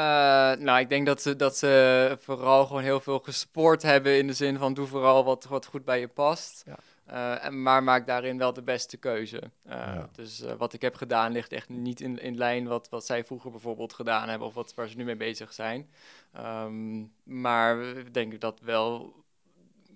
nou, 0.56 0.80
ik 0.80 0.90
denk 0.90 1.06
dat 1.06 1.22
ze, 1.22 1.36
dat 1.36 1.58
ze 1.58 2.18
vooral 2.22 2.66
gewoon 2.66 2.82
heel 2.82 3.00
veel 3.00 3.20
gesport 3.20 3.82
hebben 3.82 4.18
in 4.18 4.28
de 4.28 4.34
zin 4.34 4.58
van 4.58 4.74
doe 4.74 4.88
vooral 4.88 5.24
wat, 5.24 5.46
wat 5.50 5.66
goed 5.66 5.86
bij 5.86 6.00
je 6.00 6.08
past. 6.08 6.64
Ja. 6.66 6.78
Uh, 7.12 7.46
en, 7.46 7.62
maar 7.62 7.84
maak 7.84 8.08
daarin 8.08 8.38
wel 8.38 8.54
de 8.54 8.62
beste 8.62 8.98
keuze. 8.98 9.42
Uh, 9.70 10.04
Dus 10.12 10.44
wat 10.58 10.74
ik 10.74 10.82
heb 10.82 10.96
gedaan 10.96 11.32
ligt 11.32 11.52
echt 11.52 11.70
niet 11.70 12.02
in, 12.02 12.22
in 12.22 12.38
lijn 12.38 12.68
wat, 12.68 12.90
wat 12.90 13.06
zij 13.06 13.24
vroeger 13.24 13.52
bijvoorbeeld 13.52 13.94
gedaan 13.94 14.30
hebben 14.30 14.48
of 14.48 14.54
wat, 14.54 14.74
waar 14.76 14.88
ze 14.88 14.98
nu 14.98 15.04
mee 15.04 15.16
bezig 15.16 15.54
zijn. 15.54 15.90
Um, 16.38 17.12
maar 17.24 17.82
ik 17.82 18.14
denk 18.14 18.42
dat 18.42 18.60
wel 18.60 19.14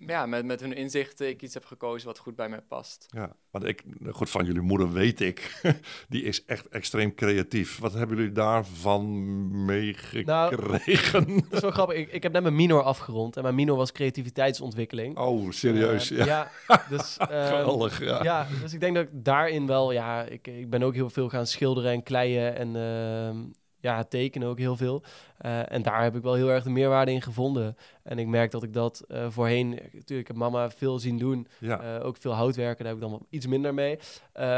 ja, 0.07 0.25
met, 0.25 0.45
met 0.45 0.59
hun 0.59 0.73
inzichten 0.73 1.27
ik 1.27 1.41
iets 1.41 1.53
heb 1.53 1.65
gekozen 1.65 2.07
wat 2.07 2.17
goed 2.17 2.35
bij 2.35 2.49
mij 2.49 2.61
past. 2.61 3.05
Ja, 3.09 3.35
want 3.51 3.65
ik, 3.65 3.83
goed, 4.09 4.29
van 4.29 4.45
jullie 4.45 4.61
moeder 4.61 4.91
weet 4.91 5.21
ik, 5.21 5.61
die 6.09 6.23
is 6.23 6.45
echt 6.45 6.67
extreem 6.67 7.15
creatief. 7.15 7.79
Wat 7.79 7.93
hebben 7.93 8.17
jullie 8.17 8.31
daarvan 8.31 9.65
meegekregen? 9.65 11.27
Nou, 11.27 11.41
dat 11.41 11.53
is 11.53 11.59
wel 11.59 11.71
grappig. 11.71 11.97
Ik, 11.97 12.11
ik 12.11 12.23
heb 12.23 12.31
net 12.31 12.41
mijn 12.41 12.55
minor 12.55 12.81
afgerond 12.81 13.37
en 13.37 13.43
mijn 13.43 13.55
minor 13.55 13.77
was 13.77 13.91
creativiteitsontwikkeling. 13.91 15.17
Oh, 15.17 15.51
serieus? 15.51 16.11
Uh, 16.11 16.25
ja. 16.25 16.51
dus, 16.89 17.17
uh, 17.21 17.27
Geweldig, 17.47 18.03
ja. 18.03 18.23
ja. 18.23 18.47
Dus 18.61 18.73
ik 18.73 18.79
denk 18.79 18.95
dat 18.95 19.03
ik 19.03 19.09
daarin 19.13 19.67
wel, 19.67 19.91
ja, 19.91 20.23
ik, 20.23 20.47
ik 20.47 20.69
ben 20.69 20.83
ook 20.83 20.93
heel 20.93 21.09
veel 21.09 21.29
gaan 21.29 21.47
schilderen 21.47 21.91
en 21.91 22.03
kleien 22.03 22.55
en... 22.55 22.75
Uh, 22.75 23.51
ja, 23.79 24.03
tekenen 24.03 24.47
ook 24.47 24.57
heel 24.57 24.75
veel. 24.75 25.03
Uh, 25.45 25.71
en 25.71 25.81
daar 25.81 26.03
heb 26.03 26.15
ik 26.15 26.21
wel 26.21 26.33
heel 26.33 26.49
erg 26.49 26.63
de 26.63 26.69
meerwaarde 26.69 27.11
in 27.11 27.21
gevonden. 27.21 27.77
En 28.03 28.19
ik 28.19 28.27
merk 28.27 28.51
dat 28.51 28.63
ik 28.63 28.73
dat 28.73 29.03
uh, 29.07 29.25
voorheen, 29.29 29.69
natuurlijk, 29.69 30.09
ik 30.09 30.27
heb 30.27 30.35
mama 30.35 30.69
veel 30.69 30.99
zien 30.99 31.17
doen. 31.17 31.47
Ja. 31.59 31.97
Uh, 31.97 32.05
ook 32.05 32.17
veel 32.17 32.31
houtwerken, 32.31 32.83
daar 32.83 32.93
heb 32.93 33.03
ik 33.03 33.09
dan 33.09 33.25
iets 33.29 33.45
minder 33.45 33.73
mee. 33.73 33.99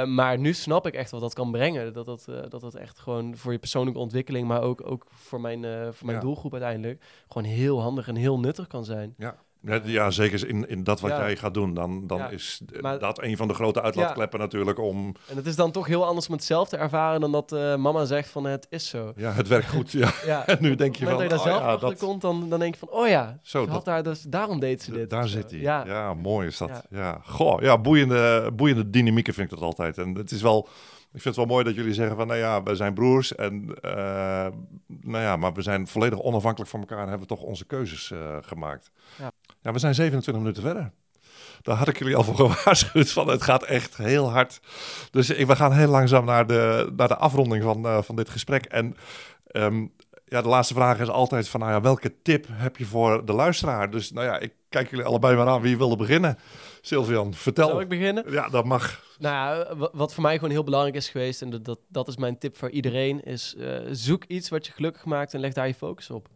maar 0.05 0.37
nu 0.37 0.53
snap 0.53 0.87
ik 0.87 0.93
echt 0.93 1.11
wat 1.11 1.21
dat 1.21 1.33
kan 1.33 1.51
brengen. 1.51 1.93
Dat 1.93 2.05
dat, 2.05 2.25
dat 2.49 2.61
dat 2.61 2.75
echt 2.75 2.99
gewoon 2.99 3.37
voor 3.37 3.51
je 3.51 3.59
persoonlijke 3.59 3.99
ontwikkeling, 3.99 4.47
maar 4.47 4.61
ook, 4.61 4.89
ook 4.91 5.05
voor 5.09 5.41
mijn, 5.41 5.61
voor 5.93 6.05
mijn 6.05 6.17
ja. 6.17 6.23
doelgroep 6.23 6.51
uiteindelijk, 6.53 7.03
gewoon 7.27 7.47
heel 7.47 7.81
handig 7.81 8.07
en 8.07 8.15
heel 8.15 8.39
nuttig 8.39 8.67
kan 8.67 8.85
zijn. 8.85 9.13
Ja. 9.17 9.35
Ja, 9.83 10.11
zeker 10.11 10.47
in, 10.47 10.69
in 10.69 10.83
dat 10.83 10.99
wat 10.99 11.11
jij 11.11 11.35
gaat 11.35 11.53
doen. 11.53 11.73
Dan, 11.73 12.07
dan 12.07 12.31
is 12.31 12.61
dat 12.99 13.21
een 13.21 13.37
van 13.37 13.47
de 13.47 13.53
grote 13.53 13.81
uitlaatkleppen 13.81 14.39
natuurlijk 14.39 14.79
om... 14.79 15.15
En 15.27 15.35
het 15.35 15.45
is 15.45 15.55
dan 15.55 15.71
toch 15.71 15.87
heel 15.87 16.05
anders 16.05 16.27
om 16.27 16.33
het 16.33 16.43
zelf 16.43 16.69
te 16.69 16.77
ervaren 16.77 17.21
dan 17.21 17.31
dat 17.31 17.51
uh, 17.51 17.75
mama 17.75 18.05
zegt 18.05 18.29
van 18.29 18.43
het 18.43 18.67
is 18.69 18.89
zo. 18.89 19.13
Ja, 19.15 19.31
het 19.31 19.47
werkt 19.47 19.69
goed. 19.69 19.91
Ja. 19.91 20.45
en 20.45 20.57
nu 20.59 20.75
denk 20.75 20.95
je 20.95 21.05
van... 21.05 21.13
Als 21.13 21.23
je 21.23 21.29
daar 21.29 21.37
oh, 21.37 21.43
zelf 21.43 21.61
achter 21.61 21.89
dat... 21.89 21.99
komt, 21.99 22.21
dan, 22.21 22.49
dan 22.49 22.59
denk 22.59 22.73
je 22.73 22.79
van... 22.79 22.89
Oh 22.89 23.07
ja, 23.07 23.39
zo, 23.41 23.65
dat... 23.65 23.85
daar 23.85 24.03
dus, 24.03 24.21
daarom 24.21 24.59
deed 24.59 24.83
ze 24.83 24.91
dit. 24.91 25.09
Daar 25.09 25.27
zit 25.27 25.51
hij. 25.51 25.59
Ja. 25.59 25.85
ja, 25.85 26.13
mooi 26.13 26.47
is 26.47 26.57
dat. 26.57 26.85
Ja. 26.89 27.21
Goh, 27.25 27.61
ja, 27.61 27.77
boeiende, 27.77 28.51
boeiende 28.53 28.89
dynamieken 28.89 29.33
vind 29.33 29.51
ik 29.51 29.59
dat 29.59 29.67
altijd. 29.67 29.97
En 29.97 30.15
het 30.15 30.31
is 30.31 30.41
wel... 30.41 30.67
Ik 31.13 31.21
vind 31.21 31.35
het 31.35 31.45
wel 31.45 31.55
mooi 31.55 31.63
dat 31.63 31.75
jullie 31.75 31.93
zeggen 31.93 32.15
van, 32.15 32.27
nou 32.27 32.39
ja, 32.39 32.63
we 32.63 32.75
zijn 32.75 32.93
broers 32.93 33.35
en, 33.35 33.75
uh, 33.81 33.91
nou 34.87 35.23
ja, 35.23 35.35
maar 35.35 35.53
we 35.53 35.61
zijn 35.61 35.87
volledig 35.87 36.21
onafhankelijk 36.21 36.69
van 36.69 36.79
elkaar 36.79 37.01
en 37.03 37.09
hebben 37.09 37.27
toch 37.27 37.41
onze 37.41 37.65
keuzes 37.65 38.11
uh, 38.11 38.37
gemaakt. 38.41 38.91
Ja. 39.17 39.31
Ja, 39.61 39.71
we 39.71 39.79
zijn 39.79 39.95
27 39.95 40.43
minuten 40.43 40.63
verder. 40.63 40.91
Daar 41.61 41.75
had 41.75 41.87
ik 41.87 41.99
jullie 41.99 42.15
al 42.15 42.23
voor 42.23 42.35
gewaarschuwd 42.35 43.11
van, 43.11 43.27
het 43.27 43.41
gaat 43.41 43.63
echt 43.63 43.97
heel 43.97 44.31
hard. 44.31 44.59
Dus 45.11 45.27
we 45.27 45.55
gaan 45.55 45.73
heel 45.73 45.87
langzaam 45.87 46.25
naar 46.25 46.47
de, 46.47 46.91
naar 46.95 47.07
de 47.07 47.17
afronding 47.17 47.63
van, 47.63 47.85
uh, 47.85 48.01
van 48.01 48.15
dit 48.15 48.29
gesprek. 48.29 48.65
En 48.65 48.95
um, 49.51 49.93
ja, 50.31 50.41
de 50.41 50.47
laatste 50.47 50.73
vraag 50.73 50.99
is 50.99 51.07
altijd 51.07 51.47
van, 51.47 51.59
nou 51.59 51.71
ja, 51.71 51.81
welke 51.81 52.21
tip 52.21 52.45
heb 52.51 52.77
je 52.77 52.85
voor 52.85 53.25
de 53.25 53.33
luisteraar? 53.33 53.89
Dus 53.89 54.11
nou 54.11 54.25
ja, 54.25 54.39
ik 54.39 54.53
kijk 54.69 54.89
jullie 54.89 55.05
allebei 55.05 55.35
maar 55.35 55.47
aan 55.47 55.61
wie 55.61 55.77
wilde 55.77 55.95
beginnen. 55.95 56.37
Sylvian, 56.81 57.33
vertel. 57.33 57.67
Zal 57.67 57.81
ik 57.81 57.89
beginnen? 57.89 58.31
Ja, 58.31 58.49
dat 58.49 58.65
mag. 58.65 59.03
Nou, 59.19 59.65
wat 59.91 60.13
voor 60.13 60.23
mij 60.23 60.35
gewoon 60.35 60.49
heel 60.49 60.63
belangrijk 60.63 60.95
is 60.95 61.09
geweest, 61.09 61.41
en 61.41 61.63
dat, 61.63 61.79
dat, 61.87 62.07
is 62.07 62.17
mijn 62.17 62.37
tip 62.37 62.57
voor 62.57 62.69
iedereen, 62.69 63.23
is 63.23 63.55
uh, 63.57 63.79
zoek 63.91 64.23
iets 64.23 64.49
wat 64.49 64.65
je 64.65 64.71
gelukkig 64.71 65.05
maakt 65.05 65.33
en 65.33 65.39
leg 65.39 65.53
daar 65.53 65.67
je 65.67 65.73
focus 65.73 66.09
op. 66.09 66.27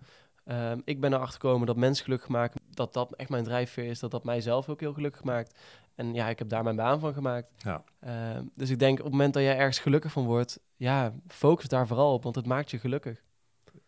Um, 0.52 0.82
ik 0.86 1.00
ben 1.00 1.14
erachter 1.14 1.40
gekomen 1.42 1.68
dat 1.68 1.76
mensen 1.76 2.04
gelukkig 2.04 2.30
maken, 2.30 2.62
dat 2.76 2.94
dat 2.94 3.14
echt 3.16 3.30
mijn 3.30 3.44
drijfveer 3.44 3.86
is, 3.86 4.00
dat 4.00 4.12
dat 4.12 4.24
mijzelf 4.24 4.70
ook 4.70 4.80
heel 4.80 4.94
gelukkig 4.94 5.24
maakt. 5.24 5.58
En 5.96 6.14
ja, 6.14 6.28
ik 6.28 6.40
heb 6.40 6.50
daar 6.50 6.64
mijn 6.64 6.76
baan 6.76 7.00
van 7.00 7.14
gemaakt. 7.14 7.48
Ja. 7.58 7.84
Um, 8.36 8.52
dus 8.56 8.70
ik 8.70 8.80
denk 8.80 8.98
op 8.98 9.04
het 9.04 9.14
moment 9.14 9.34
dat 9.34 9.44
jij 9.44 9.58
ergens 9.58 9.80
gelukkig 9.80 10.12
van 10.12 10.26
wordt, 10.26 10.60
ja, 10.76 11.14
focus 11.28 11.68
daar 11.68 11.88
vooral 11.88 12.14
op, 12.14 12.24
want 12.24 12.36
het 12.36 12.46
maakt 12.46 12.72
je 12.72 12.80
gelukkig. 12.80 13.24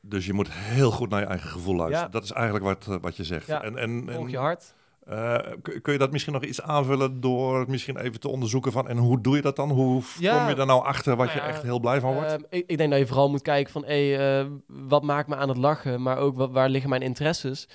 Dus 0.02 0.26
je 0.26 0.34
moet 0.34 0.52
heel 0.52 0.92
goed 0.92 1.10
naar 1.10 1.20
je 1.20 1.26
eigen 1.26 1.50
gevoel 1.50 1.76
luisteren. 1.76 2.12
Dat 2.12 2.24
is 2.24 2.32
eigenlijk 2.32 2.66
wat, 2.66 2.88
eh, 2.88 3.02
wat 3.02 3.16
je 3.16 3.24
zegt. 3.24 3.48
Ja. 3.48 3.62
En, 3.62 3.78
en, 3.78 4.10
Volg 4.12 4.30
je 4.30 4.38
hart. 4.38 4.76
Uh, 5.10 5.38
kun 5.82 5.94
je 5.94 5.98
dat 5.98 6.12
misschien 6.12 6.34
nog 6.34 6.44
iets 6.44 6.62
aanvullen 6.62 7.22
door 7.22 7.66
misschien 7.68 7.98
even 7.98 8.20
te 8.20 8.28
onderzoeken 8.28 8.72
van 8.72 8.88
en 8.88 8.98
hoe 8.98 9.22
doe 9.22 9.36
je 9.36 9.42
dat 9.42 9.56
dan? 9.56 9.70
Hoe 9.70 10.02
kom 10.16 10.48
je 10.50 10.56
er 10.58 10.66
nou 10.66 10.84
achter 10.84 11.16
wat 11.16 11.32
je 11.32 11.38
nou 11.38 11.50
echt 11.50 11.62
heel 11.62 11.80
blij 11.80 12.00
van 12.00 12.14
wordt? 12.14 12.32
Uh, 12.32 12.38
ik, 12.50 12.64
ik, 12.68 12.78
denk 12.78 12.90
dat 12.90 13.00
je 13.00 13.08
vooral 13.08 13.30
moet 13.30 13.42
kijken 13.42 13.72
van 13.72 13.86
hey, 13.86 14.40
uh, 14.40 14.48
wat 14.68 15.04
maakt 15.04 15.28
me 15.28 15.36
aan 15.36 15.50
het 15.50 15.58
lachen, 15.58 16.02
maar 16.02 16.18
ook 16.18 16.36
wat, 16.36 16.52
waar 16.52 16.70
liggen 16.70 16.90
mijn 16.90 17.02
interesses, 17.02 17.68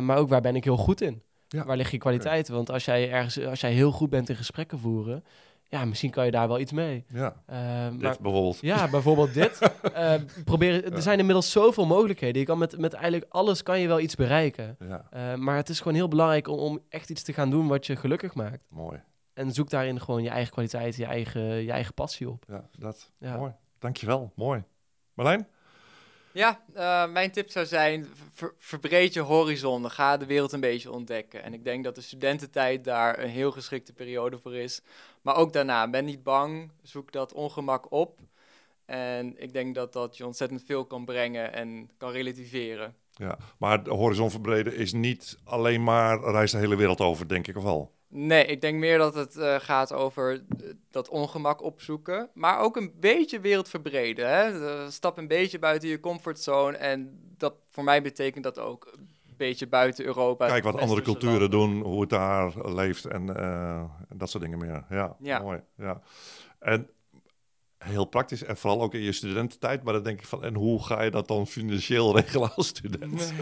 maar 0.00 0.16
ook 0.16 0.28
waar 0.28 0.40
ben 0.40 0.56
ik 0.56 0.64
heel 0.64 0.76
goed 0.76 1.00
in? 1.00 1.22
Ja. 1.48 1.64
Waar 1.64 1.76
liggen 1.76 1.94
je 1.94 2.00
kwaliteiten? 2.00 2.54
Want 2.54 2.70
als 2.70 2.84
jij 2.84 3.10
ergens, 3.10 3.44
als 3.44 3.60
jij 3.60 3.72
heel 3.72 3.92
goed 3.92 4.10
bent 4.10 4.28
in 4.28 4.36
gesprekken 4.36 4.78
voeren, 4.78 5.24
ja, 5.72 5.84
misschien 5.84 6.10
kan 6.10 6.24
je 6.24 6.30
daar 6.30 6.48
wel 6.48 6.58
iets 6.58 6.72
mee. 6.72 7.04
Ja, 7.08 7.42
uh, 7.50 7.56
maar, 8.00 8.16
bijvoorbeeld. 8.20 8.58
Ja, 8.60 8.88
bijvoorbeeld 8.88 9.34
dit. 9.34 9.58
Uh, 9.96 10.14
probeer, 10.44 10.92
Er 10.92 11.02
zijn 11.02 11.18
inmiddels 11.18 11.50
zoveel 11.50 11.86
mogelijkheden. 11.86 12.40
Je 12.40 12.46
kan 12.46 12.58
met, 12.58 12.78
met 12.78 12.92
eigenlijk 12.92 13.32
alles 13.32 13.62
kan 13.62 13.80
je 13.80 13.86
wel 13.86 14.00
iets 14.00 14.14
bereiken. 14.14 14.76
Ja. 14.78 15.06
Uh, 15.14 15.34
maar 15.34 15.56
het 15.56 15.68
is 15.68 15.78
gewoon 15.78 15.94
heel 15.94 16.08
belangrijk 16.08 16.48
om, 16.48 16.58
om 16.58 16.80
echt 16.88 17.10
iets 17.10 17.22
te 17.22 17.32
gaan 17.32 17.50
doen 17.50 17.66
wat 17.66 17.86
je 17.86 17.96
gelukkig 17.96 18.34
maakt. 18.34 18.66
Mooi. 18.68 19.02
En 19.34 19.52
zoek 19.52 19.70
daarin 19.70 20.00
gewoon 20.00 20.22
je 20.22 20.28
eigen 20.28 20.52
kwaliteit, 20.52 20.96
je 20.96 21.04
eigen, 21.04 21.42
je 21.42 21.70
eigen 21.70 21.94
passie 21.94 22.30
op. 22.30 22.44
Ja, 22.48 22.68
dat. 22.78 23.10
Ja. 23.18 23.36
Mooi. 23.36 23.52
Dankjewel. 23.78 24.32
Mooi. 24.34 24.64
Marlijn? 25.14 25.46
Ja, 26.32 26.60
uh, 26.74 27.12
mijn 27.12 27.30
tip 27.30 27.50
zou 27.50 27.66
zijn: 27.66 28.06
verbreed 28.58 29.14
je 29.14 29.20
horizon. 29.20 29.90
Ga 29.90 30.16
de 30.16 30.26
wereld 30.26 30.52
een 30.52 30.60
beetje 30.60 30.90
ontdekken. 30.90 31.42
En 31.42 31.54
ik 31.54 31.64
denk 31.64 31.84
dat 31.84 31.94
de 31.94 32.00
studententijd 32.00 32.84
daar 32.84 33.18
een 33.18 33.28
heel 33.28 33.50
geschikte 33.50 33.92
periode 33.92 34.38
voor 34.38 34.54
is. 34.54 34.82
Maar 35.22 35.36
ook 35.36 35.52
daarna, 35.52 35.90
ben 35.90 36.04
niet 36.04 36.22
bang. 36.22 36.70
Zoek 36.82 37.12
dat 37.12 37.32
ongemak 37.32 37.92
op. 37.92 38.20
En 38.84 39.42
ik 39.42 39.52
denk 39.52 39.74
dat 39.74 39.92
dat 39.92 40.16
je 40.16 40.26
ontzettend 40.26 40.62
veel 40.66 40.84
kan 40.84 41.04
brengen 41.04 41.52
en 41.52 41.90
kan 41.96 42.10
relativeren. 42.10 42.94
Ja, 43.10 43.38
maar 43.58 43.84
de 43.84 43.90
horizon 43.90 44.30
verbreden 44.30 44.76
is 44.76 44.92
niet 44.92 45.38
alleen 45.44 45.84
maar 45.84 46.20
reis 46.20 46.50
de 46.50 46.58
hele 46.58 46.76
wereld 46.76 47.00
over, 47.00 47.28
denk 47.28 47.46
ik 47.46 47.56
of 47.56 47.62
wel? 47.62 47.92
Nee, 48.14 48.44
ik 48.44 48.60
denk 48.60 48.78
meer 48.78 48.98
dat 48.98 49.14
het 49.14 49.36
uh, 49.36 49.54
gaat 49.58 49.92
over 49.92 50.32
eh, 50.32 50.68
dat 50.90 51.08
ongemak 51.08 51.62
opzoeken, 51.62 52.28
maar 52.34 52.58
ook 52.58 52.76
een 52.76 52.92
beetje 53.00 53.40
wereld 53.40 53.68
verbreden. 53.68 54.28
Hè? 54.28 54.90
Stap 54.90 55.18
een 55.18 55.28
beetje 55.28 55.58
buiten 55.58 55.88
je 55.88 56.00
comfortzone 56.00 56.76
en 56.76 57.18
dat 57.36 57.54
voor 57.70 57.84
mij 57.84 58.02
betekent 58.02 58.44
dat 58.44 58.58
ook 58.58 58.92
een 58.96 59.36
beetje 59.36 59.66
buiten 59.66 60.04
Europa. 60.04 60.46
Kijk 60.46 60.64
wat 60.64 60.78
andere 60.78 61.02
culturen 61.02 61.50
doen, 61.50 61.80
hoe 61.80 62.00
het 62.00 62.10
daar 62.10 62.72
leeft 62.74 63.04
en 63.04 63.26
uh, 63.28 63.84
dat 64.14 64.30
soort 64.30 64.42
dingen 64.42 64.58
meer. 64.58 64.84
Ja, 64.90 65.16
ja. 65.20 65.38
mooi. 65.38 65.60
Ja. 65.76 66.00
En 66.58 66.88
heel 67.82 68.04
praktisch 68.04 68.44
en 68.44 68.56
vooral 68.56 68.82
ook 68.82 68.94
in 68.94 69.00
je 69.00 69.12
studententijd. 69.12 69.82
Maar 69.82 69.92
dan 69.92 70.02
denk 70.02 70.18
ik 70.20 70.26
van, 70.26 70.44
en 70.44 70.54
hoe 70.54 70.82
ga 70.82 71.02
je 71.02 71.10
dat 71.10 71.28
dan 71.28 71.46
financieel 71.46 72.14
regelen 72.18 72.54
als 72.54 72.66
student? 72.66 73.32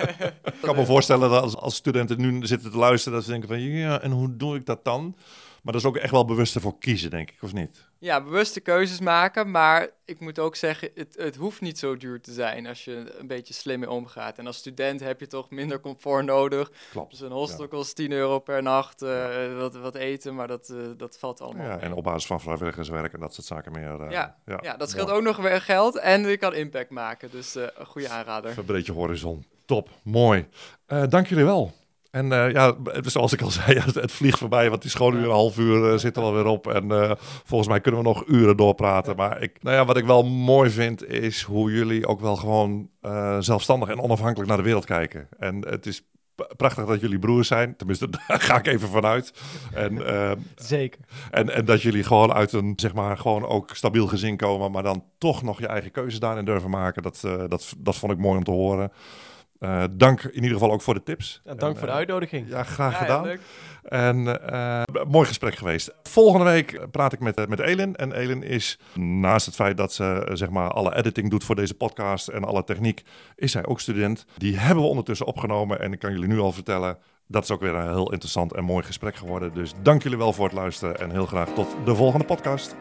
ik 0.44 0.60
kan 0.60 0.76
me 0.76 0.84
voorstellen 0.84 1.30
dat 1.30 1.42
als, 1.42 1.56
als 1.56 1.74
studenten 1.74 2.20
nu 2.20 2.46
zitten 2.46 2.70
te 2.70 2.76
luisteren, 2.76 3.14
dat 3.14 3.24
ze 3.24 3.30
denken 3.30 3.48
van, 3.48 3.60
ja, 3.60 4.00
en 4.00 4.10
hoe 4.10 4.36
doe 4.36 4.56
ik 4.56 4.66
dat 4.66 4.84
dan? 4.84 5.16
Maar 5.62 5.72
dat 5.72 5.82
is 5.82 5.88
ook 5.88 5.96
echt 5.96 6.10
wel 6.10 6.24
bewust 6.24 6.54
ervoor 6.54 6.78
kiezen, 6.78 7.10
denk 7.10 7.30
ik, 7.30 7.42
of 7.42 7.52
niet? 7.52 7.89
Ja, 8.02 8.22
bewuste 8.22 8.60
keuzes 8.60 9.00
maken, 9.00 9.50
maar 9.50 9.88
ik 10.04 10.20
moet 10.20 10.38
ook 10.38 10.56
zeggen, 10.56 10.90
het, 10.94 11.14
het 11.18 11.36
hoeft 11.36 11.60
niet 11.60 11.78
zo 11.78 11.96
duur 11.96 12.20
te 12.20 12.32
zijn 12.32 12.66
als 12.66 12.84
je 12.84 13.14
een 13.18 13.26
beetje 13.26 13.54
slim 13.54 13.80
mee 13.80 13.90
omgaat. 13.90 14.38
En 14.38 14.46
als 14.46 14.56
student 14.56 15.00
heb 15.00 15.20
je 15.20 15.26
toch 15.26 15.50
minder 15.50 15.80
comfort 15.80 16.24
nodig. 16.24 16.72
Klopt. 16.90 17.10
Dus 17.10 17.20
een 17.20 17.30
hostel 17.30 17.68
kost 17.68 17.96
10 17.96 18.12
euro 18.12 18.38
per 18.38 18.62
nacht, 18.62 19.02
uh, 19.02 19.58
wat, 19.58 19.74
wat 19.74 19.94
eten, 19.94 20.34
maar 20.34 20.48
dat, 20.48 20.68
uh, 20.72 20.78
dat 20.96 21.18
valt 21.18 21.40
allemaal 21.40 21.66
ja, 21.66 21.78
En 21.78 21.92
op 21.92 22.04
basis 22.04 22.26
van 22.26 22.40
vrijwilligerswerk 22.40 23.12
en 23.12 23.20
dat 23.20 23.34
soort 23.34 23.46
zaken 23.46 23.72
meer. 23.72 24.00
Uh, 24.00 24.10
ja, 24.10 24.36
ja, 24.46 24.58
ja, 24.62 24.76
dat 24.76 24.90
scheelt 24.90 25.06
mooi. 25.06 25.18
ook 25.18 25.24
nog 25.24 25.36
weer 25.36 25.60
geld 25.60 25.98
en 25.98 26.28
je 26.28 26.36
kan 26.36 26.54
impact 26.54 26.90
maken. 26.90 27.30
Dus 27.30 27.54
een 27.54 27.86
goede 27.86 28.08
aanrader. 28.08 28.52
Verbreed 28.52 28.86
je 28.86 28.92
horizon. 28.92 29.44
Top, 29.64 29.88
mooi. 30.02 30.48
dank 30.86 31.26
jullie 31.26 31.44
wel. 31.44 31.72
En 32.10 32.26
uh, 32.26 32.50
ja, 32.50 32.76
zoals 33.02 33.32
ik 33.32 33.42
al 33.42 33.50
zei, 33.50 33.78
het, 33.84 34.12
vliegt 34.12 34.38
voorbij, 34.38 34.70
want 34.70 34.82
die 34.82 34.90
school 34.90 35.10
nu 35.10 35.24
een 35.24 35.30
half 35.30 35.58
uur 35.58 35.92
uh, 35.92 35.98
zit 35.98 36.16
er 36.16 36.22
alweer 36.22 36.46
op. 36.46 36.66
En 36.66 36.84
uh, 36.84 37.10
volgens 37.44 37.68
mij 37.68 37.80
kunnen 37.80 38.00
we 38.00 38.06
nog 38.06 38.24
uren 38.26 38.56
doorpraten. 38.56 39.16
Maar 39.16 39.42
ik, 39.42 39.62
nou 39.62 39.76
ja, 39.76 39.84
wat 39.84 39.96
ik 39.96 40.04
wel 40.04 40.24
mooi 40.24 40.70
vind, 40.70 41.06
is 41.06 41.42
hoe 41.42 41.72
jullie 41.72 42.06
ook 42.06 42.20
wel 42.20 42.36
gewoon 42.36 42.88
zelfstandig 43.38 43.88
en 43.88 44.00
onafhankelijk 44.00 44.48
naar 44.48 44.58
de 44.58 44.64
wereld 44.64 44.84
kijken. 44.84 45.28
En 45.38 45.68
het 45.68 45.86
is 45.86 46.02
prachtig 46.56 46.86
dat 46.86 47.00
jullie 47.00 47.18
broers 47.18 47.48
zijn. 47.48 47.76
Tenminste, 47.76 48.08
daar 48.28 48.40
ga 48.40 48.58
ik 48.58 48.66
even 48.66 48.88
vanuit. 48.88 49.32
En, 49.74 50.02
Zeker. 50.56 51.00
En, 51.30 51.54
en 51.54 51.64
dat 51.64 51.82
jullie 51.82 52.04
gewoon 52.04 52.32
uit 52.32 52.52
een, 52.52 52.72
zeg 52.76 52.94
maar, 52.94 53.18
gewoon 53.18 53.46
ook 53.46 53.76
stabiel 53.76 54.06
gezin 54.06 54.36
komen, 54.36 54.70
maar 54.70 54.82
dan 54.82 55.04
toch 55.18 55.42
nog 55.42 55.58
je 55.58 55.66
eigen 55.66 55.90
keuzes 55.90 56.20
daarin 56.20 56.44
durven 56.44 56.70
maken. 56.70 57.02
Dat, 57.02 57.20
dat, 57.48 57.74
dat 57.78 57.96
vond 57.96 58.12
ik 58.12 58.18
mooi 58.18 58.36
om 58.36 58.44
te 58.44 58.50
horen. 58.50 58.92
Uh, 59.60 59.84
dank 59.90 60.22
in 60.22 60.34
ieder 60.34 60.50
geval 60.50 60.72
ook 60.72 60.82
voor 60.82 60.94
de 60.94 61.02
tips. 61.02 61.40
Ja, 61.44 61.54
dank 61.54 61.72
en, 61.72 61.78
voor 61.78 61.88
de 61.88 61.94
uitnodiging. 61.94 62.48
Ja, 62.48 62.62
graag 62.62 62.92
Ja, 62.92 62.98
gedaan. 62.98 63.28
ja, 63.28 63.36
en 63.82 64.16
uh, 64.52 65.04
mooi 65.08 65.26
gesprek 65.26 65.54
geweest. 65.54 65.92
Volgende 66.02 66.44
week 66.44 66.80
praat 66.90 67.12
ik 67.12 67.20
met, 67.20 67.48
met 67.48 67.58
Elin. 67.60 67.96
En 67.96 68.12
Elin 68.12 68.42
is, 68.42 68.78
naast 68.94 69.46
het 69.46 69.54
feit 69.54 69.76
dat 69.76 69.92
ze 69.92 70.28
zeg 70.32 70.50
maar 70.50 70.70
alle 70.70 70.96
editing 70.96 71.30
doet 71.30 71.44
voor 71.44 71.54
deze 71.54 71.74
podcast 71.74 72.28
en 72.28 72.44
alle 72.44 72.64
techniek, 72.64 73.02
is 73.36 73.52
zij 73.52 73.66
ook 73.66 73.80
student. 73.80 74.24
Die 74.36 74.58
hebben 74.58 74.84
we 74.84 74.90
ondertussen 74.90 75.26
opgenomen. 75.26 75.80
En 75.80 75.92
ik 75.92 75.98
kan 75.98 76.12
jullie 76.12 76.28
nu 76.28 76.38
al 76.38 76.52
vertellen, 76.52 76.98
dat 77.26 77.42
is 77.42 77.50
ook 77.50 77.60
weer 77.60 77.74
een 77.74 77.88
heel 77.92 78.12
interessant 78.12 78.52
en 78.54 78.64
mooi 78.64 78.84
gesprek 78.84 79.16
geworden. 79.16 79.54
Dus 79.54 79.72
dank 79.82 80.02
jullie 80.02 80.18
wel 80.18 80.32
voor 80.32 80.44
het 80.44 80.54
luisteren 80.54 80.98
en 81.00 81.10
heel 81.10 81.26
graag 81.26 81.48
tot 81.48 81.76
de 81.84 81.94
volgende 81.94 82.24
podcast. 82.26 82.76